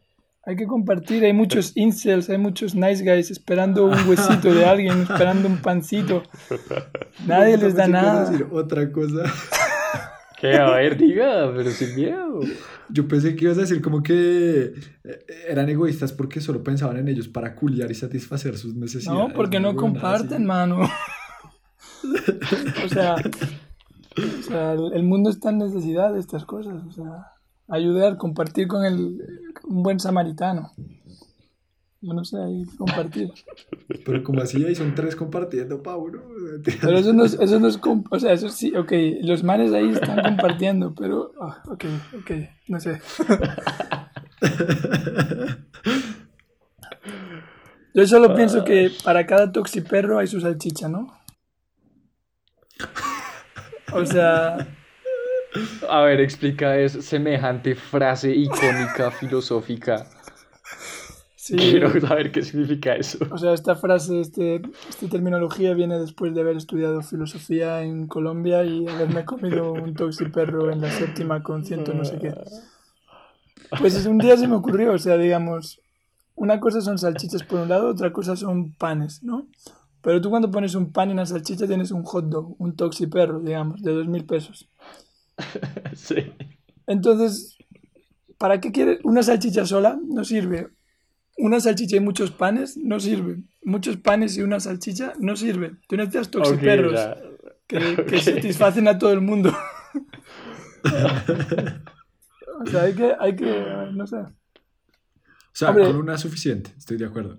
Hay 0.43 0.55
que 0.55 0.65
compartir. 0.65 1.23
Hay 1.23 1.33
muchos 1.33 1.71
incels, 1.77 2.29
hay 2.29 2.39
muchos 2.39 2.73
nice 2.75 3.03
guys 3.03 3.29
esperando 3.31 3.85
un 3.85 4.09
huesito 4.09 4.53
de 4.53 4.65
alguien, 4.73 5.03
esperando 5.03 5.47
un 5.47 5.61
pancito. 5.61 6.23
Nadie 7.27 7.57
les 7.57 7.75
da 7.75 7.87
nada. 7.87 8.29
decir 8.29 8.47
otra 8.51 8.91
cosa. 8.91 9.23
¿Qué? 10.41 10.57
A 10.57 10.71
ver, 10.71 10.97
diga, 10.97 11.51
pero 11.55 11.69
sin 11.69 11.95
miedo. 11.95 12.39
Yo 12.89 13.07
pensé 13.07 13.35
que 13.35 13.45
ibas 13.45 13.59
a 13.59 13.61
decir 13.61 13.79
como 13.79 14.01
que 14.01 14.73
eh, 15.03 15.25
eran 15.47 15.69
egoístas 15.69 16.11
porque 16.11 16.41
solo 16.41 16.63
pensaban 16.63 16.97
en 16.97 17.07
ellos 17.07 17.27
para 17.27 17.53
culiar 17.53 17.91
y 17.91 17.93
satisfacer 17.93 18.57
sus 18.57 18.75
necesidades. 18.75 19.19
No, 19.19 19.33
porque 19.33 19.59
no 19.59 19.75
comparten, 19.75 20.37
así. 20.37 20.43
mano. 20.43 20.81
O 22.83 22.89
sea, 22.89 23.15
o 24.17 24.41
sea, 24.41 24.73
el 24.73 24.93
el 24.93 25.03
mundo 25.03 25.29
está 25.29 25.51
en 25.51 25.59
necesidad 25.59 26.11
de 26.11 26.19
estas 26.19 26.43
cosas. 26.45 26.83
O 26.87 26.91
sea, 26.91 27.27
ayudar, 27.67 28.17
compartir 28.17 28.67
con 28.67 28.83
el, 28.83 29.21
un 29.63 29.83
buen 29.83 29.99
samaritano. 29.99 30.71
Yo 32.03 32.13
no 32.13 32.25
sé, 32.25 32.37
ahí 32.37 32.65
compartir. 32.77 33.29
Pero 34.05 34.23
como 34.23 34.41
así, 34.41 34.65
ahí 34.65 34.73
son 34.73 34.95
tres 34.95 35.15
compartiendo, 35.15 35.83
pa' 35.83 35.95
uno. 35.95 36.19
Pero 36.81 36.97
eso 36.97 37.13
no 37.13 37.25
es, 37.25 37.37
eso 37.39 37.59
no 37.59 37.67
es 37.67 37.79
o 38.09 38.19
sea, 38.19 38.33
eso 38.33 38.49
sí, 38.49 38.75
ok, 38.75 38.91
los 39.21 39.43
manes 39.43 39.71
ahí 39.71 39.89
están 39.89 40.19
compartiendo, 40.23 40.95
pero, 40.95 41.31
ah, 41.39 41.61
ok, 41.67 41.85
ok, 42.19 42.31
no 42.67 42.79
sé. 42.79 42.99
Yo 47.93 48.07
solo 48.07 48.33
pienso 48.35 48.63
que 48.63 48.89
para 49.03 49.27
cada 49.27 49.51
toxiperro 49.51 50.17
hay 50.17 50.27
su 50.27 50.39
salchicha, 50.39 50.87
¿no? 50.87 51.13
O 53.93 54.05
sea, 54.05 54.65
A 55.89 56.01
ver, 56.01 56.21
explica 56.21 56.77
es 56.77 56.93
semejante 57.05 57.75
frase 57.75 58.31
icónica, 58.31 59.11
filosófica. 59.11 60.07
Sí. 61.51 61.71
Quiero 61.71 61.99
saber 61.99 62.31
qué 62.31 62.41
significa 62.41 62.95
eso. 62.95 63.19
O 63.31 63.37
sea, 63.37 63.53
esta 63.53 63.75
frase, 63.75 64.19
este, 64.19 64.61
esta 64.89 65.07
terminología 65.07 65.73
viene 65.73 65.99
después 65.99 66.33
de 66.33 66.41
haber 66.41 66.57
estudiado 66.57 67.01
filosofía 67.01 67.83
en 67.83 68.07
Colombia 68.07 68.63
y 68.63 68.87
haberme 68.87 69.25
comido 69.25 69.73
un 69.73 69.93
toxiperro 69.93 70.71
en 70.71 70.81
la 70.81 70.91
séptima 70.91 71.43
con 71.43 71.65
ciento 71.65 71.93
no 71.93 72.05
sé 72.05 72.17
qué. 72.19 72.33
Pues 73.79 73.95
es 73.95 74.05
un 74.05 74.17
día 74.17 74.35
se 74.37 74.47
me 74.47 74.55
ocurrió, 74.55 74.93
o 74.93 74.97
sea, 74.97 75.17
digamos, 75.17 75.81
una 76.35 76.59
cosa 76.59 76.81
son 76.81 76.97
salchichas 76.97 77.43
por 77.43 77.61
un 77.61 77.69
lado, 77.69 77.89
otra 77.89 78.11
cosa 78.11 78.35
son 78.35 78.73
panes, 78.73 79.23
¿no? 79.23 79.47
Pero 80.01 80.19
tú 80.19 80.29
cuando 80.29 80.49
pones 80.49 80.75
un 80.75 80.91
pan 80.91 81.09
y 81.09 81.13
una 81.13 81.25
salchicha 81.25 81.67
tienes 81.67 81.91
un 81.91 82.03
hot 82.03 82.25
dog, 82.25 82.55
un 82.57 82.75
toxiperro, 82.75 83.39
digamos, 83.39 83.81
de 83.81 83.91
dos 83.91 84.07
mil 84.07 84.25
pesos. 84.25 84.67
Sí. 85.95 86.33
Entonces, 86.87 87.57
¿para 88.37 88.59
qué 88.59 88.71
quieres 88.71 88.99
una 89.03 89.23
salchicha 89.23 89.65
sola? 89.65 89.99
No 90.03 90.23
sirve. 90.23 90.69
Una 91.37 91.59
salchicha 91.59 91.95
y 91.95 91.99
muchos 91.99 92.31
panes 92.31 92.77
no 92.77 92.99
sirve. 92.99 93.43
Muchos 93.63 93.97
panes 93.97 94.37
y 94.37 94.41
una 94.41 94.59
salchicha 94.59 95.13
no 95.19 95.35
sirve. 95.35 95.73
Tú 95.87 95.95
necesitas 95.95 96.29
toxiperros 96.29 96.99
que, 97.67 98.21
satisfacen 98.21 98.87
a 98.87 98.97
todo 98.97 99.13
el 99.13 99.21
mundo. 99.21 99.55
o 100.83 102.65
sea, 102.65 102.83
hay 102.83 102.93
que, 102.93 103.13
hay 103.19 103.35
que, 103.35 103.65
no 103.93 104.07
sé. 104.07 104.17
O 104.17 104.33
sea, 105.53 105.69
Hombre. 105.69 105.85
con 105.85 105.97
una 105.97 106.17
suficiente, 106.17 106.71
estoy 106.77 106.97
de 106.97 107.05
acuerdo. 107.05 107.37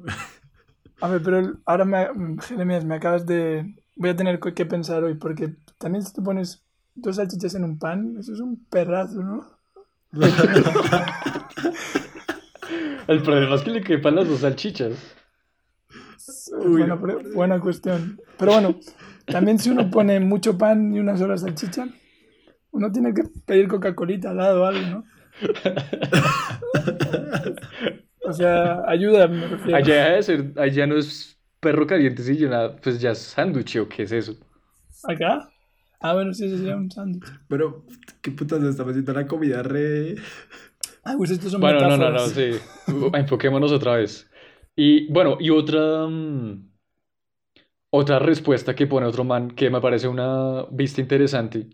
A 1.01 1.09
ver, 1.09 1.22
pero 1.22 1.59
ahora 1.64 1.84
me, 1.84 2.09
Jeremías, 2.43 2.84
me 2.84 2.97
acabas 2.97 3.26
de... 3.26 3.74
Voy 3.97 4.11
a 4.11 4.16
tener 4.16 4.40
que 4.40 4.66
pensar 4.66 5.05
hoy, 5.05 5.14
porque 5.14 5.55
también 5.78 6.05
si 6.05 6.12
tú 6.12 6.22
pones 6.22 6.62
dos 6.95 7.16
salchichas 7.16 7.55
en 7.55 7.64
un 7.64 7.78
pan, 7.78 8.16
eso 8.18 8.32
es 8.32 8.40
un 8.40 8.64
perrazo, 8.66 9.22
¿no? 9.22 9.47
El 13.08 13.22
problema 13.22 13.54
es 13.54 13.62
que 13.62 13.70
le 13.70 13.82
quepan 13.82 14.16
las 14.16 14.28
dos 14.28 14.40
salchichas. 14.40 14.92
buena, 17.34 17.60
cuestión. 17.60 18.20
Pero 18.38 18.52
bueno, 18.52 18.78
también 19.26 19.58
si 19.58 19.70
uno 19.70 19.90
pone 19.90 20.20
mucho 20.20 20.56
pan 20.56 20.94
y 20.94 21.00
una 21.00 21.16
sola 21.16 21.36
salchicha, 21.36 21.88
uno 22.70 22.92
tiene 22.92 23.12
que 23.12 23.24
pedir 23.46 23.66
Coca-Colita 23.68 24.30
al 24.30 24.36
lado 24.36 24.62
o 24.62 24.66
algo, 24.66 24.86
¿no? 24.86 25.04
O 28.24 28.32
sea, 28.32 28.82
ayuda, 28.86 29.26
me 29.26 29.48
refiero. 29.48 29.76
Allá 29.76 30.22
ser, 30.22 30.52
allá 30.56 30.86
no 30.86 30.96
es 30.96 31.38
perro 31.60 31.86
caliente, 31.86 32.22
sí, 32.22 32.38
nada, 32.46 32.76
pues 32.76 33.00
ya 33.00 33.10
es 33.10 33.18
sándwich 33.18 33.76
o 33.76 33.88
qué 33.88 34.04
es 34.04 34.12
eso. 34.12 34.36
¿Acá? 35.04 35.50
Ah, 36.00 36.14
bueno, 36.14 36.32
sí, 36.32 36.46
eso 36.46 36.56
sería 36.56 36.76
un 36.76 36.90
sándwich. 36.90 37.24
Pero, 37.48 37.84
¿qué 38.20 38.30
putas 38.30 38.60
nos 38.60 38.70
estamos 38.70 38.92
haciendo 38.92 39.12
la 39.12 39.26
comida 39.26 39.62
re...? 39.62 40.16
Ah, 41.05 41.14
pues 41.16 41.30
estos 41.30 41.53
son 41.53 41.62
Bueno, 41.62 41.84
no, 41.84 41.96
no, 41.96 42.11
no, 42.11 42.28
metáforas. 42.28 42.30
sí. 42.30 42.61
Uh, 42.88 43.11
Enfoquémonos 43.16 43.72
otra 43.72 43.96
vez. 43.96 44.28
Y 44.74 45.12
bueno, 45.12 45.36
y 45.40 45.50
otra, 45.50 46.07
mm, 46.09 46.72
otra 47.90 48.18
respuesta 48.18 48.74
que 48.74 48.86
pone 48.86 49.07
otro 49.07 49.24
man 49.24 49.50
que 49.53 49.70
me 49.70 49.80
parece 49.80 50.09
una 50.09 50.64
vista 50.70 51.00
interesante. 51.00 51.68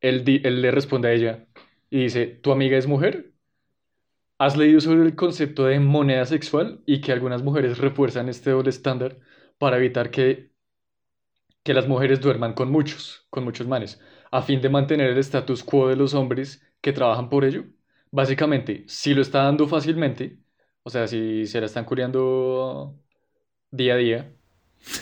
Él, 0.00 0.24
di- 0.24 0.40
él 0.44 0.62
le 0.62 0.70
responde 0.70 1.08
a 1.08 1.12
ella 1.12 1.46
y 1.90 2.04
dice, 2.04 2.26
¿tu 2.26 2.52
amiga 2.52 2.76
es 2.78 2.86
mujer? 2.86 3.32
¿Has 4.38 4.56
leído 4.56 4.80
sobre 4.80 5.02
el 5.02 5.16
concepto 5.16 5.64
de 5.64 5.80
moneda 5.80 6.24
sexual 6.24 6.82
y 6.86 7.00
que 7.00 7.10
algunas 7.12 7.42
mujeres 7.42 7.78
refuerzan 7.78 8.28
este 8.28 8.50
doble 8.50 8.70
estándar 8.70 9.18
para 9.58 9.76
evitar 9.76 10.10
que, 10.12 10.50
que 11.64 11.74
las 11.74 11.88
mujeres 11.88 12.20
duerman 12.20 12.52
con 12.54 12.70
muchos, 12.70 13.26
con 13.30 13.42
muchos 13.44 13.66
manes, 13.66 14.00
a 14.30 14.42
fin 14.42 14.60
de 14.60 14.68
mantener 14.68 15.10
el 15.10 15.18
status 15.18 15.64
quo 15.64 15.88
de 15.88 15.96
los 15.96 16.14
hombres 16.14 16.62
que 16.80 16.92
trabajan 16.92 17.28
por 17.28 17.44
ello? 17.44 17.64
Básicamente, 18.14 18.84
si 18.88 19.12
lo 19.14 19.22
está 19.22 19.42
dando 19.44 19.66
fácilmente, 19.68 20.38
o 20.84 20.90
sea, 20.90 21.08
si 21.08 21.46
se 21.46 21.60
la 21.60 21.66
están 21.66 21.84
cureando 21.84 22.96
día 23.70 23.94
a 23.94 23.96
día, 23.98 24.36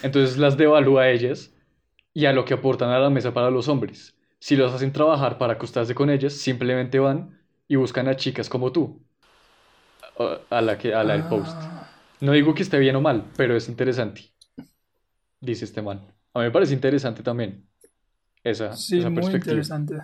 entonces 0.02 0.38
las 0.38 0.56
devalúa 0.58 1.04
a 1.04 1.10
ellas 1.10 1.54
y 2.14 2.26
a 2.26 2.32
lo 2.34 2.44
que 2.46 2.54
aportan 2.54 2.90
a 2.90 2.98
la 3.00 3.10
mesa 3.10 3.34
para 3.34 3.50
los 3.50 3.68
hombres. 3.68 4.16
Si 4.40 4.56
los 4.56 4.72
hacen 4.74 4.92
trabajar 4.92 5.38
para 5.38 5.54
acostarse 5.54 5.94
con 5.94 6.10
ellas, 6.10 6.34
simplemente 6.34 6.98
van 7.00 7.40
y 7.68 7.76
buscan 7.76 8.08
a 8.08 8.16
chicas 8.16 8.48
como 8.50 8.72
tú, 8.72 9.02
a 10.18 10.40
a 10.58 10.60
la 10.62 10.78
que, 10.78 10.94
a 10.94 11.04
la 11.04 11.12
del 11.14 11.28
post. 11.28 11.64
Ah, 11.64 11.88
No 12.20 12.32
digo 12.32 12.54
que 12.54 12.62
esté 12.62 12.78
bien 12.78 12.96
o 12.96 13.00
mal, 13.00 13.32
pero 13.36 13.56
es 13.56 13.68
interesante, 13.68 14.22
dice 15.40 15.64
este 15.64 15.82
man. 15.82 16.00
A 16.34 16.38
mí 16.40 16.44
me 16.46 16.50
parece 16.50 16.74
interesante 16.74 17.22
también 17.22 17.68
esa, 18.44 18.84
sí, 18.86 18.96
esa 18.96 19.10
muy 19.10 19.14
perspectiva. 19.14 19.34
interesante. 19.34 19.96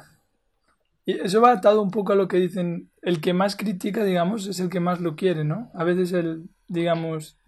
Y 1.09 1.13
eso 1.23 1.41
va 1.41 1.53
atado 1.53 1.81
un 1.81 1.91
poco 1.91 2.13
a 2.13 2.17
lo 2.17 2.29
que 2.29 2.37
dicen, 2.37 2.91
el 3.01 3.23
que 3.23 3.33
más 3.33 3.57
critica, 3.57 4.05
digamos, 4.05 4.47
es 4.47 4.61
el 4.61 4.69
que 4.69 4.79
más 4.79 5.01
lo 5.01 5.17
quiere, 5.17 5.43
¿no? 5.43 5.71
A 5.73 5.83
veces 5.83 6.13
el, 6.13 6.51
digamos, 6.67 7.39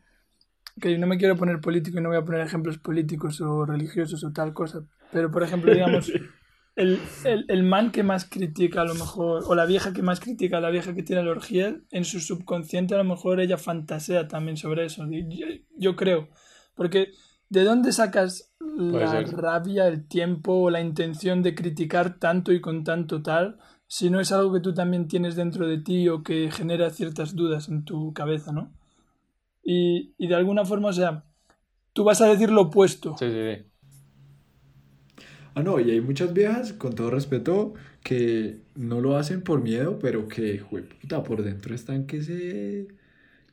que 0.81 0.97
no 0.97 1.07
me 1.07 1.19
quiero 1.19 1.37
poner 1.37 1.61
político 1.61 1.99
y 1.99 2.01
no 2.01 2.09
voy 2.09 2.17
a 2.17 2.25
poner 2.25 2.41
ejemplos 2.41 2.79
políticos 2.79 3.39
o 3.43 3.67
religiosos 3.67 4.25
o 4.25 4.33
tal 4.33 4.55
cosa, 4.55 4.87
pero 5.13 5.31
por 5.31 5.43
ejemplo, 5.43 5.75
digamos, 5.75 6.11
el, 6.75 6.99
el, 7.25 7.45
el 7.49 7.63
man 7.63 7.93
que 7.93 8.03
más 8.03 8.25
critica 8.25 8.81
a 8.81 8.87
lo 8.87 8.95
mejor, 8.95 9.43
o 9.47 9.55
la 9.55 9.67
vieja 9.67 9.93
que 9.93 10.01
más 10.01 10.21
critica 10.21 10.57
a 10.57 10.63
la 10.63 10.71
vieja 10.71 10.95
que 10.95 11.03
tiene 11.03 11.23
la 11.23 11.33
orgía, 11.33 11.77
en 11.91 12.07
su 12.07 12.19
subconsciente 12.21 12.95
a 12.95 12.99
lo 12.99 13.05
mejor 13.05 13.41
ella 13.41 13.59
fantasea 13.59 14.27
también 14.27 14.57
sobre 14.57 14.87
eso, 14.87 15.07
yo, 15.11 15.47
yo 15.77 15.97
creo, 15.97 16.31
porque 16.75 17.09
¿de 17.51 17.65
dónde 17.65 17.93
sacas 17.93 18.50
la 18.61 19.23
rabia, 19.23 19.89
el 19.89 20.07
tiempo 20.07 20.53
o 20.55 20.71
la 20.71 20.81
intención 20.81 21.43
de 21.43 21.55
criticar 21.55 22.19
tanto 22.19 22.53
y 22.53 22.61
con 22.61 22.85
tanto 22.85 23.23
tal, 23.23 23.59
si 23.87 24.11
no 24.11 24.21
es 24.21 24.33
algo 24.33 24.53
que 24.53 24.61
tú 24.61 24.75
también 24.75 25.09
tienes 25.09 25.37
dentro 25.37 25.67
de 25.67 25.79
ti 25.79 26.09
o 26.09 26.23
que 26.23 26.51
genera 26.51 26.91
ciertas 26.91 27.35
dudas 27.37 27.69
en 27.69 27.85
tu 27.85 28.13
cabeza, 28.15 28.53
¿no? 28.53 28.73
Y, 29.65 30.15
y 30.19 30.29
de 30.29 30.35
alguna 30.37 30.65
forma, 30.65 30.89
o 30.91 30.93
sea, 30.93 31.25
tú 31.95 32.05
vas 32.05 32.21
a 32.23 32.29
decir 32.29 32.51
lo 32.51 32.63
opuesto. 32.63 33.17
Sí, 33.19 33.27
sí, 33.31 33.33
sí. 33.57 33.71
Ah, 35.55 35.63
no, 35.63 35.81
y 35.81 35.91
hay 35.91 36.01
muchas 36.01 36.33
viejas, 36.33 36.73
con 36.73 36.95
todo 36.95 37.11
respeto, 37.11 37.75
que 38.03 38.61
no 38.77 39.01
lo 39.01 39.17
hacen 39.17 39.43
por 39.43 39.63
miedo, 39.63 39.99
pero 39.99 40.29
que, 40.29 40.63
puta, 41.01 41.23
por 41.25 41.43
dentro 41.43 41.75
están 41.75 42.07
que 42.07 42.23
se 42.23 42.89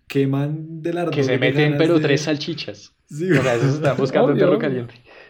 queman 0.08 0.82
del 0.84 0.98
ardor 1.00 1.16
Que 1.16 1.24
se 1.24 1.38
de 1.40 1.40
meten, 1.44 1.76
pero 1.76 2.00
de- 2.00 2.00
tres 2.00 2.22
salchichas. 2.22 2.96
Sí, 3.10 3.32
O 3.32 3.42
sea, 3.42 3.56
esos 3.56 3.76
están 3.76 3.98
buscando 3.98 4.32
en 4.32 4.36
Obvio, 4.36 4.38
perro 4.38 4.60
caliente. 4.60 4.96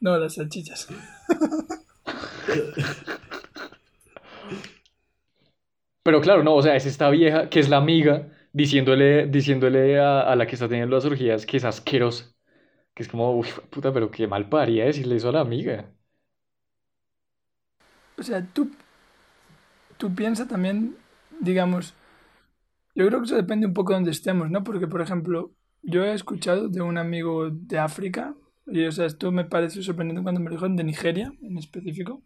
No, 0.00 0.16
las 0.18 0.34
salchichas. 0.34 0.88
Pero 6.02 6.20
claro, 6.20 6.42
no, 6.42 6.54
o 6.54 6.62
sea, 6.62 6.76
es 6.76 6.86
esta 6.86 7.08
vieja 7.10 7.48
que 7.48 7.60
es 7.60 7.68
la 7.68 7.78
amiga 7.78 8.28
diciéndole, 8.52 9.26
diciéndole 9.26 9.98
a, 9.98 10.20
a 10.22 10.36
la 10.36 10.46
que 10.46 10.54
está 10.54 10.68
teniendo 10.68 10.94
las 10.96 11.04
orgías 11.04 11.46
que 11.46 11.56
es 11.56 11.64
asquerosa. 11.64 12.34
Que 12.94 13.02
es 13.04 13.10
como, 13.10 13.32
uy, 13.38 13.48
puta, 13.70 13.92
pero 13.92 14.10
qué 14.10 14.26
mal 14.28 14.48
paría 14.48 14.84
decirle 14.86 15.16
eso 15.16 15.28
a 15.30 15.32
la 15.32 15.40
amiga. 15.40 15.92
O 18.18 18.22
sea, 18.22 18.42
tú, 18.52 18.70
tú 19.96 20.14
piensas 20.14 20.48
también, 20.48 20.96
digamos, 21.40 21.94
yo 22.94 23.06
creo 23.06 23.20
que 23.20 23.26
eso 23.26 23.36
depende 23.36 23.66
un 23.66 23.74
poco 23.74 23.92
de 23.92 23.96
donde 23.96 24.10
estemos, 24.10 24.50
¿no? 24.50 24.62
Porque, 24.64 24.86
por 24.86 25.00
ejemplo, 25.00 25.52
yo 25.82 26.04
he 26.04 26.12
escuchado 26.14 26.68
de 26.68 26.80
un 26.82 26.96
amigo 26.98 27.50
de 27.50 27.78
África, 27.78 28.34
y 28.66 28.84
o 28.84 28.92
sea, 28.92 29.06
esto 29.06 29.30
me 29.32 29.44
parece 29.44 29.82
sorprendente 29.82 30.22
cuando 30.22 30.40
me 30.40 30.46
lo 30.50 30.56
dijeron 30.56 30.76
de 30.76 30.84
Nigeria 30.84 31.32
en 31.42 31.58
específico, 31.58 32.22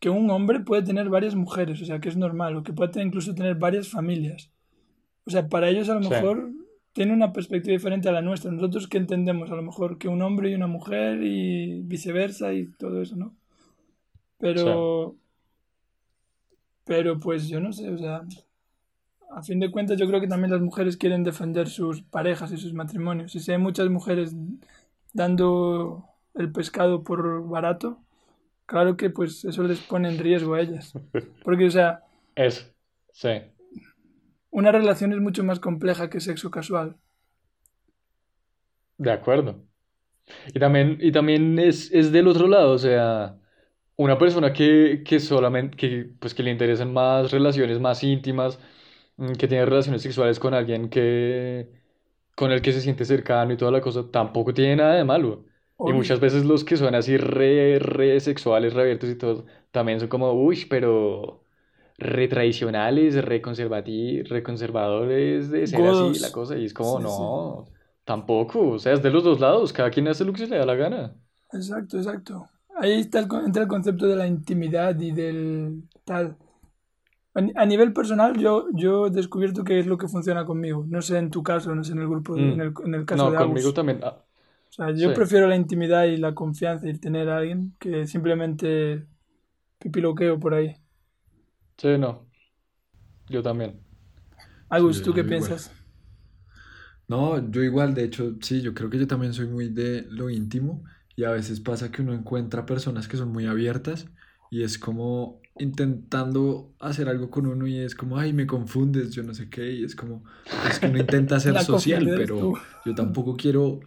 que 0.00 0.10
un 0.10 0.30
hombre 0.30 0.60
puede 0.60 0.82
tener 0.82 1.08
varias 1.08 1.34
mujeres, 1.34 1.80
o 1.82 1.84
sea, 1.84 1.98
que 2.00 2.08
es 2.08 2.16
normal, 2.16 2.56
o 2.56 2.62
que 2.62 2.72
puede 2.72 2.90
tener- 2.92 3.06
incluso 3.08 3.34
tener 3.34 3.54
varias 3.56 3.88
familias. 3.88 4.50
O 5.24 5.30
sea, 5.30 5.48
para 5.48 5.68
ellos 5.68 5.88
a 5.88 5.94
lo 5.94 6.02
Sí. 6.02 6.10
mejor 6.10 6.50
tiene 6.92 7.12
una 7.12 7.32
perspectiva 7.32 7.72
diferente 7.72 8.08
a 8.08 8.12
la 8.12 8.22
nuestra. 8.22 8.50
Nosotros 8.50 8.88
que 8.88 8.98
entendemos 8.98 9.50
a 9.50 9.54
lo 9.56 9.62
mejor 9.62 9.98
que 9.98 10.08
un 10.08 10.20
hombre 10.22 10.50
y 10.50 10.54
una 10.54 10.66
mujer 10.66 11.22
y 11.22 11.80
viceversa 11.82 12.52
y 12.52 12.66
todo 12.72 13.00
eso, 13.02 13.16
¿no? 13.16 13.34
Pero, 14.38 15.16
pero 16.84 17.18
pues 17.20 17.48
yo 17.48 17.60
no 17.60 17.72
sé, 17.72 17.88
o 17.90 17.98
sea, 17.98 18.22
a 19.38 19.42
fin 19.42 19.60
de 19.60 19.70
cuentas 19.70 19.98
yo 19.98 20.06
creo 20.06 20.20
que 20.20 20.26
también 20.26 20.50
las 20.50 20.60
mujeres 20.60 20.96
quieren 20.96 21.22
defender 21.24 21.68
sus 21.68 22.02
parejas 22.02 22.50
y 22.52 22.56
sus 22.56 22.72
matrimonios. 22.74 23.34
Y 23.36 23.40
si 23.40 23.52
hay 23.52 23.58
muchas 23.58 23.88
mujeres 23.88 24.34
dando 25.12 26.04
el 26.34 26.50
pescado 26.52 27.04
por 27.04 27.46
barato, 27.48 28.02
claro 28.66 28.96
que 28.96 29.10
pues 29.10 29.44
eso 29.44 29.62
les 29.64 29.80
pone 29.82 30.08
en 30.10 30.18
riesgo 30.18 30.54
a 30.54 30.60
ellas. 30.62 30.98
Porque, 31.44 31.66
o 31.66 31.70
sea, 31.70 32.04
Eso, 32.34 32.64
sí. 33.12 33.28
una 34.50 34.70
relación 34.72 35.12
es 35.14 35.20
mucho 35.20 35.42
más 35.42 35.58
compleja 35.58 36.10
que 36.10 36.20
sexo 36.20 36.50
casual. 36.50 36.98
De 38.96 39.10
acuerdo. 39.12 39.64
Y 40.54 40.58
también, 40.60 40.98
y 41.00 41.12
también 41.12 41.58
es, 41.58 41.92
es 41.92 42.12
del 42.12 42.28
otro 42.28 42.48
lado, 42.48 42.72
o 42.72 42.78
sea, 42.78 43.38
una 43.96 44.18
persona 44.18 44.52
que, 44.52 45.02
que 45.06 45.20
solamente, 45.20 45.76
que, 45.76 46.10
pues 46.20 46.34
que 46.34 46.42
le 46.42 46.50
interesan 46.52 46.92
más 46.92 47.30
relaciones 47.32 47.80
más 47.80 48.04
íntimas, 48.04 48.60
que 49.38 49.48
tiene 49.48 49.64
relaciones 49.66 50.02
sexuales 50.02 50.38
con 50.38 50.54
alguien 50.54 50.88
que, 50.90 51.70
con 52.34 52.52
el 52.52 52.62
que 52.62 52.72
se 52.72 52.80
siente 52.80 53.04
cercano 53.04 53.52
y 53.52 53.56
toda 53.56 53.70
la 53.72 53.80
cosa, 53.80 54.10
tampoco 54.10 54.54
tiene 54.54 54.76
nada 54.76 54.94
de 54.94 55.04
malo. 55.04 55.44
Y 55.84 55.92
muchas 55.92 56.20
veces 56.20 56.44
los 56.44 56.64
que 56.64 56.76
son 56.76 56.94
así 56.94 57.16
re, 57.16 57.78
re 57.78 58.20
sexuales, 58.20 58.74
re 58.74 58.82
abiertos 58.82 59.10
y 59.10 59.16
todo, 59.16 59.46
también 59.70 60.00
son 60.00 60.08
como, 60.08 60.32
uy, 60.32 60.66
pero 60.68 61.44
re 61.98 62.28
tradicionales, 62.28 63.14
re 63.24 63.42
re 64.24 64.42
conservadores 64.42 65.50
de 65.50 65.66
ser 65.66 65.86
así 65.86 66.18
la 66.18 66.32
cosa. 66.32 66.56
Y 66.58 66.64
es 66.66 66.74
como, 66.74 66.98
Sí, 66.98 67.06
sí. 67.08 67.34
no, 67.62 67.72
tampoco. 68.04 68.70
O 68.70 68.78
sea, 68.78 68.92
es 68.94 69.02
de 69.02 69.10
los 69.10 69.24
dos 69.24 69.40
lados, 69.40 69.72
cada 69.72 69.90
quien 69.90 70.08
hace 70.08 70.24
lo 70.24 70.32
que 70.32 70.40
se 70.40 70.48
le 70.48 70.58
da 70.58 70.66
la 70.66 70.74
gana. 70.76 71.16
Exacto, 71.52 71.96
exacto. 71.98 72.48
Ahí 72.76 73.00
está 73.00 73.20
el, 73.20 73.26
entra 73.44 73.62
el 73.62 73.68
concepto 73.68 74.06
de 74.06 74.16
la 74.16 74.26
intimidad 74.26 74.98
y 75.00 75.12
del 75.12 75.82
tal. 76.04 76.36
A, 77.38 77.40
ni- 77.40 77.52
a 77.54 77.64
nivel 77.66 77.92
personal, 77.92 78.36
yo, 78.38 78.66
yo 78.74 79.06
he 79.06 79.10
descubierto 79.10 79.62
que 79.64 79.78
es 79.78 79.86
lo 79.86 79.96
que 79.96 80.08
funciona 80.08 80.44
conmigo. 80.44 80.84
No 80.88 81.00
sé 81.02 81.18
en 81.18 81.30
tu 81.30 81.42
caso, 81.42 81.74
no 81.74 81.84
sé 81.84 81.92
en 81.92 82.00
el 82.00 82.08
grupo, 82.08 82.34
de- 82.34 82.42
Mm. 82.42 82.52
en 82.54 82.60
el, 82.60 82.72
en 82.86 82.94
el 82.94 83.04
caso 83.06 83.24
No, 83.24 83.30
de 83.30 83.38
conmigo 83.38 83.68
Agus. 83.68 83.74
también. 83.74 84.00
ah, 84.02 84.24
O 84.70 84.72
sea, 84.72 84.90
yo 84.90 85.08
Sí. 85.08 85.14
prefiero 85.14 85.46
la 85.46 85.56
intimidad 85.56 86.04
y 86.04 86.16
la 86.18 86.34
confianza 86.34 86.88
y 86.88 86.98
tener 86.98 87.28
a 87.30 87.38
alguien 87.38 87.74
que 87.78 88.06
simplemente 88.06 89.06
pipiloqueo 89.78 90.38
por 90.38 90.54
ahí. 90.54 90.76
sí, 91.78 91.96
no. 91.98 92.26
Yo 93.28 93.42
también. 93.42 93.80
Agus, 94.68 94.98
Sí, 94.98 95.02
¿tú 95.04 95.12
qué 95.14 95.20
igual. 95.20 95.28
piensas? 95.28 95.72
No, 97.08 97.50
yo 97.50 97.62
igual, 97.62 97.94
de 97.94 98.04
hecho, 98.04 98.36
sí, 98.42 98.60
yo 98.60 98.74
creo 98.74 98.90
que 98.90 98.98
yo 98.98 99.06
también 99.06 99.32
soy 99.32 99.46
muy 99.46 99.68
de 99.70 100.06
lo 100.10 100.28
íntimo 100.28 100.84
y 101.16 101.24
a 101.24 101.30
veces 101.30 101.60
pasa 101.60 101.90
que 101.90 102.02
uno 102.02 102.12
encuentra 102.12 102.66
personas 102.66 103.08
que 103.08 103.16
son 103.16 103.30
muy 103.32 103.46
abiertas 103.46 104.06
y 104.50 104.62
es 104.62 104.78
como 104.78 105.40
intentando 105.58 106.74
hacer 106.78 107.08
algo 107.08 107.30
con 107.30 107.46
uno 107.46 107.66
y 107.66 107.78
es 107.78 107.94
como, 107.94 108.18
ay, 108.18 108.32
me 108.32 108.46
confundes, 108.46 109.10
yo 109.10 109.22
no 109.22 109.34
sé 109.34 109.48
qué, 109.48 109.72
y 109.72 109.84
es 109.84 109.94
como, 109.94 110.24
es 110.68 110.78
que 110.78 110.86
uno 110.86 110.98
intenta 110.98 111.40
ser 111.40 111.58
social, 111.62 112.04
pero 112.16 112.38
tú. 112.38 112.58
yo 112.84 112.94
tampoco 112.94 113.36
quiero 113.36 113.80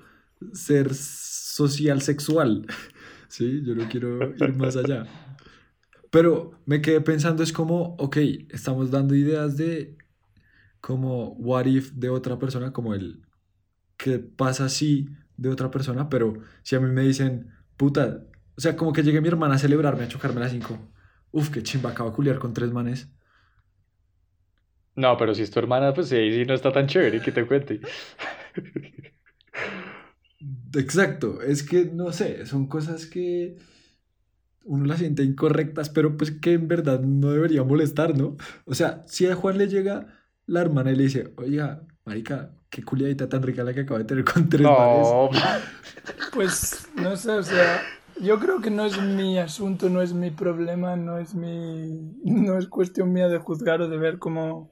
ser 0.54 0.94
social 0.94 2.02
sexual, 2.02 2.66
¿sí? 3.28 3.62
Yo 3.64 3.76
no 3.76 3.88
quiero 3.90 4.36
ir 4.36 4.56
más 4.56 4.76
allá. 4.76 5.06
Pero 6.10 6.60
me 6.66 6.82
quedé 6.82 7.00
pensando, 7.00 7.42
es 7.42 7.54
como, 7.54 7.96
ok, 7.96 8.18
estamos 8.50 8.92
dando 8.92 9.16
ideas 9.16 9.56
de 9.56 9.98
como 10.82 11.34
what 11.34 11.66
if 11.66 11.92
de 11.94 12.10
otra 12.10 12.38
persona, 12.38 12.74
como 12.74 12.94
el 12.94 13.22
que 13.96 14.20
pasa 14.20 14.68
si 14.68 15.10
de 15.38 15.50
otra 15.50 15.72
persona, 15.72 16.10
pero 16.10 16.34
si 16.64 16.76
a 16.76 16.80
mí 16.80 16.92
me 16.92 17.04
dicen, 17.04 17.52
puta, 17.78 18.24
o 18.58 18.62
sea, 18.62 18.76
como 18.76 18.92
que 18.92 19.04
llegue 19.04 19.22
mi 19.22 19.28
hermana 19.28 19.56
a 19.56 19.60
celebrarme, 19.60 20.04
a 20.04 20.08
chocarme 20.08 20.38
a 20.38 20.44
las 20.44 20.52
5, 20.52 20.78
uf, 21.32 21.50
qué 21.52 21.64
chimba, 21.64 21.92
acabo 21.92 22.10
de 22.12 22.16
culiar 22.16 22.40
con 22.40 22.54
tres 22.54 22.72
manes. 22.72 23.10
No, 24.96 25.18
pero 25.18 25.34
si 25.34 25.44
es 25.44 25.52
tu 25.52 25.60
hermana, 25.60 25.94
pues 25.94 26.10
sí, 26.10 26.16
ahí 26.18 26.34
sí 26.34 26.46
no 26.46 26.54
está 26.54 26.72
tan 26.72 26.88
chévere 26.88 27.22
que 27.22 27.32
te 27.32 27.46
cuente. 27.48 27.80
Exacto, 30.74 31.42
es 31.42 31.62
que 31.64 31.86
no 31.86 32.12
sé, 32.12 32.46
son 32.46 32.68
cosas 32.68 33.06
que 33.06 33.58
uno 34.64 34.86
las 34.86 35.00
siente 35.00 35.24
incorrectas, 35.24 35.90
pero 35.90 36.18
pues 36.18 36.32
que 36.32 36.54
en 36.54 36.68
verdad 36.68 37.00
no 37.02 37.32
debería 37.32 37.64
molestar, 37.64 38.18
¿no? 38.18 38.38
O 38.66 38.76
sea, 38.76 39.04
si 39.08 39.26
a 39.28 39.36
Juan 39.36 39.58
le 39.58 39.68
llega 39.68 40.08
la 40.46 40.62
hermana 40.62 40.92
y 40.92 40.96
le 40.96 41.04
dice, 41.04 41.34
oiga, 41.38 41.86
marica, 42.06 42.54
qué 42.70 42.84
culiadita 42.84 43.28
tan 43.30 43.42
rica 43.44 43.64
la 43.64 43.74
que 43.74 43.82
acaba 43.82 44.00
de 44.00 44.06
tener 44.06 44.24
con 44.26 44.50
tres 44.50 44.72
manes. 44.72 45.16
No, 45.24 45.30
Pues 46.32 46.88
no 46.96 47.16
sé, 47.16 47.32
o 47.32 47.44
sea, 47.44 47.92
yo 48.20 48.40
creo 48.40 48.62
que 48.62 48.70
no 48.72 48.86
es 48.86 49.02
mi 49.02 49.38
asunto, 49.40 49.90
no 49.90 50.02
es 50.02 50.14
mi 50.14 50.32
problema, 50.32 50.96
no 50.96 51.18
es 51.18 51.36
mi, 51.36 52.12
no 52.24 52.58
es 52.58 52.68
cuestión 52.68 53.12
mía 53.14 53.28
de 53.28 53.38
juzgar 53.40 53.82
o 53.82 53.88
de 53.90 53.98
ver 53.98 54.20
cómo 54.20 54.70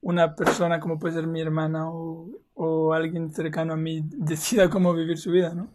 una 0.00 0.36
persona, 0.36 0.80
como 0.80 0.98
puede 0.98 1.14
ser 1.14 1.26
mi 1.26 1.40
hermana 1.40 1.90
o, 1.90 2.28
o 2.54 2.92
alguien 2.94 3.32
cercano 3.32 3.74
a 3.74 3.76
mí, 3.76 4.02
decida 4.16 4.70
cómo 4.70 4.94
vivir 4.94 5.18
su 5.18 5.30
vida, 5.32 5.54
¿no? 5.54 5.68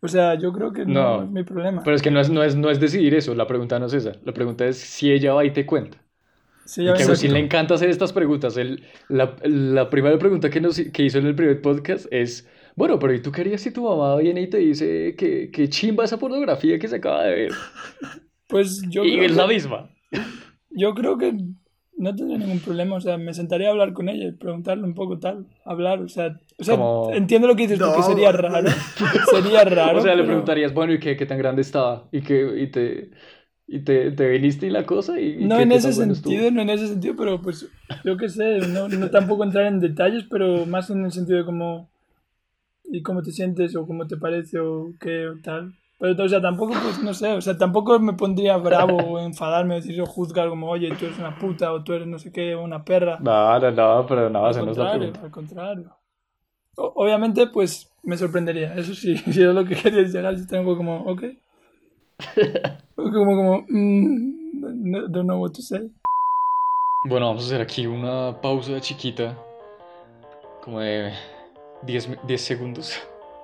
O 0.00 0.08
sea, 0.08 0.34
yo 0.34 0.52
creo 0.52 0.72
que 0.72 0.84
no, 0.86 1.18
No, 1.18 1.22
es 1.24 1.30
mi 1.30 1.42
problema. 1.44 1.82
pero 1.82 1.96
es 1.96 2.02
que 2.02 2.10
no 2.10 2.20
es, 2.20 2.30
no 2.30 2.42
es, 2.44 2.56
no 2.56 2.70
es 2.70 2.80
decidir 2.80 3.14
eso, 3.14 3.34
la 3.34 3.46
pregunta 3.46 3.78
no 3.78 3.86
es 3.86 3.94
esa. 3.94 4.12
La 4.24 4.32
pregunta 4.32 4.66
es 4.66 4.78
si 4.78 5.10
ella 5.12 5.34
va 5.34 5.44
y 5.44 5.52
te 5.52 5.66
cuenta. 5.66 5.98
Sí, 6.64 6.82
Y 6.82 6.92
que 6.92 7.02
a 7.02 7.06
Agustín 7.06 7.32
le 7.32 7.38
encanta 7.40 7.74
hacer 7.74 7.90
estas 7.90 8.12
preguntas. 8.12 8.56
Él- 8.56 8.82
la, 9.08 9.36
la 9.44 9.88
primera 9.90 10.18
pregunta 10.18 10.50
que, 10.50 10.60
nos, 10.60 10.80
que 10.80 11.02
hizo 11.04 11.18
en 11.18 11.26
el 11.26 11.34
primer 11.34 11.62
podcast 11.62 12.06
es, 12.10 12.48
bueno, 12.76 12.98
pero 12.98 13.12
¿y 13.14 13.20
tú 13.22 13.32
qué 13.32 13.40
harías 13.40 13.60
si 13.62 13.72
tu 13.72 13.82
mamá 13.82 14.16
viene 14.16 14.42
y 14.42 14.50
te 14.50 14.58
dice 14.58 15.14
que, 15.16 15.50
que 15.50 15.68
chimba 15.68 16.04
esa 16.04 16.18
pornografía 16.18 16.78
que 16.78 16.86
se 16.88 16.96
acaba 16.96 17.24
de 17.24 17.34
ver? 17.34 17.52
pues 18.48 18.82
yo 18.88 19.04
y 19.04 19.12
creo 19.14 19.24
es 19.24 19.34
la 19.36 19.46
misma. 19.46 19.90
yo 20.70 20.94
creo 20.94 21.18
que 21.18 21.34
no 21.98 22.14
tendría 22.14 22.36
ningún 22.38 22.60
problema, 22.60 22.96
o 22.96 23.00
sea, 23.00 23.16
me 23.16 23.32
sentaría 23.32 23.68
a 23.68 23.70
hablar 23.70 23.94
con 23.94 24.10
ella 24.10 24.26
y 24.28 24.32
preguntarle 24.32 24.84
un 24.84 24.94
poco 24.94 25.18
tal, 25.18 25.46
hablar, 25.64 26.02
o 26.02 26.08
sea, 26.10 26.38
o 26.58 26.62
sea, 26.64 26.76
Como- 26.76 27.10
entiendo 27.14 27.48
lo 27.48 27.56
que 27.56 27.62
dices, 27.62 27.78
porque 27.78 27.96
No. 28.00 28.02
sería 28.06 28.32
raro, 28.32 28.68
sería 29.30 29.64
raro, 29.64 29.98
O 29.98 30.02
sea, 30.02 30.10
le 30.12 30.16
pero- 30.18 30.26
preguntarías, 30.26 30.74
bueno, 30.74 30.92
¿y 30.92 31.00
qué, 31.00 31.16
qué 31.16 31.24
tan 31.24 31.38
grande 31.38 31.62
estaba? 31.62 32.06
¿Y, 32.12 32.20
qué, 32.20 32.52
y 32.60 32.66
te, 32.66 33.10
y 33.66 33.78
te, 33.80 34.10
te 34.10 34.28
viniste 34.28 34.66
y 34.66 34.70
la 34.70 34.84
cosa? 34.84 35.18
¿Y, 35.18 35.36
No 35.46 35.56
qué- 35.56 35.62
en 35.62 35.68
qué 35.70 35.76
ese 35.76 35.88
estuvo? 35.88 36.14
sentido, 36.14 36.50
no 36.50 36.60
en 36.60 36.68
ese 36.70 36.86
sentido, 36.88 37.14
pero 37.16 37.40
pues 37.40 37.66
yo 38.04 38.18
qué 38.18 38.28
sé, 38.28 38.58
no, 38.68 38.88
no 38.88 39.08
tampoco 39.10 39.44
entrar 39.44 39.64
en 39.64 39.80
detalles, 39.80 40.24
pero 40.30 40.66
más 40.66 40.90
en 40.90 41.02
el 41.06 41.12
sentido 41.12 41.38
de 41.38 41.44
cómo 41.46 41.88
y 42.92 43.02
cómo 43.02 43.22
te 43.22 43.32
sientes 43.32 43.74
o 43.76 43.86
cómo 43.86 44.06
te 44.06 44.16
parece 44.16 44.58
o 44.60 44.94
qué 45.00 45.28
o 45.28 45.34
tal. 45.42 45.72
Pero 45.98 46.24
o 46.24 46.28
sea, 46.28 46.42
tampoco 46.42 46.74
pues 46.82 47.02
no 47.02 47.14
sé, 47.14 47.32
o 47.32 47.40
sea, 47.40 47.56
tampoco 47.56 47.98
me 47.98 48.12
pondría 48.12 48.56
bravo 48.58 48.96
o 49.14 49.18
enfadarme, 49.18 49.76
decir 49.76 50.00
o 50.02 50.06
juzgar 50.06 50.48
como, 50.48 50.68
"Oye, 50.68 50.88
tú 50.98 51.06
eres 51.06 51.18
una 51.18 51.38
puta 51.38 51.72
o 51.72 51.82
tú 51.82 51.94
eres 51.94 52.06
no 52.06 52.18
sé 52.18 52.30
qué, 52.32 52.54
o 52.54 52.62
una 52.62 52.84
perra." 52.84 53.18
No, 53.20 53.58
no, 53.58 53.70
no, 53.70 54.06
pero 54.06 54.26
esa 54.28 54.36
no 54.36 54.50
la 54.50 54.64
contrario, 54.66 54.98
pregunta. 54.98 55.20
al 55.22 55.30
contrario. 55.30 55.96
O- 56.76 56.92
obviamente 56.96 57.46
pues 57.46 57.90
me 58.02 58.16
sorprendería, 58.18 58.74
eso 58.74 58.94
sí, 58.94 59.16
si 59.32 59.42
es 59.42 59.54
lo 59.54 59.64
que 59.64 59.74
querías 59.74 60.12
llegar, 60.12 60.36
si 60.38 60.46
tengo 60.46 60.76
como, 60.76 61.02
ok. 61.04 61.22
Como 62.96 63.12
como 63.36 63.64
mm, 63.68 64.90
no- 64.90 65.08
don't 65.08 65.24
know 65.26 65.38
what 65.40 65.52
to 65.52 65.60
say. 65.62 65.90
Bueno, 67.04 67.26
vamos 67.26 67.42
a 67.44 67.46
hacer 67.46 67.60
aquí 67.60 67.86
una 67.86 68.40
pausa 68.40 68.80
chiquita 68.80 69.36
como 70.64 70.80
de 70.80 71.12
10, 71.86 72.26
10 72.26 72.40
segundos. 72.40 72.94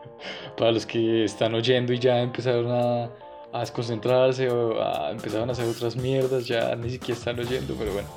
Para 0.56 0.72
los 0.72 0.86
que 0.86 1.24
están 1.24 1.54
oyendo 1.54 1.92
y 1.92 1.98
ya 1.98 2.20
empezaron 2.20 2.70
a, 2.70 3.10
a 3.52 3.60
desconcentrarse 3.60 4.48
o 4.48 4.82
a, 4.82 5.10
empezaron 5.10 5.48
a 5.48 5.52
hacer 5.52 5.68
otras 5.68 5.96
mierdas, 5.96 6.46
ya 6.46 6.74
ni 6.76 6.90
siquiera 6.90 7.18
están 7.18 7.38
oyendo, 7.38 7.74
pero 7.78 7.92
bueno. 7.92 8.08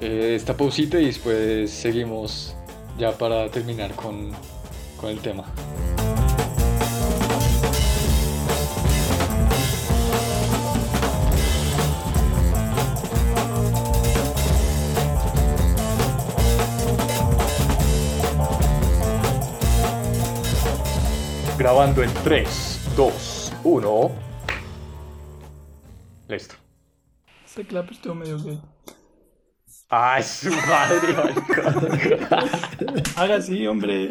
Eh, 0.00 0.34
esta 0.34 0.56
pausita 0.56 0.98
y 0.98 1.06
después 1.06 1.70
seguimos 1.70 2.56
ya 2.98 3.12
para 3.12 3.48
terminar 3.50 3.92
con, 3.94 4.32
con 5.00 5.10
el 5.10 5.20
tema. 5.20 5.44
Grabando 21.62 22.02
en 22.02 22.10
3, 22.24 22.92
2, 22.96 23.52
1. 23.62 24.12
Listo. 26.28 26.56
Ese 27.46 27.64
clap 27.64 27.88
estuvo 27.88 28.16
medio 28.16 28.36
gay. 28.42 28.60
¡Ay, 29.88 30.24
su 30.24 30.50
madre! 30.50 31.14
Haga 33.16 33.36
así, 33.36 33.64
hombre. 33.68 34.10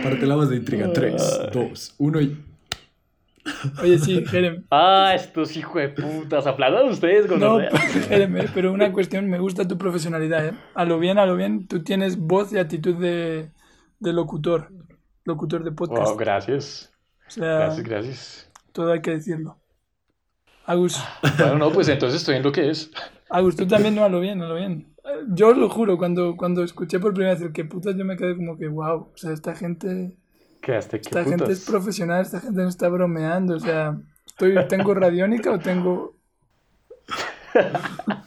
Aparte 0.00 0.26
la 0.26 0.34
voz 0.34 0.50
de 0.50 0.56
intriga. 0.56 0.92
3, 0.92 1.52
2, 1.54 1.94
1 1.96 2.20
y. 2.20 2.44
Oye, 3.80 3.98
sí, 3.98 4.22
Jerem. 4.26 4.64
¡Ah, 4.70 5.12
estos 5.14 5.56
hijos 5.56 5.76
de 5.76 5.88
putas! 5.88 6.46
¡Aplaudan 6.46 6.90
ustedes, 6.90 7.24
No, 7.26 7.38
gonorrea! 7.38 7.70
Jerem, 8.08 8.36
eh, 8.36 8.50
pero 8.52 8.70
una 8.70 8.92
cuestión, 8.92 9.30
me 9.30 9.38
gusta 9.38 9.66
tu 9.66 9.78
profesionalidad, 9.78 10.48
¿eh? 10.48 10.52
A 10.74 10.84
lo 10.84 10.98
bien, 10.98 11.16
a 11.16 11.24
lo 11.24 11.36
bien, 11.36 11.66
tú 11.66 11.82
tienes 11.82 12.18
voz 12.18 12.52
y 12.52 12.58
actitud 12.58 12.96
de, 12.96 13.48
de 13.98 14.12
locutor, 14.12 14.70
locutor 15.24 15.64
de 15.64 15.72
podcast. 15.72 16.10
Wow, 16.10 16.16
gracias. 16.16 16.92
O 17.26 17.30
sea, 17.30 17.56
Gracias, 17.58 17.86
gracias. 17.86 18.50
todo 18.72 18.92
hay 18.92 19.00
que 19.00 19.10
decirlo. 19.12 19.58
Agus, 20.64 21.02
Bueno, 21.38 21.58
no, 21.58 21.72
pues 21.72 21.88
entonces 21.88 22.20
estoy 22.20 22.36
en 22.36 22.42
lo 22.42 22.52
que 22.52 22.70
es. 22.70 22.90
Agus, 23.30 23.56
tú 23.56 23.66
también 23.66 23.94
no 23.94 24.04
a 24.04 24.08
lo 24.08 24.20
bien, 24.20 24.42
a 24.42 24.46
lo 24.48 24.54
bien. 24.54 24.94
Eh, 25.04 25.24
Yo 25.28 25.48
os 25.48 25.56
lo 25.56 25.68
juro, 25.68 25.98
cuando, 25.98 26.36
cuando 26.36 26.62
escuché 26.62 26.98
por 27.00 27.12
primera 27.14 27.34
vez 27.34 27.42
el 27.42 27.52
que 27.52 27.64
putas, 27.64 27.96
yo 27.96 28.04
me 28.04 28.16
quedé 28.16 28.36
como 28.36 28.56
que, 28.56 28.68
wow, 28.68 29.10
o 29.12 29.16
sea, 29.16 29.32
esta 29.32 29.54
gente, 29.54 30.16
que 30.62 30.76
esta 30.76 31.24
gente 31.24 31.50
es 31.50 31.64
profesional, 31.64 32.22
esta 32.22 32.40
gente 32.40 32.62
no 32.62 32.68
está 32.68 32.88
bromeando, 32.88 33.54
o 33.56 33.60
sea, 33.60 33.98
estoy, 34.26 34.54
¿tengo 34.68 34.94
radiónica 34.94 35.52
o 35.52 35.58
tengo...? 35.58 36.14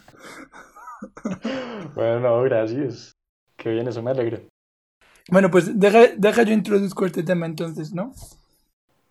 Bueno, 1.95 2.19
no, 2.19 2.41
gracias. 2.43 3.13
Qué 3.57 3.69
bien, 3.69 3.87
eso 3.87 4.01
me 4.01 4.11
alegra. 4.11 4.39
Bueno, 5.31 5.51
pues 5.51 5.79
deja, 5.79 6.07
deja 6.17 6.43
yo 6.43 6.53
introduzco 6.53 7.05
este 7.05 7.23
tema 7.23 7.45
entonces, 7.45 7.93
¿no? 7.93 8.13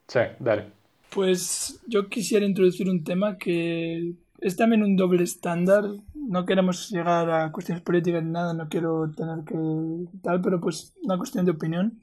Sí, 0.09 0.21
dale. 0.39 0.73
Pues 1.15 1.81
yo 1.87 2.09
quisiera 2.09 2.45
introducir 2.45 2.89
un 2.89 3.05
tema 3.05 3.39
que 3.39 4.15
es 4.41 4.57
también 4.57 4.83
un 4.83 4.97
doble 4.97 5.23
estándar. 5.23 5.85
No 6.15 6.45
queremos 6.45 6.91
llegar 6.91 7.31
a 7.31 7.53
cuestiones 7.53 7.83
políticas 7.83 8.23
ni 8.23 8.31
nada, 8.31 8.53
no 8.53 8.69
quiero 8.69 9.11
tener 9.11 9.45
que 9.45 9.57
tal, 10.23 10.41
pero 10.41 10.61
pues 10.61 10.93
una 11.03 11.17
cuestión 11.17 11.45
de 11.45 11.53
opinión. 11.53 11.99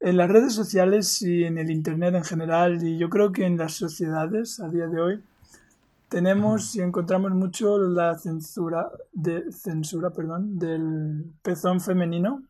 En 0.00 0.16
las 0.16 0.30
redes 0.30 0.54
sociales 0.54 1.22
y 1.22 1.44
en 1.44 1.58
el 1.58 1.70
Internet 1.70 2.14
en 2.14 2.24
general, 2.24 2.82
y 2.86 2.98
yo 2.98 3.08
creo 3.08 3.32
que 3.32 3.46
en 3.46 3.56
las 3.56 3.74
sociedades 3.74 4.60
a 4.60 4.68
día 4.68 4.86
de 4.86 5.00
hoy, 5.00 5.20
tenemos 6.08 6.74
y 6.76 6.80
encontramos 6.80 7.32
mucho 7.32 7.78
la 7.78 8.16
censura, 8.16 8.90
de, 9.12 9.52
censura 9.52 10.10
perdón, 10.10 10.58
del 10.58 11.24
pezón 11.42 11.80
femenino 11.80 12.44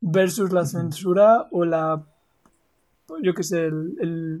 versus 0.00 0.52
la 0.52 0.64
censura 0.64 1.46
o 1.50 1.64
la, 1.64 2.04
yo 3.22 3.34
qué 3.34 3.42
sé, 3.42 3.66
el, 3.66 3.96
el- 4.00 4.40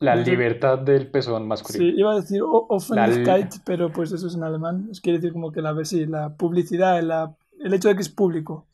La 0.00 0.16
libertad 0.16 0.78
del 0.78 1.10
pezón 1.10 1.46
masculino. 1.46 1.84
Sí, 1.84 1.94
iba 1.98 2.12
a 2.12 2.16
decir 2.16 2.42
o- 2.42 2.66
La- 2.70 2.76
Offenlichkeit, 2.76 3.62
pero 3.64 3.92
pues 3.92 4.12
eso 4.12 4.26
es 4.26 4.34
en 4.34 4.42
alemán. 4.44 4.88
Es 4.90 5.00
quiere 5.00 5.18
decir 5.18 5.32
como 5.32 5.52
que 5.52 5.60
la, 5.62 5.84
sí, 5.84 6.06
la 6.06 6.34
publicidad, 6.36 7.00
la, 7.02 7.34
el 7.58 7.74
hecho 7.74 7.88
de 7.88 7.94
que 7.96 8.02
es 8.02 8.08
público. 8.08 8.66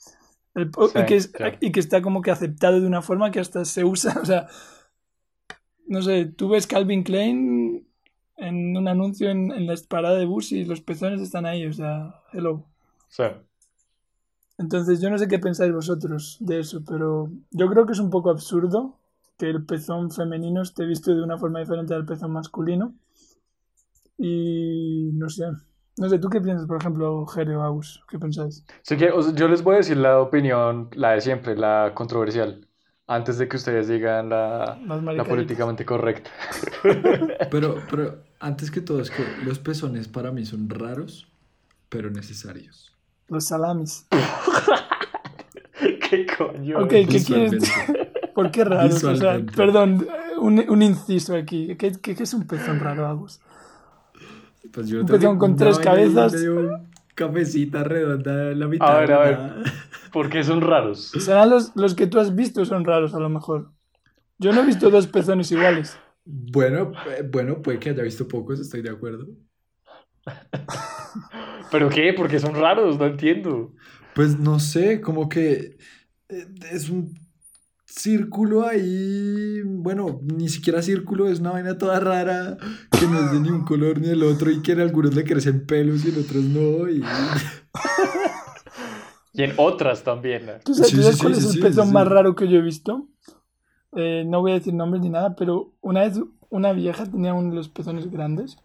El 0.55 0.71
Sí, 0.73 0.99
y, 0.99 1.05
que 1.07 1.17
es- 1.17 1.33
y 1.61 1.73
que 1.73 1.81
está 1.81 2.01
como 2.01 2.23
que 2.23 2.31
aceptado 2.31 2.81
de 2.81 2.87
una 2.87 3.03
forma 3.03 3.31
que 3.31 3.41
hasta 3.41 3.65
se 3.65 3.85
usa. 3.85 4.15
O 4.23 4.25
sea, 4.25 4.47
no 5.89 6.03
sé, 6.03 6.27
tú 6.27 6.49
ves 6.49 6.67
Calvin 6.67 7.03
Klein 7.05 7.87
en 8.39 8.77
un 8.77 8.89
anuncio 8.89 9.31
en, 9.31 9.53
en 9.53 9.67
la 9.67 9.75
parada 9.89 10.17
de 10.19 10.27
bus 10.27 10.53
y 10.53 10.65
los 10.65 10.81
pezones 10.81 11.21
están 11.21 11.45
ahí. 11.47 11.67
O 11.67 11.73
sea, 11.73 12.15
hello. 12.33 12.65
Sí. 13.09 13.25
Entonces, 14.59 15.01
yo 15.01 15.11
no 15.11 15.19
sé 15.19 15.29
qué 15.29 15.39
pensáis 15.39 15.73
vosotros 15.73 16.39
de 16.41 16.61
eso, 16.61 16.83
pero 16.87 17.31
yo 17.51 17.69
creo 17.69 17.85
que 17.87 17.93
es 17.93 17.99
un 17.99 18.11
poco 18.11 18.31
absurdo 18.31 18.99
que 19.39 19.51
el 19.51 19.65
pezón 19.67 20.11
femenino 20.11 20.63
esté 20.63 20.87
visto 20.87 21.15
de 21.15 21.23
una 21.23 21.37
forma 21.37 21.61
diferente 21.61 21.95
al 21.95 22.07
pezón 22.07 22.33
masculino. 22.33 22.95
Y 24.19 25.11
no 25.13 25.29
sé. 25.29 25.45
No 25.99 26.09
sé, 26.09 26.19
¿tú 26.19 26.29
qué 26.29 26.41
piensas, 26.41 26.67
por 26.67 26.79
ejemplo, 26.79 27.27
Jere 27.27 27.57
o 27.57 27.63
Agus? 27.63 28.03
¿Qué 28.09 28.19
pensáis? 28.19 28.65
Así 28.83 28.97
que 28.97 29.11
yo 29.35 29.49
les 29.49 29.63
voy 29.63 29.75
a 29.75 29.79
decir 29.79 29.97
la 29.97 30.21
opinión, 30.21 30.89
la 30.93 31.13
de 31.13 31.21
siempre, 31.21 31.57
la 31.57 31.93
controversial, 31.95 32.67
antes 33.07 33.39
de 33.39 33.49
que 33.49 33.57
ustedes 33.57 33.89
digan 33.89 34.29
la, 34.29 34.79
la 34.87 35.25
políticamente 35.25 35.85
correcta. 35.85 36.31
Pero, 37.51 37.77
pero 37.91 38.23
antes 38.41 38.71
que 38.71 38.81
todo, 38.81 39.01
es 39.01 39.11
que 39.11 39.25
los 39.45 39.59
pezones 39.59 40.09
para 40.09 40.33
mí 40.33 40.45
son 40.45 40.69
raros, 40.69 41.29
pero 41.89 42.11
necesarios. 42.11 42.96
Los 43.29 43.45
salamis. 43.45 44.07
¿Qué 46.11 46.27
coño? 46.39 46.79
Ok, 46.81 46.93
es? 46.93 47.09
¿qué 47.09 47.25
quieres. 47.25 47.73
¿Por 48.35 48.51
qué 48.51 48.65
raro? 48.65 48.95
O 48.95 49.17
sea, 49.17 49.41
perdón, 49.55 50.07
un, 50.39 50.65
un 50.69 50.83
inciso 50.83 51.35
aquí. 51.35 51.75
¿Qué, 51.77 51.93
qué, 52.01 52.15
qué 52.15 52.23
es 52.23 52.35
un 52.35 52.47
pezón 52.47 52.81
raro, 52.81 53.07
Agus? 53.07 53.41
Pues 54.73 54.89
yo 54.89 55.01
Un 55.01 55.07
pezón 55.07 55.39
con 55.39 55.51
una 55.53 55.59
tres 55.59 55.79
cabezas. 55.79 56.33
medio 56.33 56.81
cafecita 57.15 57.83
redonda 57.83 58.53
en 58.53 58.61
la 58.61 58.69
mitad. 58.69 58.97
A 58.97 59.01
ver, 59.01 59.13
a 59.13 59.19
ver. 59.21 59.39
¿Por 60.13 60.29
qué 60.29 60.45
son 60.45 60.61
raros? 60.61 61.13
Serán 61.19 61.51
los, 61.51 61.75
los 61.75 61.95
que 61.95 62.07
tú 62.07 62.21
has 62.21 62.35
visto 62.35 62.65
son 62.65 62.85
raros, 62.85 63.15
a 63.15 63.19
lo 63.19 63.29
mejor. 63.29 63.71
Yo 64.39 64.53
no 64.53 64.63
he 64.63 64.67
visto 64.67 64.91
dos 64.91 65.07
pezones 65.07 65.51
iguales. 65.51 65.99
Bueno, 66.25 66.93
eh, 67.09 67.27
bueno, 67.31 67.63
puede 67.63 67.79
que 67.79 67.91
haya 67.91 68.03
visto 68.03 68.29
pocos, 68.29 68.61
estoy 68.61 68.83
de 68.83 68.91
acuerdo. 68.91 69.27
¿Pero 71.71 71.89
qué? 71.89 72.13
¿Por 72.13 72.29
qué 72.29 72.39
son 72.39 72.55
raros? 72.55 72.99
No 72.99 73.07
entiendo. 73.07 73.73
Pues 74.15 74.39
no 74.39 74.59
sé, 74.61 75.01
como 75.01 75.29
que 75.29 75.77
eh, 76.29 76.47
es 76.73 76.89
un 76.89 77.15
círculo 77.85 78.67
ahí, 78.67 79.63
bueno, 79.65 80.21
ni 80.23 80.49
siquiera 80.49 80.83
círculo, 80.83 81.29
es 81.29 81.41
una 81.41 81.53
vaina 81.53 81.79
toda 81.79 82.01
rara 82.01 82.57
que 82.91 83.07
no 83.07 83.19
es 83.19 83.33
de 83.33 83.41
ni 83.41 83.49
un 83.51 83.65
color 83.65 84.01
ni 84.01 84.09
el 84.09 84.23
otro 84.23 84.51
y 84.51 84.61
que 84.61 84.73
en 84.73 84.81
algunos 84.81 85.15
le 85.15 85.25
crecen 85.25 85.67
pelos 85.67 86.05
y 86.05 86.11
en 86.11 86.21
otros 86.21 86.45
no. 86.45 86.89
Y... 86.89 87.03
Y 89.37 89.43
en 89.43 89.53
otras 89.59 90.03
también. 90.03 90.47
¿no? 90.47 90.53
¿Tú 90.65 90.73
sabes, 90.73 90.91
Sí, 90.91 90.97
tú 90.97 91.03
sabes 91.03 91.17
sí, 91.17 91.21
cuál 91.23 91.35
sí, 91.35 91.41
es 91.41 91.77
el 91.77 91.85
sí. 91.85 91.93
más 91.93 92.09
raro 92.09 92.35
que 92.35 92.49
yo 92.49 92.57
he 92.57 92.63
visto? 92.63 93.07
Eh, 93.95 94.25
no 94.27 94.41
voy 94.41 94.53
a 94.53 94.55
decir 94.55 94.73
nombres 94.73 95.03
ni 95.03 95.11
nada, 95.11 95.37
pero 95.37 95.75
una 95.83 96.01
vez 96.01 96.19
una 96.49 96.73
vieja 96.73 97.05
tenía 97.05 97.35
uno 97.35 97.51
de 97.51 97.57
los 97.57 97.69
pezones 97.69 98.11
grandes. 98.11 98.57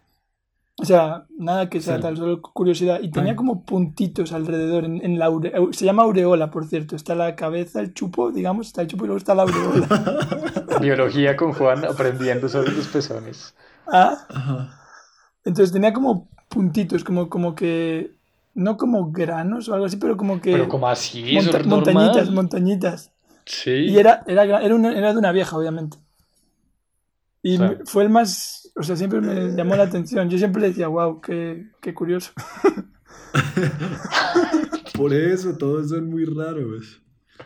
O 0.78 0.84
sea, 0.84 1.26
nada 1.38 1.68
que 1.68 1.80
sea 1.80 1.96
Sí. 1.96 2.02
tal, 2.02 2.16
solo 2.16 2.40
curiosidad. 2.42 3.00
Y 3.02 3.10
tenía 3.10 3.32
Ay. 3.32 3.36
como 3.36 3.64
puntitos 3.64 4.32
alrededor 4.32 4.84
en, 4.84 5.04
en 5.04 5.18
la 5.18 5.28
aure- 5.28 5.52
au- 5.54 5.72
Se 5.72 5.84
llama 5.84 6.02
aureola, 6.02 6.50
por 6.50 6.66
cierto. 6.66 6.96
Está 6.96 7.14
la 7.14 7.36
cabeza, 7.36 7.80
el 7.80 7.92
chupo, 7.94 8.32
digamos, 8.32 8.68
está 8.68 8.82
el 8.82 8.88
chupo 8.88 9.04
y 9.04 9.08
luego 9.08 9.18
está 9.18 9.34
la 9.34 9.42
aureola. 9.42 9.86
Biología 10.80 11.36
con 11.36 11.52
Juan 11.52 11.84
aprendiendo 11.84 12.48
sobre 12.48 12.72
los 12.72 12.88
pezones. 12.88 13.54
Ah, 13.86 14.16
Ajá. 14.30 14.80
entonces 15.44 15.72
tenía 15.72 15.92
como 15.92 16.28
puntitos, 16.48 17.04
como, 17.04 17.28
como 17.28 17.54
que... 17.54 18.14
No 18.54 18.76
como 18.76 19.10
granos 19.12 19.68
o 19.70 19.74
algo 19.74 19.86
así, 19.86 19.96
pero 19.96 20.16
como 20.18 20.38
que... 20.40 20.52
Pero 20.52 20.68
como 20.68 20.86
así, 20.88 21.22
monta- 21.34 21.48
eso 21.50 21.58
es 21.58 21.66
montañitas, 21.66 22.16
normal. 22.16 22.34
montañitas. 22.34 23.12
Sí. 23.46 23.70
Y 23.70 23.98
era, 23.98 24.22
era, 24.26 24.44
era, 24.62 24.74
una- 24.74 24.92
era 24.96 25.12
de 25.12 25.18
una 25.18 25.32
vieja, 25.32 25.56
obviamente. 25.56 25.96
Y 27.42 27.58
fue 27.86 28.02
el 28.04 28.10
más, 28.10 28.61
o 28.74 28.82
sea, 28.82 28.96
siempre 28.96 29.20
me 29.20 29.54
llamó 29.54 29.76
la 29.76 29.84
atención. 29.84 30.28
Yo 30.30 30.38
siempre 30.38 30.62
le 30.62 30.68
decía, 30.68 30.88
wow, 30.88 31.20
qué, 31.20 31.66
qué 31.80 31.94
curioso. 31.94 32.32
Por 34.94 35.12
eso, 35.12 35.56
todos 35.56 35.90
son 35.90 36.08
muy 36.10 36.24
raros. 36.24 37.00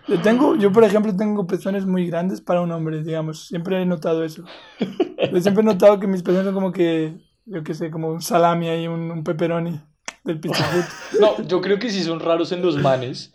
Yo 0.09 0.21
tengo, 0.21 0.57
yo 0.57 0.73
por 0.73 0.85
ejemplo 0.85 1.17
tengo 1.17 1.47
pezones 1.47 1.87
muy 1.87 2.07
grandes 2.07 2.41
para 2.41 2.61
un 2.61 2.71
hombre, 2.71 3.03
digamos. 3.03 3.47
Siempre 3.49 3.81
he 3.81 3.87
notado 3.87 4.25
eso. 4.25 4.45
Yo 4.79 5.41
siempre 5.41 5.63
he 5.63 5.67
notado 5.67 5.99
que 5.99 6.07
mis 6.07 6.23
pezones 6.23 6.47
son 6.47 6.55
como 6.55 6.73
que, 6.73 7.17
yo 7.47 7.65
qué 7.65 7.75
sé, 7.75 7.91
como 7.91 8.09
un 8.09 8.21
salami 8.21 8.69
ahí, 8.69 8.87
un, 8.89 9.11
un 9.11 9.25
pepperoni 9.25 9.81
del 10.25 10.39
Pizza 10.41 10.65
Hut. 10.77 11.21
No, 11.21 11.43
yo 11.47 11.61
creo 11.61 11.79
que 11.79 11.91
sí 11.91 12.03
son 12.03 12.21
raros 12.21 12.53
en 12.53 12.63
los 12.63 12.77
manes, 12.77 13.35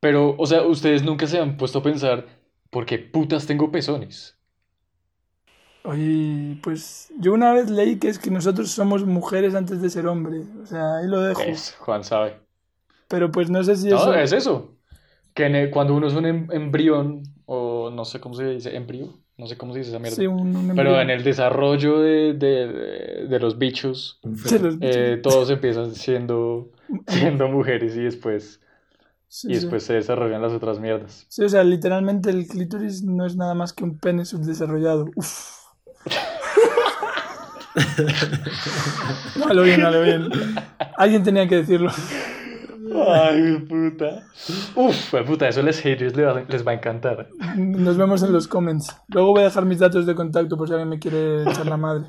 pero, 0.00 0.36
o 0.38 0.46
sea, 0.46 0.62
ustedes 0.62 1.02
nunca 1.02 1.26
se 1.26 1.40
han 1.40 1.56
puesto 1.56 1.80
a 1.80 1.82
pensar, 1.82 2.26
¿por 2.70 2.86
qué 2.86 2.98
putas 2.98 3.46
tengo 3.46 3.72
pezones? 3.72 4.37
Oye, 5.88 6.58
pues 6.62 7.10
yo 7.18 7.32
una 7.32 7.52
vez 7.54 7.70
leí 7.70 7.98
que 7.98 8.08
es 8.08 8.18
que 8.18 8.30
nosotros 8.30 8.70
somos 8.70 9.06
mujeres 9.06 9.54
antes 9.54 9.80
de 9.80 9.88
ser 9.88 10.06
hombre. 10.06 10.42
O 10.62 10.66
sea, 10.66 10.98
ahí 10.98 11.06
lo 11.08 11.20
dejo. 11.22 11.40
Es, 11.40 11.74
Juan 11.78 12.04
sabe. 12.04 12.36
Pero 13.08 13.30
pues 13.32 13.48
no 13.48 13.64
sé 13.64 13.74
si 13.76 13.88
No, 13.88 13.96
eso... 13.96 14.14
es 14.14 14.32
eso. 14.32 14.74
Que 15.32 15.46
el- 15.46 15.70
cuando 15.70 15.94
uno 15.94 16.06
es 16.08 16.14
un 16.14 16.26
em- 16.26 16.48
embrión, 16.52 17.22
o 17.46 17.90
no 17.90 18.04
sé 18.04 18.20
cómo 18.20 18.34
se 18.34 18.44
dice, 18.44 18.76
embrión, 18.76 19.16
no 19.38 19.46
sé 19.46 19.56
cómo 19.56 19.72
se 19.72 19.78
dice 19.78 19.90
esa 19.92 19.98
mierda. 19.98 20.16
Sí, 20.16 20.26
un, 20.26 20.54
un 20.54 20.76
Pero 20.76 21.00
en 21.00 21.08
el 21.08 21.24
desarrollo 21.24 22.00
de, 22.00 22.34
de- 22.34 23.26
de 23.28 23.38
los 23.40 23.56
bichos, 23.56 24.20
los 24.22 24.76
eh, 24.82 25.20
todos 25.22 25.48
empiezan 25.48 25.94
siendo, 25.94 26.70
siendo 27.06 27.48
mujeres 27.48 27.96
y 27.96 28.00
después, 28.00 28.60
Sí, 29.28 29.48
y 29.48 29.54
sí. 29.54 29.60
después 29.60 29.84
se 29.84 29.94
desarrollan 29.94 30.42
las 30.42 30.52
otras 30.52 30.80
mierdas. 30.80 31.24
Sí, 31.28 31.44
o 31.44 31.48
sea, 31.48 31.62
literalmente 31.64 32.28
el 32.30 32.46
clítoris 32.46 33.02
no 33.04 33.24
es 33.24 33.36
nada 33.36 33.54
más 33.54 33.72
que 33.72 33.84
un 33.84 33.98
pene 33.98 34.24
subdesarrollado. 34.26 35.06
Uf. 35.16 35.57
A 39.48 39.54
lo 39.54 39.62
bien, 39.62 39.84
a 39.84 39.90
lo 39.90 40.02
bien. 40.02 40.28
Alguien 40.96 41.22
tenía 41.22 41.46
que 41.48 41.56
decirlo. 41.56 41.90
Ay, 43.06 43.58
puta. 43.68 44.22
Uf, 44.74 45.14
puta, 45.26 45.48
eso 45.48 45.60
a 45.60 45.62
los 45.62 45.78
haters 45.80 46.16
les 46.16 46.26
va, 46.26 46.42
les 46.48 46.66
va 46.66 46.72
a 46.72 46.74
encantar. 46.74 47.28
Nos 47.56 47.96
vemos 47.96 48.22
en 48.22 48.32
los 48.32 48.48
comments. 48.48 48.96
Luego 49.08 49.32
voy 49.32 49.42
a 49.42 49.44
dejar 49.44 49.64
mis 49.66 49.78
datos 49.78 50.06
de 50.06 50.14
contacto 50.14 50.56
por 50.56 50.68
si 50.68 50.74
alguien 50.74 50.88
me 50.88 50.98
quiere 50.98 51.42
echar 51.42 51.66
la 51.66 51.76
madre. 51.76 52.06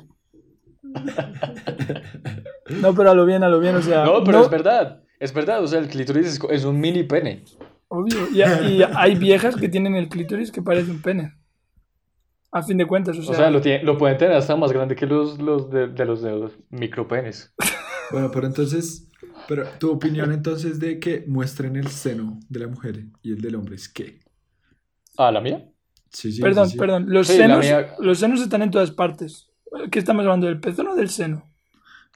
No, 2.80 2.94
pero 2.94 3.10
a 3.10 3.14
lo 3.14 3.26
bien, 3.26 3.44
a 3.44 3.48
lo 3.48 3.60
bien, 3.60 3.76
o 3.76 3.82
sea. 3.82 4.04
No, 4.04 4.24
pero 4.24 4.38
no- 4.38 4.44
es 4.44 4.50
verdad. 4.50 5.02
Es 5.18 5.34
verdad, 5.34 5.62
o 5.62 5.66
sea, 5.66 5.80
el 5.80 5.88
clítoris 5.88 6.26
es, 6.26 6.40
es 6.50 6.64
un 6.64 6.80
mini 6.80 7.02
pene. 7.02 7.44
Obvio. 7.88 8.26
Y, 8.32 8.40
y 8.40 8.82
hay 8.82 9.16
viejas 9.16 9.54
que 9.56 9.68
tienen 9.68 9.94
el 9.94 10.08
clítoris 10.08 10.50
que 10.50 10.62
parece 10.62 10.90
un 10.90 11.02
pene. 11.02 11.34
A 12.52 12.62
fin 12.62 12.76
de 12.78 12.86
cuentas, 12.86 13.16
o 13.18 13.22
sea. 13.22 13.32
O 13.32 13.34
sea, 13.34 13.50
lo, 13.50 13.60
tiene- 13.60 13.84
lo 13.84 13.96
pueden 13.96 14.18
tener 14.18 14.34
hasta 14.36 14.56
más 14.56 14.72
grande 14.72 14.96
que 14.96 15.06
los, 15.06 15.38
los 15.40 15.70
de, 15.70 15.88
de 15.88 16.04
los 16.04 16.22
de 16.22 16.30
los 16.32 16.52
micropenes. 16.70 17.54
Bueno, 18.12 18.28
pero 18.32 18.48
entonces, 18.48 19.08
pero 19.46 19.64
tu 19.78 19.92
opinión 19.92 20.32
entonces 20.32 20.80
de 20.80 20.98
que 20.98 21.22
muestren 21.28 21.76
el 21.76 21.86
seno 21.86 22.40
de 22.48 22.58
la 22.58 22.66
mujer 22.66 23.04
y 23.22 23.30
el 23.32 23.40
del 23.40 23.54
hombre 23.54 23.76
es 23.76 23.88
qué? 23.88 24.18
Ah, 25.16 25.30
¿la 25.30 25.40
mía? 25.40 25.64
Sí, 26.10 26.32
sí, 26.32 26.40
perdón, 26.42 26.66
sí, 26.66 26.72
sí. 26.72 26.78
perdón. 26.78 27.04
Los 27.08 27.28
senos, 27.28 27.64
mía- 27.64 27.94
los 28.00 28.18
senos 28.18 28.40
están 28.40 28.62
en 28.62 28.72
todas 28.72 28.90
partes. 28.90 29.48
¿Qué 29.92 30.00
estamos 30.00 30.22
hablando? 30.24 30.48
¿Del 30.48 30.58
pezón 30.58 30.88
o 30.88 30.96
del 30.96 31.08
seno? 31.08 31.48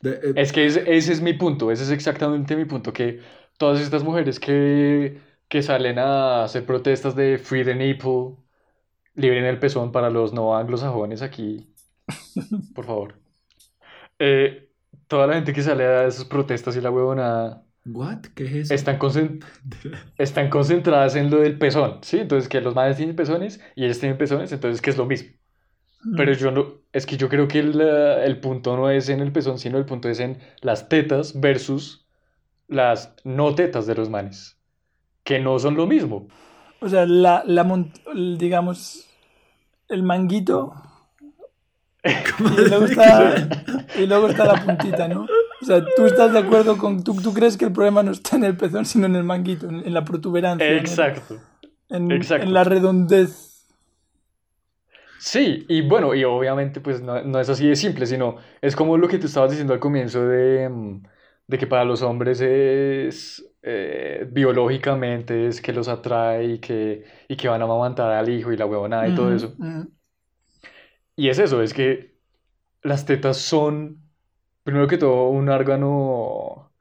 De- 0.01 0.15
eh, 0.15 0.33
Es 0.35 0.53
que 0.53 0.67
ese, 0.67 0.83
ese 0.97 1.13
es 1.13 1.21
mi 1.21 1.35
punto, 1.35 1.71
ese 1.71 1.85
es 1.85 1.91
exactamente 1.93 2.57
mi 2.57 2.65
punto, 2.65 2.93
que 2.93 3.21
todas 3.57 3.81
estas 3.81 4.03
mujeres 4.03 4.41
que, 4.41 5.21
que 5.49 5.63
salen 5.63 6.01
a 6.01 6.43
hacer 6.43 6.67
protestas 6.67 7.15
de 7.15 7.39
Free 7.39 7.65
the 7.65 7.77
Nipple, 7.77 8.35
liberen 9.15 9.45
el 9.47 9.59
pezón 9.61 9.93
para 9.93 10.11
los 10.11 10.33
no 10.33 10.57
anglosajones 10.57 11.23
aquí, 11.23 11.75
por 12.75 12.87
favor. 12.87 13.21
Eh, 14.19 14.71
toda 15.07 15.27
la 15.27 15.35
gente 15.35 15.53
que 15.53 15.63
sale 15.63 15.85
a 15.87 16.07
esas 16.07 16.25
protestas 16.27 16.77
y 16.77 16.81
la 16.81 16.91
huevonada 16.91 17.67
¿What? 17.87 18.27
¿Qué 18.35 18.45
es 18.45 18.73
eso? 18.73 18.75
están, 18.75 18.99
concen- 18.99 19.45
están 20.19 20.51
concentradas 20.51 21.17
en 21.17 21.31
lo 21.31 21.39
del 21.41 21.59
pezón, 21.59 22.01
¿sí? 22.03 22.19
Entonces 22.21 22.49
que 22.49 22.61
los 22.61 22.75
madres 22.75 22.97
tienen 22.97 23.17
pezones 23.17 23.61
y 23.75 23.85
ellas 23.85 23.99
tienen 24.01 24.19
pezones, 24.19 24.53
entonces 24.53 24.81
que 24.83 24.91
es 24.91 24.99
lo 24.99 25.07
mismo. 25.07 25.31
Pero 26.15 26.33
yo 26.35 26.51
no, 26.53 26.83
es 26.93 27.07
que 27.07 27.17
yo 27.17 27.29
creo 27.29 27.49
que 27.49 27.61
el, 27.61 27.81
el 27.81 28.41
punto 28.41 28.77
no 28.77 28.91
es 28.91 29.09
en 29.09 29.21
el 29.21 29.33
pezón, 29.33 29.59
sino 29.59 29.79
el 29.79 29.87
punto 29.87 30.09
es 30.09 30.21
en 30.21 30.41
las 30.63 30.89
tetas 30.89 31.41
versus 31.41 32.07
las 32.69 33.15
no 33.25 33.55
tetas 33.55 33.87
de 33.87 33.95
los 33.97 34.11
manes, 34.11 34.59
que 35.25 35.41
no 35.41 35.59
son 35.59 35.77
lo 35.77 35.87
mismo. 35.87 36.29
O 36.85 36.89
sea, 36.89 37.07
la, 37.07 37.43
la 37.47 37.67
el, 38.15 38.37
digamos, 38.37 39.07
el 39.89 40.03
manguito. 40.03 40.75
Y 42.05 42.69
luego, 42.69 42.85
está, 42.85 43.49
y 43.97 44.07
luego 44.07 44.29
está 44.29 44.45
la 44.45 44.63
puntita, 44.63 45.09
¿no? 45.09 45.23
O 45.23 45.65
sea, 45.65 45.83
tú 45.97 46.05
estás 46.05 46.35
de 46.35 46.41
acuerdo 46.41 46.77
con. 46.77 47.03
Tú, 47.03 47.15
tú 47.23 47.33
crees 47.33 47.57
que 47.57 47.65
el 47.65 47.73
problema 47.73 48.03
no 48.03 48.11
está 48.11 48.37
en 48.37 48.45
el 48.45 48.57
pezón, 48.57 48.85
sino 48.85 49.07
en 49.07 49.17
el 49.17 49.25
manguito, 49.25 49.67
en, 49.67 49.77
en 49.77 49.95
la 49.95 50.05
protuberancia. 50.05 50.77
Exacto. 50.77 51.41
En, 51.89 52.13
exacto. 52.13 52.47
en 52.47 52.53
la 52.53 52.65
redondez. 52.65 53.67
Sí, 55.19 55.65
y 55.71 55.81
bueno, 55.81 56.15
y 56.15 56.25
obviamente 56.25 56.83
pues 56.83 57.01
no, 57.01 57.23
no 57.23 57.41
es 57.41 57.49
así 57.49 57.67
de 57.67 57.77
simple, 57.77 58.05
sino 58.05 58.37
es 58.61 58.77
como 58.77 58.99
lo 58.99 59.09
que 59.09 59.19
tú 59.19 59.27
estabas 59.27 59.53
diciendo 59.53 59.73
al 59.73 59.81
comienzo 59.81 60.27
de, 60.27 60.69
mm, 60.69 61.03
de 61.47 61.59
que 61.59 61.67
para 61.67 61.85
los 61.85 62.03
hombres 62.03 62.41
es 62.41 63.45
eh, 63.63 64.27
biológicamente 64.31 65.47
es 65.49 65.61
que 65.61 65.73
los 65.73 65.89
atrae 65.89 66.45
y 66.55 66.59
que, 66.61 67.05
y 67.29 67.37
que 67.37 67.49
van 67.49 67.61
a 67.63 67.65
amamantar 67.65 68.13
al 68.13 68.29
hijo 68.29 68.53
y 68.53 68.57
la 68.57 68.67
huevonada 68.67 69.09
y 69.09 69.15
todo 69.15 69.33
eso. 69.33 69.55
Y 71.17 71.29
es 71.29 71.39
eso, 71.39 71.63
es 71.63 71.75
que 71.75 72.17
las 72.83 73.07
tetas 73.07 73.39
son, 73.39 74.03
primero 74.65 74.89
que 74.89 74.99
todo, 74.99 75.29
un 75.31 75.49
órgano, 75.49 76.73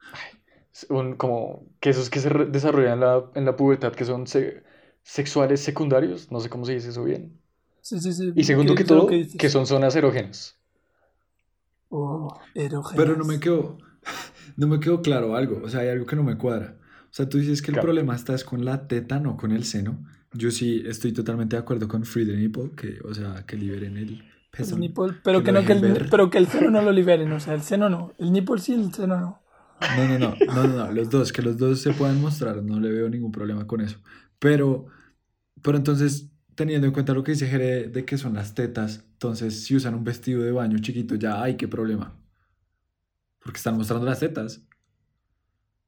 un, 0.89 1.16
como 1.16 1.66
que 1.80 1.89
esos 1.91 2.09
que 2.09 2.20
se 2.20 2.30
desarrollan 2.30 2.93
en 2.95 2.99
la, 3.01 3.24
en 3.36 3.45
la 3.45 3.55
pubertad, 3.55 3.93
que 3.93 4.05
son 4.05 4.28
se- 4.28 4.64
sexuales 5.03 5.61
secundarios, 5.61 6.32
no 6.32 6.39
sé 6.39 6.49
cómo 6.49 6.66
se 6.66 6.74
dice 6.74 6.89
eso 6.89 7.03
bien. 7.03 7.39
Sí, 7.82 7.99
sí, 7.99 8.14
sí. 8.14 8.32
Y 8.36 8.43
segundo 8.43 8.76
¿Qué 8.76 8.84
que 8.84 8.88
todo, 8.88 9.07
que 9.07 9.49
son 9.49 9.68
zonas 9.68 9.95
erógenas. 9.95 10.57
Oh, 11.89 12.28
erógenas. 12.55 12.95
Pero 12.95 13.16
no 13.16 13.24
me 13.26 13.39
quedó, 13.39 13.78
no 14.58 14.68
me 14.68 14.80
quedó 14.80 15.01
claro 15.01 15.36
algo, 15.36 15.62
o 15.64 15.70
sea, 15.70 15.82
hay 15.82 15.89
algo 15.89 16.06
que 16.06 16.16
no 16.16 16.24
me 16.24 16.38
cuadra. 16.38 16.78
O 17.06 17.16
sea, 17.16 17.30
tú 17.30 17.38
dices 17.38 17.62
que 17.62 17.72
el 17.72 17.76
Claro. 17.76 17.88
problema 17.88 18.16
está 18.16 18.34
es 18.36 18.43
con 18.43 18.66
la 18.66 18.88
teta, 18.88 19.20
no 19.20 19.38
con 19.38 19.51
el 19.51 19.64
seno. 19.66 20.04
Yo 20.34 20.49
sí 20.51 20.84
estoy 20.86 21.14
totalmente 21.14 21.56
de 21.56 21.62
acuerdo 21.62 21.88
con 21.88 22.06
Free 22.06 22.26
the 22.26 22.36
Nipple, 22.36 22.72
que, 22.76 22.99
o 23.04 23.14
sea, 23.14 23.45
que 23.45 23.56
liberen 23.58 23.97
el 23.97 24.24
El 24.58 24.66
pezón. 24.66 24.80
nipple, 24.80 25.14
pero 25.24 25.39
que 25.43 25.45
que, 25.45 25.51
no, 25.51 25.64
que 25.66 25.74
el, 25.74 26.08
pero 26.10 26.30
que 26.32 26.38
el 26.39 26.47
seno 26.47 26.72
no 26.72 26.82
lo 26.82 26.91
liberen, 26.91 27.32
o 27.34 27.39
sea, 27.39 27.54
el 27.54 27.62
seno 27.62 27.89
no. 27.89 28.14
El 28.18 28.32
nipple 28.32 28.60
sí, 28.60 28.74
el 28.74 28.91
seno 28.93 29.20
no. 29.20 29.39
No, 29.89 30.08
no, 30.08 30.18
no, 30.18 30.43
no, 30.47 30.68
no, 30.68 30.74
no, 30.78 30.91
los 30.91 31.10
dos, 31.10 31.32
que 31.34 31.41
los 31.41 31.58
dos 31.58 31.82
se 31.82 31.93
puedan 31.93 32.20
mostrar, 32.22 32.64
no 32.64 32.80
le 32.80 32.89
veo 32.91 33.10
ningún 33.10 33.32
problema 33.32 33.68
con 33.68 33.82
eso. 33.82 33.99
Pero, 34.39 34.86
pero 35.62 35.78
entonces, 35.78 36.32
teniendo 36.56 36.88
en 36.88 36.93
cuenta 36.93 37.14
lo 37.14 37.24
que 37.24 37.34
dice 37.34 37.47
Jere 37.47 37.89
de 37.89 38.06
que 38.06 38.18
son 38.18 38.36
las 38.36 38.56
tetas, 38.56 39.06
entonces 39.14 39.64
si 39.66 39.76
usan 39.76 39.95
un 39.95 40.04
vestido 40.06 40.43
de 40.43 40.51
baño 40.51 40.80
chiquito, 40.80 41.16
ya 41.16 41.43
hay 41.43 41.58
qué 41.58 41.68
problema. 41.68 42.16
Porque 43.44 43.58
están 43.58 43.78
mostrando 43.78 44.06
las 44.06 44.20
tetas, 44.20 44.62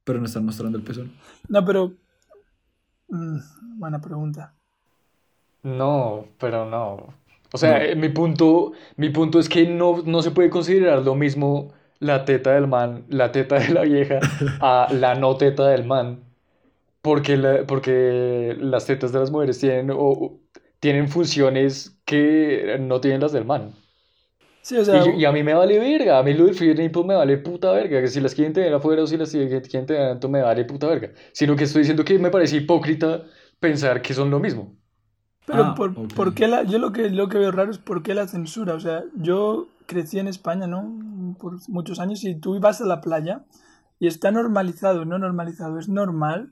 pero 0.03 0.19
no 0.19 0.25
están 0.25 0.45
mostrando 0.45 0.77
el 0.77 0.83
pezón. 0.83 1.13
No, 1.47 1.63
pero. 1.65 1.93
mm, 3.09 3.37
buena 3.79 3.99
pregunta. 4.01 4.53
No, 5.63 6.27
pero 6.39 6.69
no. 6.69 7.13
O 7.53 7.57
sea, 7.57 7.83
eh, 7.83 7.95
mi 7.95 8.09
punto, 8.09 8.73
mi 8.97 9.09
punto 9.09 9.39
es 9.39 9.47
que 9.49 9.65
no, 9.67 10.01
no 10.05 10.21
se 10.21 10.31
puede 10.31 10.49
considerar 10.49 11.01
lo 11.03 11.15
mismo 11.15 11.73
la 11.99 12.25
teta 12.25 12.51
del 12.53 12.67
man, 12.67 13.05
la 13.09 13.31
teta 13.31 13.55
de 13.57 13.69
la 13.69 13.81
vieja, 13.81 14.19
a 14.59 14.87
la 14.93 15.15
no 15.15 15.37
teta 15.37 15.67
del 15.67 15.85
man. 15.85 16.19
Porque, 17.01 17.37
la- 17.37 17.65
porque 17.65 18.55
las 18.59 18.85
tetas 18.85 19.11
de 19.11 19.19
las 19.19 19.31
mujeres 19.31 19.59
tienen, 19.59 19.91
o- 19.91 19.97
o- 19.99 20.39
tienen 20.79 21.07
funciones 21.07 21.97
que 22.05 22.77
no 22.81 22.99
tienen 22.99 23.21
las 23.21 23.31
del 23.31 23.45
man. 23.45 23.73
Sí, 24.65 24.75
o 24.77 24.83
sea, 24.83 25.05
Y, 25.05 25.21
y 25.21 25.25
a 25.25 25.31
mí 25.31 25.43
me 25.43 25.53
vale 25.53 25.77
verga, 25.77 26.17
a 26.17 26.23
mí 26.23 26.33
lo 26.33 26.45
del 26.45 26.55
free 26.55 26.73
me 26.73 27.15
vale 27.15 27.37
puta 27.37 27.71
verga, 27.71 28.01
que 28.01 28.07
si 28.07 28.19
las 28.19 28.33
quieren 28.33 28.51
tener 28.51 28.73
afuera 28.73 29.03
o 29.03 29.07
si 29.07 29.15
las 29.15 29.29
quieren 29.29 29.85
tener 29.85 30.01
adentro 30.01 30.27
me 30.27 30.41
vale 30.41 30.65
puta 30.65 30.87
verga. 30.87 31.11
Sino 31.33 31.55
que 31.55 31.65
estoy 31.65 31.81
diciendo 31.81 32.03
que 32.03 32.17
me 32.17 32.31
parece 32.31 32.57
hipócrita 32.57 33.25
pensar 33.59 34.01
que 34.01 34.15
son 34.15 34.31
lo 34.31 34.39
mismo. 34.39 34.75
pero 35.45 35.61
Ah, 35.63 35.75
por, 35.77 35.93
por 36.15 36.33
qué 36.33 36.47
la, 36.47 36.63
yo 36.63 36.79
lo 36.79 36.91
que, 36.91 37.11
lo 37.11 37.29
que 37.29 37.37
veo 37.37 37.51
raro 37.51 37.69
es 37.69 37.77
por 37.77 38.01
qué 38.01 38.15
la 38.15 38.27
censura. 38.27 38.73
O 38.73 38.79
sea, 38.79 39.03
yo 39.15 39.67
crecí 39.85 40.17
en 40.17 40.27
España, 40.27 40.65
¿no? 40.65 41.35
Por 41.39 41.59
muchos 41.69 41.99
años 41.99 42.23
y 42.23 42.33
tú 42.33 42.55
ibas 42.55 42.81
a 42.81 42.85
la 42.85 43.01
playa 43.01 43.43
y 43.99 44.07
está 44.07 44.31
normalizado, 44.31 45.05
no 45.05 45.19
normalizado, 45.19 45.77
es 45.77 45.89
normal 45.89 46.49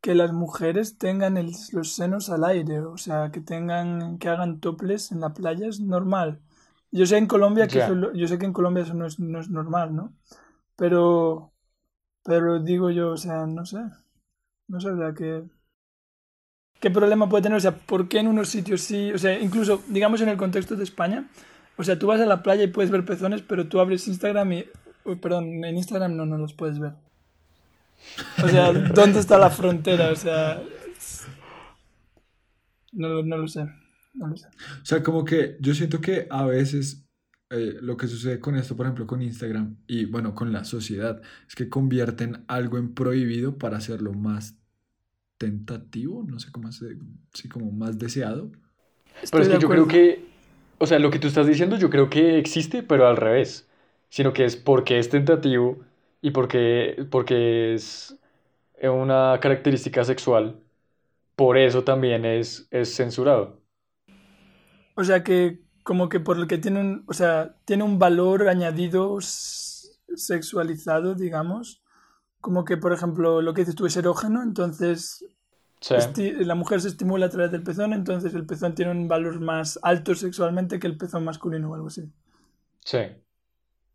que 0.00 0.14
las 0.14 0.32
mujeres 0.32 0.98
tengan 0.98 1.36
el- 1.36 1.52
los 1.72 1.92
senos 1.94 2.30
al 2.30 2.44
aire, 2.44 2.80
o 2.80 2.96
sea, 2.96 3.30
que 3.32 3.40
tengan, 3.40 4.18
que 4.18 4.28
hagan 4.28 4.60
toples 4.60 5.10
en 5.12 5.20
la 5.20 5.34
playa 5.34 5.66
es 5.68 5.80
normal. 5.80 6.38
Yo 6.90 7.06
sé 7.06 7.18
en 7.18 7.26
Colombia 7.26 7.66
que 7.68 7.78
Ya. 7.78 7.86
eso 7.86 8.12
yo 8.12 8.28
sé 8.28 8.38
que 8.38 8.46
en 8.46 8.52
Colombia 8.52 8.82
eso 8.82 8.94
no 8.94 9.06
es, 9.06 9.18
no 9.18 9.40
es 9.40 9.50
normal, 9.50 9.94
¿no? 9.94 10.14
Pero, 10.76 11.52
pero 12.24 12.60
digo 12.60 12.90
yo, 12.90 13.10
o 13.10 13.16
sea, 13.16 13.46
no 13.46 13.66
sé, 13.66 13.78
no 14.68 14.80
sé, 14.80 14.90
o 14.90 14.96
sea, 14.96 15.12
que 15.14 15.44
¿Qué 16.80 16.90
problema 16.90 17.28
puede 17.28 17.42
tener? 17.42 17.56
O 17.58 17.60
sea, 17.60 17.72
¿por 17.72 18.08
qué 18.08 18.20
en 18.20 18.28
unos 18.28 18.48
sitios 18.48 18.82
sí? 18.82 19.12
O 19.12 19.18
sea, 19.18 19.38
incluso, 19.38 19.82
digamos 19.88 20.20
en 20.20 20.28
el 20.28 20.36
contexto 20.36 20.76
de 20.76 20.84
España, 20.84 21.28
o 21.76 21.82
sea, 21.82 21.98
tú 21.98 22.06
vas 22.06 22.20
a 22.20 22.26
la 22.26 22.42
playa 22.42 22.62
y 22.62 22.68
puedes 22.68 22.90
ver 22.90 23.04
pezones, 23.04 23.42
pero 23.42 23.66
tú 23.68 23.80
abres 23.80 24.06
Instagram 24.06 24.52
y... 24.52 24.64
uy, 25.04 25.16
perdón, 25.16 25.64
en 25.64 25.76
Instagram 25.76 26.16
no, 26.16 26.24
no 26.24 26.38
los 26.38 26.52
puedes 26.52 26.78
ver. 26.78 26.92
O 28.44 28.48
sea, 28.48 28.72
¿dónde 28.72 29.18
está 29.18 29.38
la 29.38 29.50
frontera? 29.50 30.10
O 30.10 30.16
sea... 30.16 30.62
No, 32.92 33.22
no 33.22 33.36
lo 33.36 33.48
sé. 33.48 33.68
No 34.18 34.28
lo 34.28 34.36
sé. 34.36 34.48
O 34.82 34.84
sea, 34.84 35.02
como 35.02 35.24
que 35.24 35.56
yo 35.60 35.74
siento 35.74 36.00
que 36.00 36.26
a 36.30 36.44
veces 36.44 37.06
eh, 37.50 37.78
lo 37.80 37.96
que 37.96 38.08
sucede 38.08 38.40
con 38.40 38.56
esto, 38.56 38.76
por 38.76 38.86
ejemplo, 38.86 39.06
con 39.06 39.22
Instagram 39.22 39.76
y 39.86 40.04
bueno, 40.04 40.34
con 40.34 40.52
la 40.52 40.64
sociedad, 40.64 41.22
es 41.46 41.54
que 41.54 41.68
convierten 41.68 42.44
algo 42.48 42.78
en 42.78 42.94
prohibido 42.94 43.56
para 43.58 43.78
hacerlo 43.78 44.12
más 44.12 44.58
tentativo, 45.38 46.24
no 46.28 46.40
sé 46.40 46.50
cómo 46.50 46.70
sí, 46.72 47.48
como 47.48 47.70
más 47.70 47.98
deseado. 47.98 48.50
Pero 49.30 49.42
es 49.42 49.48
que 49.48 49.58
yo 49.58 49.68
creo 49.68 49.86
que 49.86 50.28
o 50.78 50.86
sea, 50.86 50.98
lo 50.98 51.10
que 51.10 51.18
tú 51.18 51.26
estás 51.26 51.46
diciendo 51.46 51.76
yo 51.76 51.90
creo 51.90 52.08
que 52.08 52.38
existe, 52.38 52.82
pero 52.82 53.06
al 53.06 53.16
revés. 53.16 53.68
Sino 54.10 54.32
que 54.32 54.44
es 54.44 54.56
porque 54.56 54.98
es 54.98 55.10
tentativo 55.10 55.80
y 56.22 56.30
porque, 56.30 57.06
porque 57.10 57.74
es 57.74 58.16
una 58.82 59.38
característica 59.40 60.04
sexual, 60.04 60.60
por 61.36 61.58
eso 61.58 61.84
también 61.84 62.24
es, 62.24 62.68
es 62.70 62.94
censurado. 62.96 63.57
O 64.98 65.04
sea 65.04 65.22
que 65.22 65.62
como 65.84 66.08
que 66.08 66.18
por 66.18 66.38
lo 66.38 66.48
que 66.48 66.58
tiene 66.58 66.80
un, 66.80 67.04
o 67.06 67.12
sea, 67.12 67.54
tiene 67.64 67.84
un 67.84 68.00
valor 68.00 68.48
añadido 68.48 69.16
sexualizado, 69.20 71.14
digamos. 71.14 71.84
Como 72.40 72.64
que, 72.64 72.76
por 72.76 72.92
ejemplo, 72.92 73.40
lo 73.40 73.54
que 73.54 73.60
dices 73.60 73.76
tú 73.76 73.86
es 73.86 73.96
erógeno, 73.96 74.42
entonces 74.42 75.24
la 76.10 76.56
mujer 76.56 76.80
se 76.80 76.88
estimula 76.88 77.26
a 77.26 77.30
través 77.30 77.52
del 77.52 77.62
pezón, 77.62 77.92
entonces 77.92 78.34
el 78.34 78.44
pezón 78.44 78.74
tiene 78.74 78.90
un 78.90 79.06
valor 79.06 79.38
más 79.40 79.78
alto 79.84 80.16
sexualmente 80.16 80.80
que 80.80 80.88
el 80.88 80.96
pezón 80.96 81.24
masculino 81.24 81.70
o 81.70 81.74
algo 81.76 81.86
así. 81.86 82.12
Sí. 82.84 82.98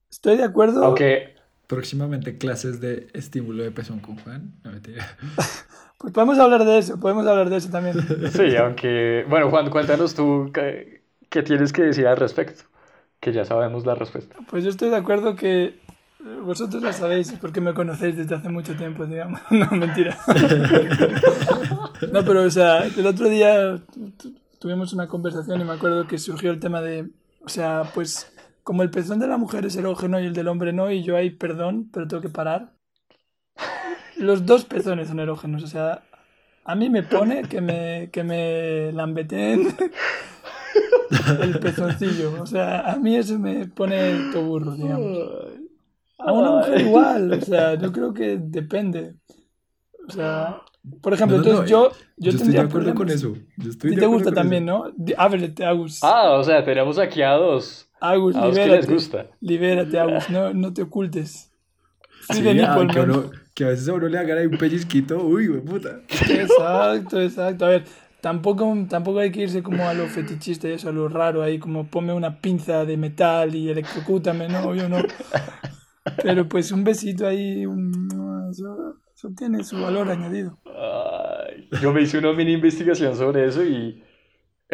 Estoy 0.09 0.37
de 0.37 0.43
acuerdo. 0.43 0.85
Aunque. 0.85 1.32
Próximamente 1.73 2.37
clases 2.37 2.79
de 2.79 3.07
estímulo 3.13 3.63
de 3.63 3.71
pezón 3.71 3.99
con 3.99 4.17
Juan. 4.17 4.53
No 4.63 4.71
pues 5.97 6.13
podemos 6.13 6.37
hablar 6.39 6.65
de 6.65 6.77
eso, 6.77 6.99
podemos 6.99 7.25
hablar 7.25 7.49
de 7.49 7.57
eso 7.57 7.69
también. 7.69 7.95
Sí, 8.31 8.55
aunque. 8.55 9.25
Bueno, 9.29 9.49
Juan, 9.49 9.69
cuéntanos 9.69 10.13
tú 10.13 10.51
qué, 10.53 11.01
qué 11.29 11.43
tienes 11.43 11.73
que 11.73 11.83
decir 11.83 12.07
al 12.07 12.17
respecto. 12.17 12.63
Que 13.19 13.31
ya 13.31 13.45
sabemos 13.45 13.85
la 13.85 13.95
respuesta. 13.95 14.35
Pues 14.49 14.63
yo 14.63 14.69
estoy 14.69 14.89
de 14.89 14.97
acuerdo 14.97 15.35
que 15.35 15.79
vosotros 16.43 16.81
lo 16.81 16.93
sabéis 16.93 17.33
porque 17.39 17.61
me 17.61 17.73
conocéis 17.73 18.17
desde 18.17 18.35
hace 18.35 18.49
mucho 18.49 18.75
tiempo, 18.75 19.05
digamos. 19.05 19.41
No, 19.51 19.69
mentira. 19.71 20.17
No, 22.11 22.23
pero, 22.25 22.43
o 22.43 22.49
sea, 22.51 22.85
el 22.85 23.07
otro 23.07 23.29
día 23.29 23.79
tuvimos 24.59 24.91
una 24.91 25.07
conversación 25.07 25.61
y 25.61 25.63
me 25.63 25.71
acuerdo 25.71 26.05
que 26.05 26.17
surgió 26.17 26.51
el 26.51 26.59
tema 26.59 26.81
de, 26.81 27.07
o 27.45 27.49
sea, 27.49 27.83
pues 27.93 28.32
como 28.63 28.83
el 28.83 28.89
pezón 28.89 29.19
de 29.19 29.27
la 29.27 29.37
mujer 29.37 29.65
es 29.65 29.75
erógeno 29.75 30.19
y 30.19 30.25
el 30.25 30.33
del 30.33 30.47
hombre 30.47 30.73
no, 30.73 30.91
y 30.91 31.03
yo 31.03 31.15
ahí, 31.15 31.29
perdón, 31.29 31.89
pero 31.91 32.07
tengo 32.07 32.21
que 32.21 32.29
parar. 32.29 32.73
Los 34.17 34.45
dos 34.45 34.65
pezones 34.65 35.07
son 35.07 35.19
erógenos, 35.19 35.63
o 35.63 35.67
sea, 35.67 36.03
a 36.65 36.75
mí 36.75 36.89
me 36.89 37.03
pone 37.03 37.43
que 37.43 37.61
me, 37.61 38.09
que 38.11 38.23
me 38.23 38.91
lambeteen 38.93 39.75
el 41.41 41.59
pezoncillo. 41.59 42.41
O 42.41 42.45
sea, 42.45 42.91
a 42.91 42.97
mí 42.97 43.15
eso 43.15 43.37
me 43.37 43.67
pone 43.67 44.31
todo 44.31 44.43
burro, 44.43 44.71
digamos. 44.71 45.17
A 46.19 46.31
una 46.31 46.51
mujer 46.51 46.81
igual, 46.81 47.33
o 47.33 47.41
sea, 47.41 47.75
yo 47.75 47.91
creo 47.91 48.13
que 48.13 48.37
depende. 48.37 49.15
O 50.07 50.11
sea, 50.11 50.61
por 51.01 51.13
ejemplo, 51.13 51.37
entonces 51.37 51.69
yo, 51.69 51.89
yo, 51.89 51.95
yo 52.17 52.31
estoy 52.31 52.53
de 52.53 52.59
acuerdo 52.59 52.93
con 52.93 53.09
eso. 53.09 53.33
Yo 53.57 53.69
estoy 53.69 53.95
te 53.95 54.05
gusta 54.05 54.31
también, 54.31 54.65
¿no? 54.65 54.85
Ábrete, 55.17 55.65
Agus. 55.65 55.99
Ah, 56.03 56.31
o 56.31 56.43
sea, 56.43 56.63
tenemos 56.63 56.97
aquí 56.97 57.21
a 57.21 57.31
dos. 57.31 57.89
Agus, 58.03 58.35
a 58.35 58.47
libérate. 58.47 58.75
les 58.75 58.89
gusta. 58.89 59.27
Libérate, 59.39 59.97
Agus, 59.97 60.29
no, 60.29 60.53
no 60.53 60.73
te 60.73 60.81
ocultes. 60.81 61.51
Sí, 62.29 62.41
de 62.41 62.61
ah, 62.61 62.87
que, 62.91 62.99
uno, 62.99 63.31
que, 63.53 63.63
a 63.63 63.67
veces 63.69 63.87
a 63.87 63.93
uno 63.93 64.09
le 64.09 64.17
hagan 64.17 64.37
ahí 64.37 64.45
un 64.45 64.57
pellizquito, 64.57 65.23
uy, 65.23 65.47
güey, 65.47 65.61
puta. 65.61 66.01
Exacto, 66.09 67.21
exacto. 67.21 67.65
A 67.65 67.69
ver, 67.69 67.85
tampoco, 68.19 68.73
tampoco 68.89 69.19
hay 69.19 69.31
que 69.31 69.43
irse 69.43 69.63
como 69.63 69.87
a 69.87 69.93
lo 69.93 70.07
fetichista 70.07 70.67
y 70.67 70.73
eso, 70.73 70.89
a 70.89 70.91
lo 70.91 71.07
raro 71.07 71.43
ahí, 71.43 71.59
como 71.59 71.87
ponme 71.87 72.11
una 72.11 72.41
pinza 72.41 72.83
de 72.83 72.97
metal 72.97 73.55
y 73.55 73.69
electrocútame, 73.69 74.49
¿no? 74.49 74.75
Yo 74.75 74.89
no. 74.89 74.97
Pero 76.23 76.47
pues 76.49 76.73
un 76.73 76.83
besito 76.83 77.25
ahí, 77.25 77.65
eso, 78.51 79.29
tiene 79.37 79.63
su 79.63 79.81
valor 79.81 80.09
añadido. 80.09 80.59
yo 81.81 81.93
me 81.93 82.01
hice 82.01 82.17
una 82.17 82.33
mini 82.33 82.51
investigación 82.51 83.15
sobre 83.15 83.47
eso 83.47 83.63
y 83.63 84.03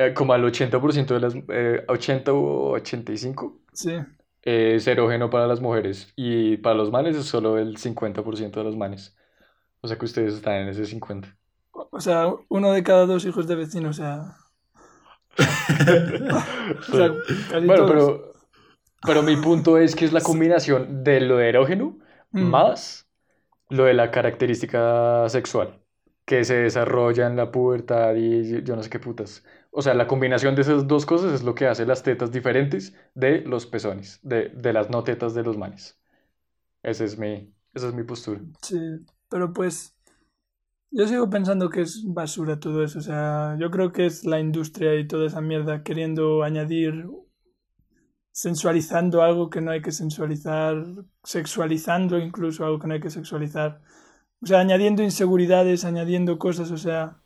eh, 0.05 0.13
como 0.13 0.33
al 0.33 0.43
80% 0.43 1.07
de 1.07 1.19
las... 1.19 1.35
80 1.87 2.31
eh, 2.31 2.33
o 2.33 2.71
85 2.71 3.61
sí. 3.73 3.97
es 4.41 4.87
erógeno 4.87 5.29
para 5.29 5.47
las 5.47 5.61
mujeres 5.61 6.13
y 6.15 6.57
para 6.57 6.75
los 6.75 6.91
manes 6.91 7.15
es 7.15 7.25
solo 7.25 7.57
el 7.57 7.77
50% 7.77 8.51
de 8.51 8.63
los 8.63 8.77
manes. 8.77 9.15
O 9.81 9.87
sea 9.87 9.97
que 9.97 10.05
ustedes 10.05 10.33
están 10.35 10.55
en 10.55 10.69
ese 10.69 10.85
50. 10.85 11.35
O 11.71 11.99
sea, 11.99 12.33
uno 12.49 12.71
de 12.71 12.83
cada 12.83 13.05
dos 13.05 13.25
hijos 13.25 13.47
de 13.47 13.55
vecino, 13.55 13.89
o 13.89 13.93
sea... 13.93 14.35
o 15.39 16.95
sea 16.95 17.13
bueno, 17.65 17.85
pero 17.85 18.29
pero 19.01 19.23
mi 19.23 19.37
punto 19.37 19.77
es 19.77 19.95
que 19.95 20.05
es 20.05 20.11
la 20.11 20.21
combinación 20.21 21.03
de 21.03 21.21
lo 21.21 21.39
erógeno 21.39 21.97
mm. 22.31 22.41
más 22.41 23.07
lo 23.69 23.85
de 23.85 23.93
la 23.93 24.11
característica 24.11 25.29
sexual 25.29 25.79
que 26.25 26.43
se 26.43 26.55
desarrolla 26.55 27.27
en 27.27 27.35
la 27.35 27.51
pubertad 27.51 28.15
y 28.15 28.61
yo 28.63 28.75
no 28.75 28.83
sé 28.83 28.89
qué 28.91 28.99
putas. 28.99 29.43
O 29.71 29.81
sea, 29.81 29.93
la 29.93 30.07
combinación 30.07 30.55
de 30.55 30.61
esas 30.61 30.87
dos 30.87 31.05
cosas 31.05 31.33
es 31.33 31.43
lo 31.43 31.53
que 31.53 31.67
hace 31.67 31.85
las 31.85 32.03
tetas 32.03 32.31
diferentes 32.31 32.95
de 33.13 33.41
los 33.41 33.67
pezones, 33.67 34.19
de, 34.23 34.49
de 34.49 34.73
las 34.73 34.89
no 34.89 35.03
tetas 35.03 35.33
de 35.33 35.43
los 35.43 35.57
manes. 35.57 35.99
Ese 36.81 37.05
es 37.05 37.17
mi, 37.17 37.53
esa 37.73 37.89
es 37.89 37.93
mi 37.93 38.03
postura. 38.03 38.41
Sí, 38.61 38.79
pero 39.29 39.53
pues 39.53 39.95
yo 40.91 41.07
sigo 41.07 41.29
pensando 41.29 41.69
que 41.69 41.81
es 41.81 42.03
basura 42.05 42.59
todo 42.59 42.83
eso. 42.83 42.99
O 42.99 43.01
sea, 43.01 43.57
yo 43.59 43.69
creo 43.69 43.91
que 43.91 44.07
es 44.07 44.25
la 44.25 44.39
industria 44.39 44.95
y 44.95 45.07
toda 45.07 45.27
esa 45.27 45.41
mierda 45.41 45.83
queriendo 45.83 46.43
añadir 46.43 47.05
sensualizando 48.31 49.21
algo 49.21 49.49
que 49.49 49.59
no 49.59 49.71
hay 49.71 49.81
que 49.81 49.91
sensualizar, 49.91 50.83
sexualizando 51.23 52.17
incluso 52.17 52.65
algo 52.65 52.79
que 52.79 52.87
no 52.87 52.93
hay 52.93 53.01
que 53.01 53.09
sexualizar. 53.09 53.81
O 54.41 54.45
sea, 54.45 54.61
añadiendo 54.61 55.03
inseguridades, 55.03 55.85
añadiendo 55.85 56.39
cosas, 56.39 56.71
o 56.71 56.77
sea... 56.77 57.18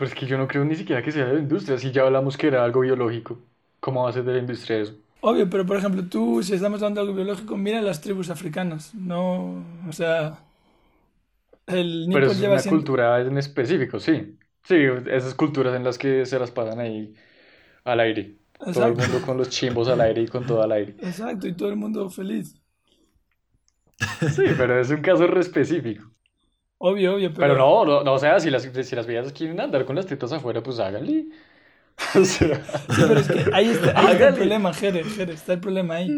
Pero 0.00 0.08
es 0.10 0.16
que 0.16 0.26
yo 0.26 0.38
no 0.38 0.48
creo 0.48 0.64
ni 0.64 0.74
siquiera 0.76 1.02
que 1.02 1.12
sea 1.12 1.26
de 1.26 1.34
la 1.34 1.40
industria, 1.40 1.78
si 1.78 1.92
ya 1.92 2.02
hablamos 2.02 2.36
que 2.36 2.48
era 2.48 2.64
algo 2.64 2.80
biológico. 2.80 3.38
¿Cómo 3.80 4.02
va 4.04 4.10
a 4.10 4.12
ser 4.12 4.24
de 4.24 4.32
la 4.32 4.38
industria 4.40 4.78
eso? 4.80 4.96
Obvio, 5.22 5.50
pero 5.50 5.66
por 5.66 5.76
ejemplo, 5.76 6.08
tú, 6.08 6.42
si 6.42 6.54
estamos 6.54 6.80
hablando 6.82 7.00
de 7.02 7.06
algo 7.08 7.16
biológico, 7.16 7.56
mira 7.56 7.82
las 7.82 8.00
tribus 8.00 8.30
africanas, 8.30 8.94
no, 8.94 9.62
o 9.86 9.92
sea, 9.92 10.38
el 11.66 12.08
Pero 12.10 12.26
es 12.26 12.40
una 12.42 12.66
cultura 12.66 13.20
en 13.20 13.38
específico, 13.38 13.98
sí. 14.00 14.38
Sí, 14.64 14.76
esas 15.08 15.34
culturas 15.34 15.74
en 15.76 15.84
las 15.84 15.96
que 15.98 16.26
se 16.26 16.38
las 16.38 16.50
pasan 16.50 16.80
ahí 16.80 17.14
al 17.84 18.00
aire. 18.00 18.38
Todo 18.70 18.86
el 18.86 18.96
mundo 18.96 19.22
con 19.22 19.36
los 19.38 19.50
chimbos 19.50 19.88
al 19.88 20.00
aire 20.02 20.22
y 20.22 20.28
con 20.28 20.46
todo 20.46 20.62
al 20.62 20.72
aire. 20.72 20.96
Exacto, 20.98 21.48
y 21.48 21.54
todo 21.56 21.68
el 21.70 21.76
mundo 21.76 22.08
feliz. 22.10 22.54
Sí, 24.24 24.54
pero 24.56 24.80
es 24.80 24.90
un 24.90 25.02
caso 25.02 25.26
re 25.26 25.40
específico. 25.40 26.09
Obvio, 26.82 27.14
obvio, 27.14 27.32
pero... 27.34 27.40
Pero 27.40 27.58
no, 27.58 27.84
no, 27.84 28.02
no 28.02 28.14
o 28.14 28.18
sea, 28.18 28.40
si 28.40 28.50
las, 28.50 28.62
si 28.62 28.96
las 28.96 29.06
vías 29.06 29.32
quieren 29.32 29.60
andar 29.60 29.84
con 29.84 29.96
las 29.96 30.06
tetas 30.06 30.32
afuera, 30.32 30.62
pues 30.62 30.78
háganle. 30.78 31.26
O 32.14 32.24
sea... 32.24 32.64
Sí, 32.64 33.02
pero 33.06 33.20
es 33.20 33.28
que 33.28 33.44
ahí 33.52 33.68
está, 33.68 33.98
ahí 34.00 34.12
está 34.12 34.28
el 34.28 34.34
problema, 34.34 34.72
Jerez, 34.72 35.14
Jerez, 35.14 35.34
está 35.36 35.52
el 35.52 35.60
problema 35.60 35.96
ahí. 35.96 36.10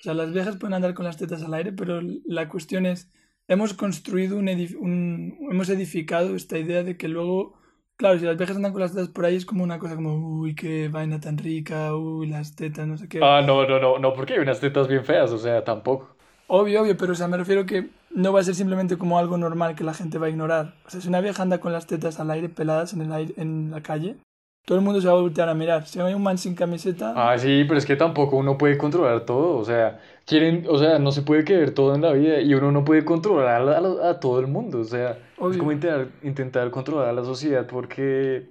O 0.00 0.02
sea, 0.02 0.14
las 0.14 0.32
viejas 0.32 0.56
pueden 0.56 0.74
andar 0.74 0.94
con 0.94 1.04
las 1.04 1.16
tetas 1.16 1.42
al 1.42 1.52
aire, 1.54 1.72
pero 1.72 2.00
la 2.24 2.48
cuestión 2.48 2.86
es, 2.86 3.10
hemos 3.48 3.74
construido 3.74 4.38
un, 4.38 4.48
un 4.78 5.48
hemos 5.50 5.68
edificado 5.70 6.36
esta 6.36 6.56
idea 6.56 6.84
de 6.84 6.96
que 6.96 7.08
luego 7.08 7.58
Claro, 7.96 8.18
si 8.18 8.26
las 8.26 8.36
viejas 8.36 8.56
andan 8.56 8.72
con 8.72 8.82
las 8.82 8.92
tetas 8.92 9.08
por 9.08 9.24
ahí 9.24 9.36
es 9.36 9.46
como 9.46 9.64
una 9.64 9.78
cosa 9.78 9.94
como, 9.94 10.40
uy, 10.40 10.54
qué 10.54 10.88
vaina 10.88 11.18
tan 11.18 11.38
rica, 11.38 11.96
uy, 11.96 12.26
las 12.26 12.54
tetas, 12.54 12.86
no 12.86 12.98
sé 12.98 13.08
qué. 13.08 13.20
Ah, 13.22 13.42
no, 13.44 13.66
no, 13.66 13.78
no, 13.80 13.98
no, 13.98 14.12
porque 14.12 14.34
hay 14.34 14.40
unas 14.40 14.60
tetas 14.60 14.86
bien 14.86 15.02
feas, 15.02 15.32
o 15.32 15.38
sea, 15.38 15.64
tampoco. 15.64 16.14
Obvio, 16.46 16.82
obvio, 16.82 16.96
pero 16.96 17.12
o 17.12 17.14
sea, 17.14 17.26
me 17.26 17.38
refiero 17.38 17.64
que 17.64 17.88
no 18.16 18.32
va 18.32 18.40
a 18.40 18.44
ser 18.44 18.54
simplemente 18.54 18.96
como 18.96 19.18
algo 19.18 19.36
normal 19.36 19.76
que 19.76 19.84
la 19.84 19.92
gente 19.92 20.16
va 20.16 20.26
a 20.26 20.30
ignorar. 20.30 20.74
O 20.86 20.90
sea, 20.90 21.02
si 21.02 21.08
una 21.08 21.20
vieja 21.20 21.42
anda 21.42 21.60
con 21.60 21.72
las 21.72 21.86
tetas 21.86 22.18
al 22.18 22.30
aire 22.30 22.48
peladas 22.48 22.94
en, 22.94 23.02
el 23.02 23.12
aire, 23.12 23.34
en 23.36 23.70
la 23.70 23.82
calle, 23.82 24.16
todo 24.64 24.78
el 24.78 24.84
mundo 24.84 25.02
se 25.02 25.06
va 25.06 25.12
a 25.12 25.20
voltear 25.20 25.50
a 25.50 25.54
mirar. 25.54 25.86
Si 25.86 26.00
hay 26.00 26.14
un 26.14 26.22
man 26.22 26.38
sin 26.38 26.54
camiseta... 26.54 27.12
Ah, 27.14 27.36
sí, 27.38 27.64
pero 27.68 27.76
es 27.76 27.84
que 27.84 27.94
tampoco 27.94 28.38
uno 28.38 28.56
puede 28.56 28.78
controlar 28.78 29.26
todo, 29.26 29.58
o 29.58 29.64
sea, 29.66 30.00
quieren, 30.24 30.64
o 30.66 30.78
sea, 30.78 30.98
no 30.98 31.12
se 31.12 31.22
puede 31.22 31.44
querer 31.44 31.72
todo 31.74 31.94
en 31.94 32.00
la 32.00 32.12
vida 32.12 32.40
y 32.40 32.54
uno 32.54 32.72
no 32.72 32.86
puede 32.86 33.04
controlar 33.04 33.68
a, 33.68 34.08
a, 34.08 34.18
todo 34.18 34.40
el 34.40 34.46
mundo, 34.46 34.80
o 34.80 34.84
sea, 34.84 35.18
es 35.50 35.56
como 35.58 35.70
intentar, 35.70 36.08
intentar, 36.22 36.70
controlar 36.70 37.10
a 37.10 37.12
la 37.12 37.24
sociedad 37.24 37.66
porque... 37.66 38.48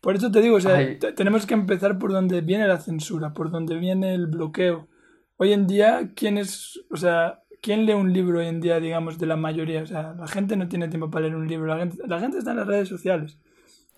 Por 0.00 0.14
eso 0.14 0.30
te 0.30 0.40
digo, 0.40 0.56
o 0.56 0.60
sea, 0.60 0.78
tenemos 1.16 1.44
que 1.44 1.54
empezar 1.54 1.98
por 1.98 2.12
donde 2.12 2.40
viene 2.40 2.68
la 2.68 2.78
censura, 2.78 3.34
por 3.34 3.50
donde 3.50 3.76
viene 3.78 4.14
el 4.14 4.28
bloqueo. 4.28 4.86
Hoy 5.38 5.52
en 5.52 5.66
día, 5.66 6.12
¿quién 6.14 6.38
es, 6.38 6.80
o 6.92 6.96
sea, 6.96 7.42
quién 7.66 7.84
lee 7.84 7.94
un 7.94 8.12
libro 8.12 8.38
hoy 8.38 8.46
en 8.46 8.60
día, 8.60 8.78
digamos, 8.78 9.18
de 9.18 9.26
la 9.26 9.36
mayoría? 9.36 9.82
O 9.82 9.86
sea, 9.86 10.14
la 10.14 10.28
gente 10.28 10.56
no 10.56 10.68
tiene 10.68 10.86
tiempo 10.88 11.10
para 11.10 11.22
leer 11.24 11.34
un 11.34 11.48
libro, 11.48 11.66
la 11.66 11.78
gente, 11.78 11.98
la 12.06 12.20
gente 12.20 12.38
está 12.38 12.52
en 12.52 12.58
las 12.58 12.66
redes 12.68 12.88
sociales. 12.88 13.38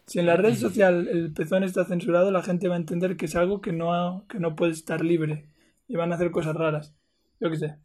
Si 0.07 0.19
en 0.19 0.27
la 0.27 0.37
red 0.37 0.55
social 0.57 1.07
el 1.09 1.35
pezón 1.35 1.65
está 1.65 1.85
censurado, 1.85 2.31
la 2.31 2.43
gente 2.43 2.69
va 2.69 2.77
a 2.77 2.79
entender 2.79 3.17
que 3.19 3.27
es 3.27 3.37
algo 3.37 3.61
que 3.61 3.73
no, 3.73 4.25
que 4.29 4.41
no 4.41 4.57
puede 4.57 4.73
estar 4.73 5.03
libre 5.05 5.51
y 5.87 5.97
van 5.97 6.13
a 6.13 6.15
hacer 6.17 6.31
cosas 6.31 6.57
raras. 6.57 6.95
Yo 7.41 7.51
qué 7.51 7.59
sé. 7.59 7.77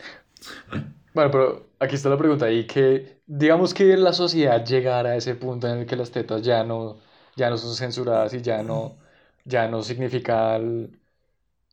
Bueno, 1.13 1.29
pero 1.31 1.69
aquí 1.79 1.95
está 1.95 2.09
la 2.09 2.17
pregunta 2.17 2.49
y 2.51 2.65
que 2.65 3.21
digamos 3.27 3.73
que 3.73 3.95
la 3.97 4.13
sociedad 4.13 4.65
llegara 4.65 5.11
a 5.11 5.15
ese 5.15 5.35
punto 5.35 5.67
en 5.67 5.79
el 5.79 5.85
que 5.85 5.95
las 5.95 6.11
tetas 6.11 6.41
ya 6.41 6.63
no, 6.63 6.99
ya 7.35 7.49
no 7.51 7.57
son 7.57 7.75
censuradas 7.75 8.33
y 8.33 8.41
ya 8.41 8.63
no, 8.63 8.97
ya 9.45 9.67
no 9.67 9.83
significan 9.83 10.99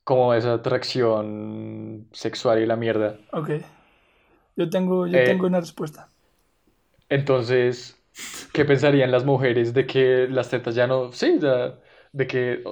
como 0.05 0.35
esa 0.35 0.55
atracción 0.55 2.09
sexual 2.13 2.61
y 2.63 2.67
la 2.67 2.77
mierda. 2.77 3.19
Ok. 3.33 3.51
Yo 4.61 4.71
tengo, 4.71 5.07
yo 5.09 5.19
eh, 5.19 5.25
tengo 5.25 5.47
una 5.47 5.61
respuesta. 5.61 6.09
Entonces, 7.09 8.01
¿qué 8.53 8.65
pensarían 8.65 9.11
las 9.11 9.25
mujeres 9.25 9.75
de 9.75 9.87
que 9.87 10.29
las 10.29 10.49
tetas 10.51 10.75
ya 10.75 10.87
no, 10.87 11.13
sí, 11.13 11.39
de 12.13 12.27
que 12.27 12.63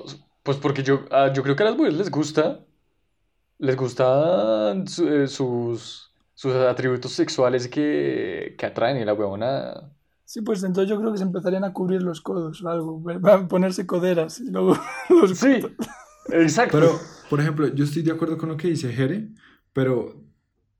Pues 0.42 0.56
porque 0.58 0.82
yo, 0.82 1.04
ah, 1.10 1.32
yo 1.34 1.42
creo 1.42 1.56
que 1.56 1.62
a 1.62 1.66
las 1.66 1.76
mujeres 1.76 1.98
les 1.98 2.10
gusta, 2.10 2.64
les 3.58 3.76
gustan 3.76 4.86
su- 4.88 5.08
eh, 5.08 5.28
sus, 5.28 6.14
sus 6.34 6.54
atributos 6.54 7.12
sexuales 7.12 7.68
que, 7.68 8.56
que 8.58 8.66
atraen 8.66 8.98
y 8.98 9.04
la 9.04 9.14
huevona. 9.14 9.92
Sí, 10.24 10.42
pues 10.42 10.62
entonces 10.62 10.90
yo 10.90 10.98
creo 11.00 11.10
que 11.12 11.18
se 11.18 11.24
empezarían 11.24 11.64
a 11.64 11.72
cubrir 11.72 12.02
los 12.02 12.20
codos 12.20 12.62
o 12.62 12.68
algo. 12.68 13.00
Van 13.00 13.26
a 13.26 13.48
ponerse 13.48 13.86
coderas 13.86 14.40
y 14.40 14.50
luego 14.50 14.76
los 15.08 15.38
Sí, 15.38 15.76
exacto. 16.30 16.76
Pero, 16.76 17.22
por 17.28 17.40
ejemplo, 17.40 17.68
yo 17.68 17.84
estoy 17.84 18.02
de 18.02 18.12
acuerdo 18.12 18.38
con 18.38 18.48
lo 18.50 18.56
que 18.56 18.68
dice 18.68 18.92
Jere, 18.92 19.28
pero 19.72 20.24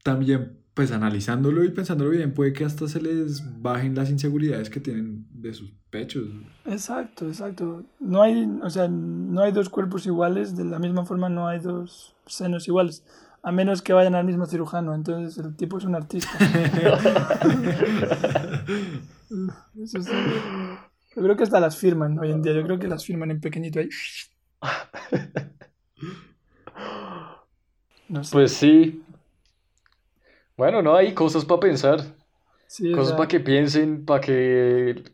también, 0.03 0.65
pues 0.79 0.93
analizándolo 0.93 1.65
y 1.65 1.71
pensándolo 1.71 2.11
bien, 2.11 2.33
puede 2.33 2.53
que 2.53 2.65
hasta 2.65 2.87
se 2.87 3.03
les 3.03 3.43
bajen 3.61 3.97
las 3.97 4.11
inseguridades 4.11 4.71
que 4.71 4.79
tienen 4.79 5.27
de 5.33 5.53
sus 5.53 5.73
pechos. 5.91 6.29
Exacto, 6.67 7.27
exacto. 7.27 7.83
No 7.99 8.23
hay, 8.23 8.49
o 8.63 8.71
sea, 8.71 8.87
no 8.87 9.43
hay 9.43 9.51
dos 9.51 9.71
cuerpos 9.71 10.07
iguales, 10.07 10.55
de 10.57 10.65
la 10.65 10.79
misma 10.79 11.05
forma 11.05 11.29
no 11.29 11.49
hay 11.49 11.59
dos 11.59 12.15
senos 12.27 12.69
iguales, 12.69 13.05
a 13.43 13.51
menos 13.51 13.83
que 13.83 13.93
vayan 13.93 14.15
al 14.15 14.25
mismo 14.25 14.47
cirujano, 14.47 14.95
entonces 14.95 15.45
el 15.45 15.57
tipo 15.57 15.79
es 15.79 15.85
un 15.85 15.97
artista. 15.97 16.31
Eso 19.83 20.01
sí. 20.01 20.13
Yo 21.17 21.23
creo 21.25 21.37
que 21.37 21.43
hasta 21.43 21.59
las 21.59 21.77
firman 21.77 22.17
hoy 22.21 22.31
en 22.31 22.41
día, 22.41 22.53
yo 22.53 22.63
creo 22.63 22.79
que 22.79 22.87
las 22.87 23.05
firman 23.05 23.33
en 23.33 23.41
pequeñito 23.41 23.81
ahí. 23.81 23.89
No 28.11 28.25
sé. 28.25 28.33
Pues 28.33 28.53
sí. 28.53 29.03
Bueno, 30.59 30.83
no, 30.83 30.95
hay 30.97 31.15
cosas 31.15 31.45
para 31.47 31.61
pensar, 31.61 32.01
Sí, 32.67 32.93
cosas 32.95 33.15
para 33.15 33.29
que 33.29 33.41
piensen, 33.41 34.05
para 34.07 34.21
que 34.21 35.05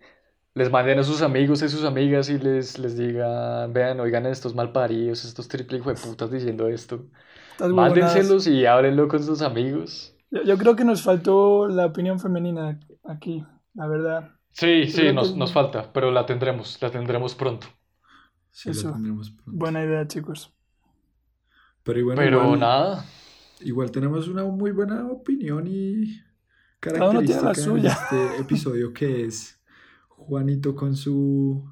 les 0.55 0.71
manden 0.71 0.99
a 1.01 1.05
sus 1.05 1.23
amigos 1.23 1.63
y 1.63 1.69
sus 1.69 1.85
amigas 1.85 2.31
y 2.31 2.39
les, 2.39 2.79
les 2.79 2.97
digan, 2.97 3.73
vean, 3.73 4.01
oigan 4.01 4.27
a 4.27 4.31
estos 4.31 4.55
malparidos, 4.55 5.25
estos 5.25 5.49
triple 5.49 5.79
hijo 5.79 5.91
de 5.91 5.97
putas 6.01 6.31
diciendo 6.31 6.69
esto. 6.69 7.07
Mándenselos 7.71 8.47
y 8.47 8.67
háblenlo 8.67 9.09
con 9.09 9.23
sus 9.23 9.43
amigos. 9.43 10.15
Yo, 10.31 10.43
yo 10.45 10.59
creo 10.59 10.77
que 10.77 10.85
nos 10.85 11.03
faltó 11.03 11.69
la 11.69 11.87
opinión 11.87 12.21
femenina 12.21 12.81
aquí, 13.05 13.45
la 13.75 13.87
verdad. 13.87 14.31
Sí, 14.53 14.87
sí, 14.87 15.03
Creo 15.03 15.15
nos, 15.15 15.33
que- 15.33 15.39
nos 15.39 15.53
falta, 15.53 15.93
pero 15.93 16.11
la 16.11 16.27
tendremos, 16.27 16.81
la 16.81 16.91
tendremos 16.91 17.35
pronto. 17.35 17.67
Sí, 18.53 18.71
Eso. 18.71 18.93
tendremos 18.93 19.31
pronto. 19.31 19.59
Buena 19.59 19.85
idea, 19.85 20.07
chicos. 20.07 20.55
Pero, 21.83 22.05
bueno, 22.05 22.23
Pero 22.23 22.41
igual, 22.41 22.61
nada, 22.61 23.05
igual 23.61 23.91
tenemos 23.91 24.29
una 24.29 24.45
muy 24.45 24.71
buena 24.73 25.07
opinión 25.09 25.67
y 25.67 26.21
característica 26.81 27.49
en 27.49 27.55
suya. 27.55 27.93
este 27.93 28.37
episodio 28.41 28.93
que 28.93 29.25
es 29.25 29.61
Juanito 30.09 30.75
con 30.75 30.97
su... 30.97 31.65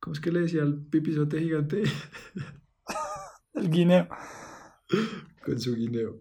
¿Cómo 0.00 0.14
es 0.14 0.20
que 0.20 0.30
le 0.32 0.40
decía 0.40 0.62
al 0.62 0.76
pipizote 0.86 1.40
gigante? 1.40 1.82
El 3.54 3.70
guineo. 3.70 4.06
con 5.44 5.58
su 5.58 5.74
guineo. 5.74 6.20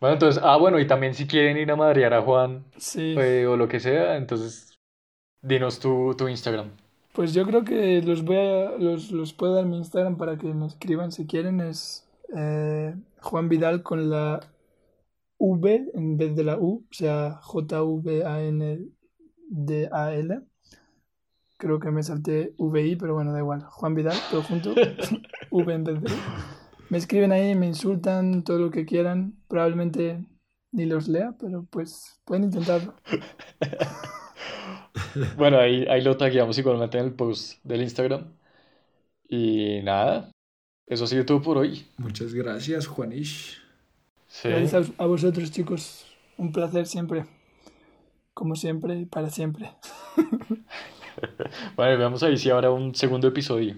Bueno, 0.00 0.14
entonces, 0.14 0.42
ah, 0.44 0.56
bueno, 0.56 0.78
y 0.80 0.86
también 0.86 1.14
si 1.14 1.26
quieren 1.26 1.56
ir 1.56 1.70
a 1.70 1.76
madrear 1.76 2.14
a 2.14 2.22
Juan 2.22 2.64
Sí. 2.76 3.14
eh, 3.18 3.46
o 3.46 3.56
lo 3.56 3.68
que 3.68 3.80
sea, 3.80 4.16
entonces 4.16 4.78
dinos 5.42 5.78
tu, 5.80 6.14
tu 6.16 6.26
Instagram. 6.28 6.70
Pues 7.12 7.32
yo 7.32 7.46
creo 7.46 7.64
que 7.64 8.02
los 8.02 8.24
voy 8.24 8.36
a, 8.36 8.70
los, 8.78 9.12
los 9.12 9.32
puedo 9.32 9.54
dar 9.54 9.66
mi 9.66 9.76
Instagram 9.78 10.16
para 10.16 10.36
que 10.36 10.52
me 10.52 10.66
escriban 10.66 11.12
si 11.12 11.26
quieren. 11.26 11.60
Es 11.60 12.03
eh, 12.36 12.94
Juan 13.20 13.48
Vidal 13.48 13.82
con 13.82 14.10
la 14.10 14.40
V 15.38 15.90
en 15.94 16.16
vez 16.16 16.34
de 16.36 16.44
la 16.44 16.58
U, 16.58 16.86
o 16.88 16.94
sea, 16.94 17.38
J-V-A-N-D-A-L. 17.42 18.90
Creo 21.56 21.78
que 21.78 21.90
me 21.90 22.02
salté 22.02 22.54
VI, 22.58 22.96
pero 22.96 23.14
bueno, 23.14 23.32
da 23.32 23.38
igual. 23.38 23.62
Juan 23.62 23.94
Vidal, 23.94 24.16
todo 24.30 24.42
junto. 24.42 24.74
V 25.50 25.72
en 25.72 25.84
vez 25.84 26.00
de 26.02 26.12
U. 26.12 26.16
Me 26.90 26.98
escriben 26.98 27.32
ahí, 27.32 27.54
me 27.54 27.66
insultan, 27.66 28.44
todo 28.44 28.58
lo 28.58 28.70
que 28.70 28.84
quieran. 28.86 29.34
Probablemente 29.48 30.24
ni 30.72 30.86
los 30.86 31.08
lea, 31.08 31.34
pero 31.38 31.64
pues 31.70 32.20
pueden 32.24 32.44
intentarlo. 32.44 32.94
Bueno, 35.36 35.58
ahí, 35.58 35.86
ahí 35.88 36.02
lo 36.02 36.16
tagueamos 36.16 36.58
igualmente 36.58 36.98
en 36.98 37.04
el 37.04 37.14
post 37.14 37.62
del 37.64 37.82
Instagram. 37.82 38.36
Y 39.28 39.80
nada, 39.82 40.30
eso 40.86 41.04
ha 41.04 41.06
sido 41.06 41.24
todo 41.24 41.40
por 41.42 41.58
hoy. 41.58 41.86
Muchas 41.96 42.34
gracias, 42.34 42.86
Juanish. 42.86 43.60
Sí. 44.26 44.48
Gracias 44.48 44.90
a, 44.98 45.02
a 45.04 45.06
vosotros, 45.06 45.50
chicos. 45.50 46.06
Un 46.36 46.52
placer 46.52 46.86
siempre. 46.86 47.26
Como 48.32 48.56
siempre 48.56 48.98
y 48.98 49.04
para 49.06 49.30
siempre. 49.30 49.70
Bueno, 51.76 51.98
veamos 51.98 52.22
ahí 52.22 52.36
si 52.36 52.50
habrá 52.50 52.70
un 52.70 52.94
segundo 52.94 53.28
episodio. 53.28 53.76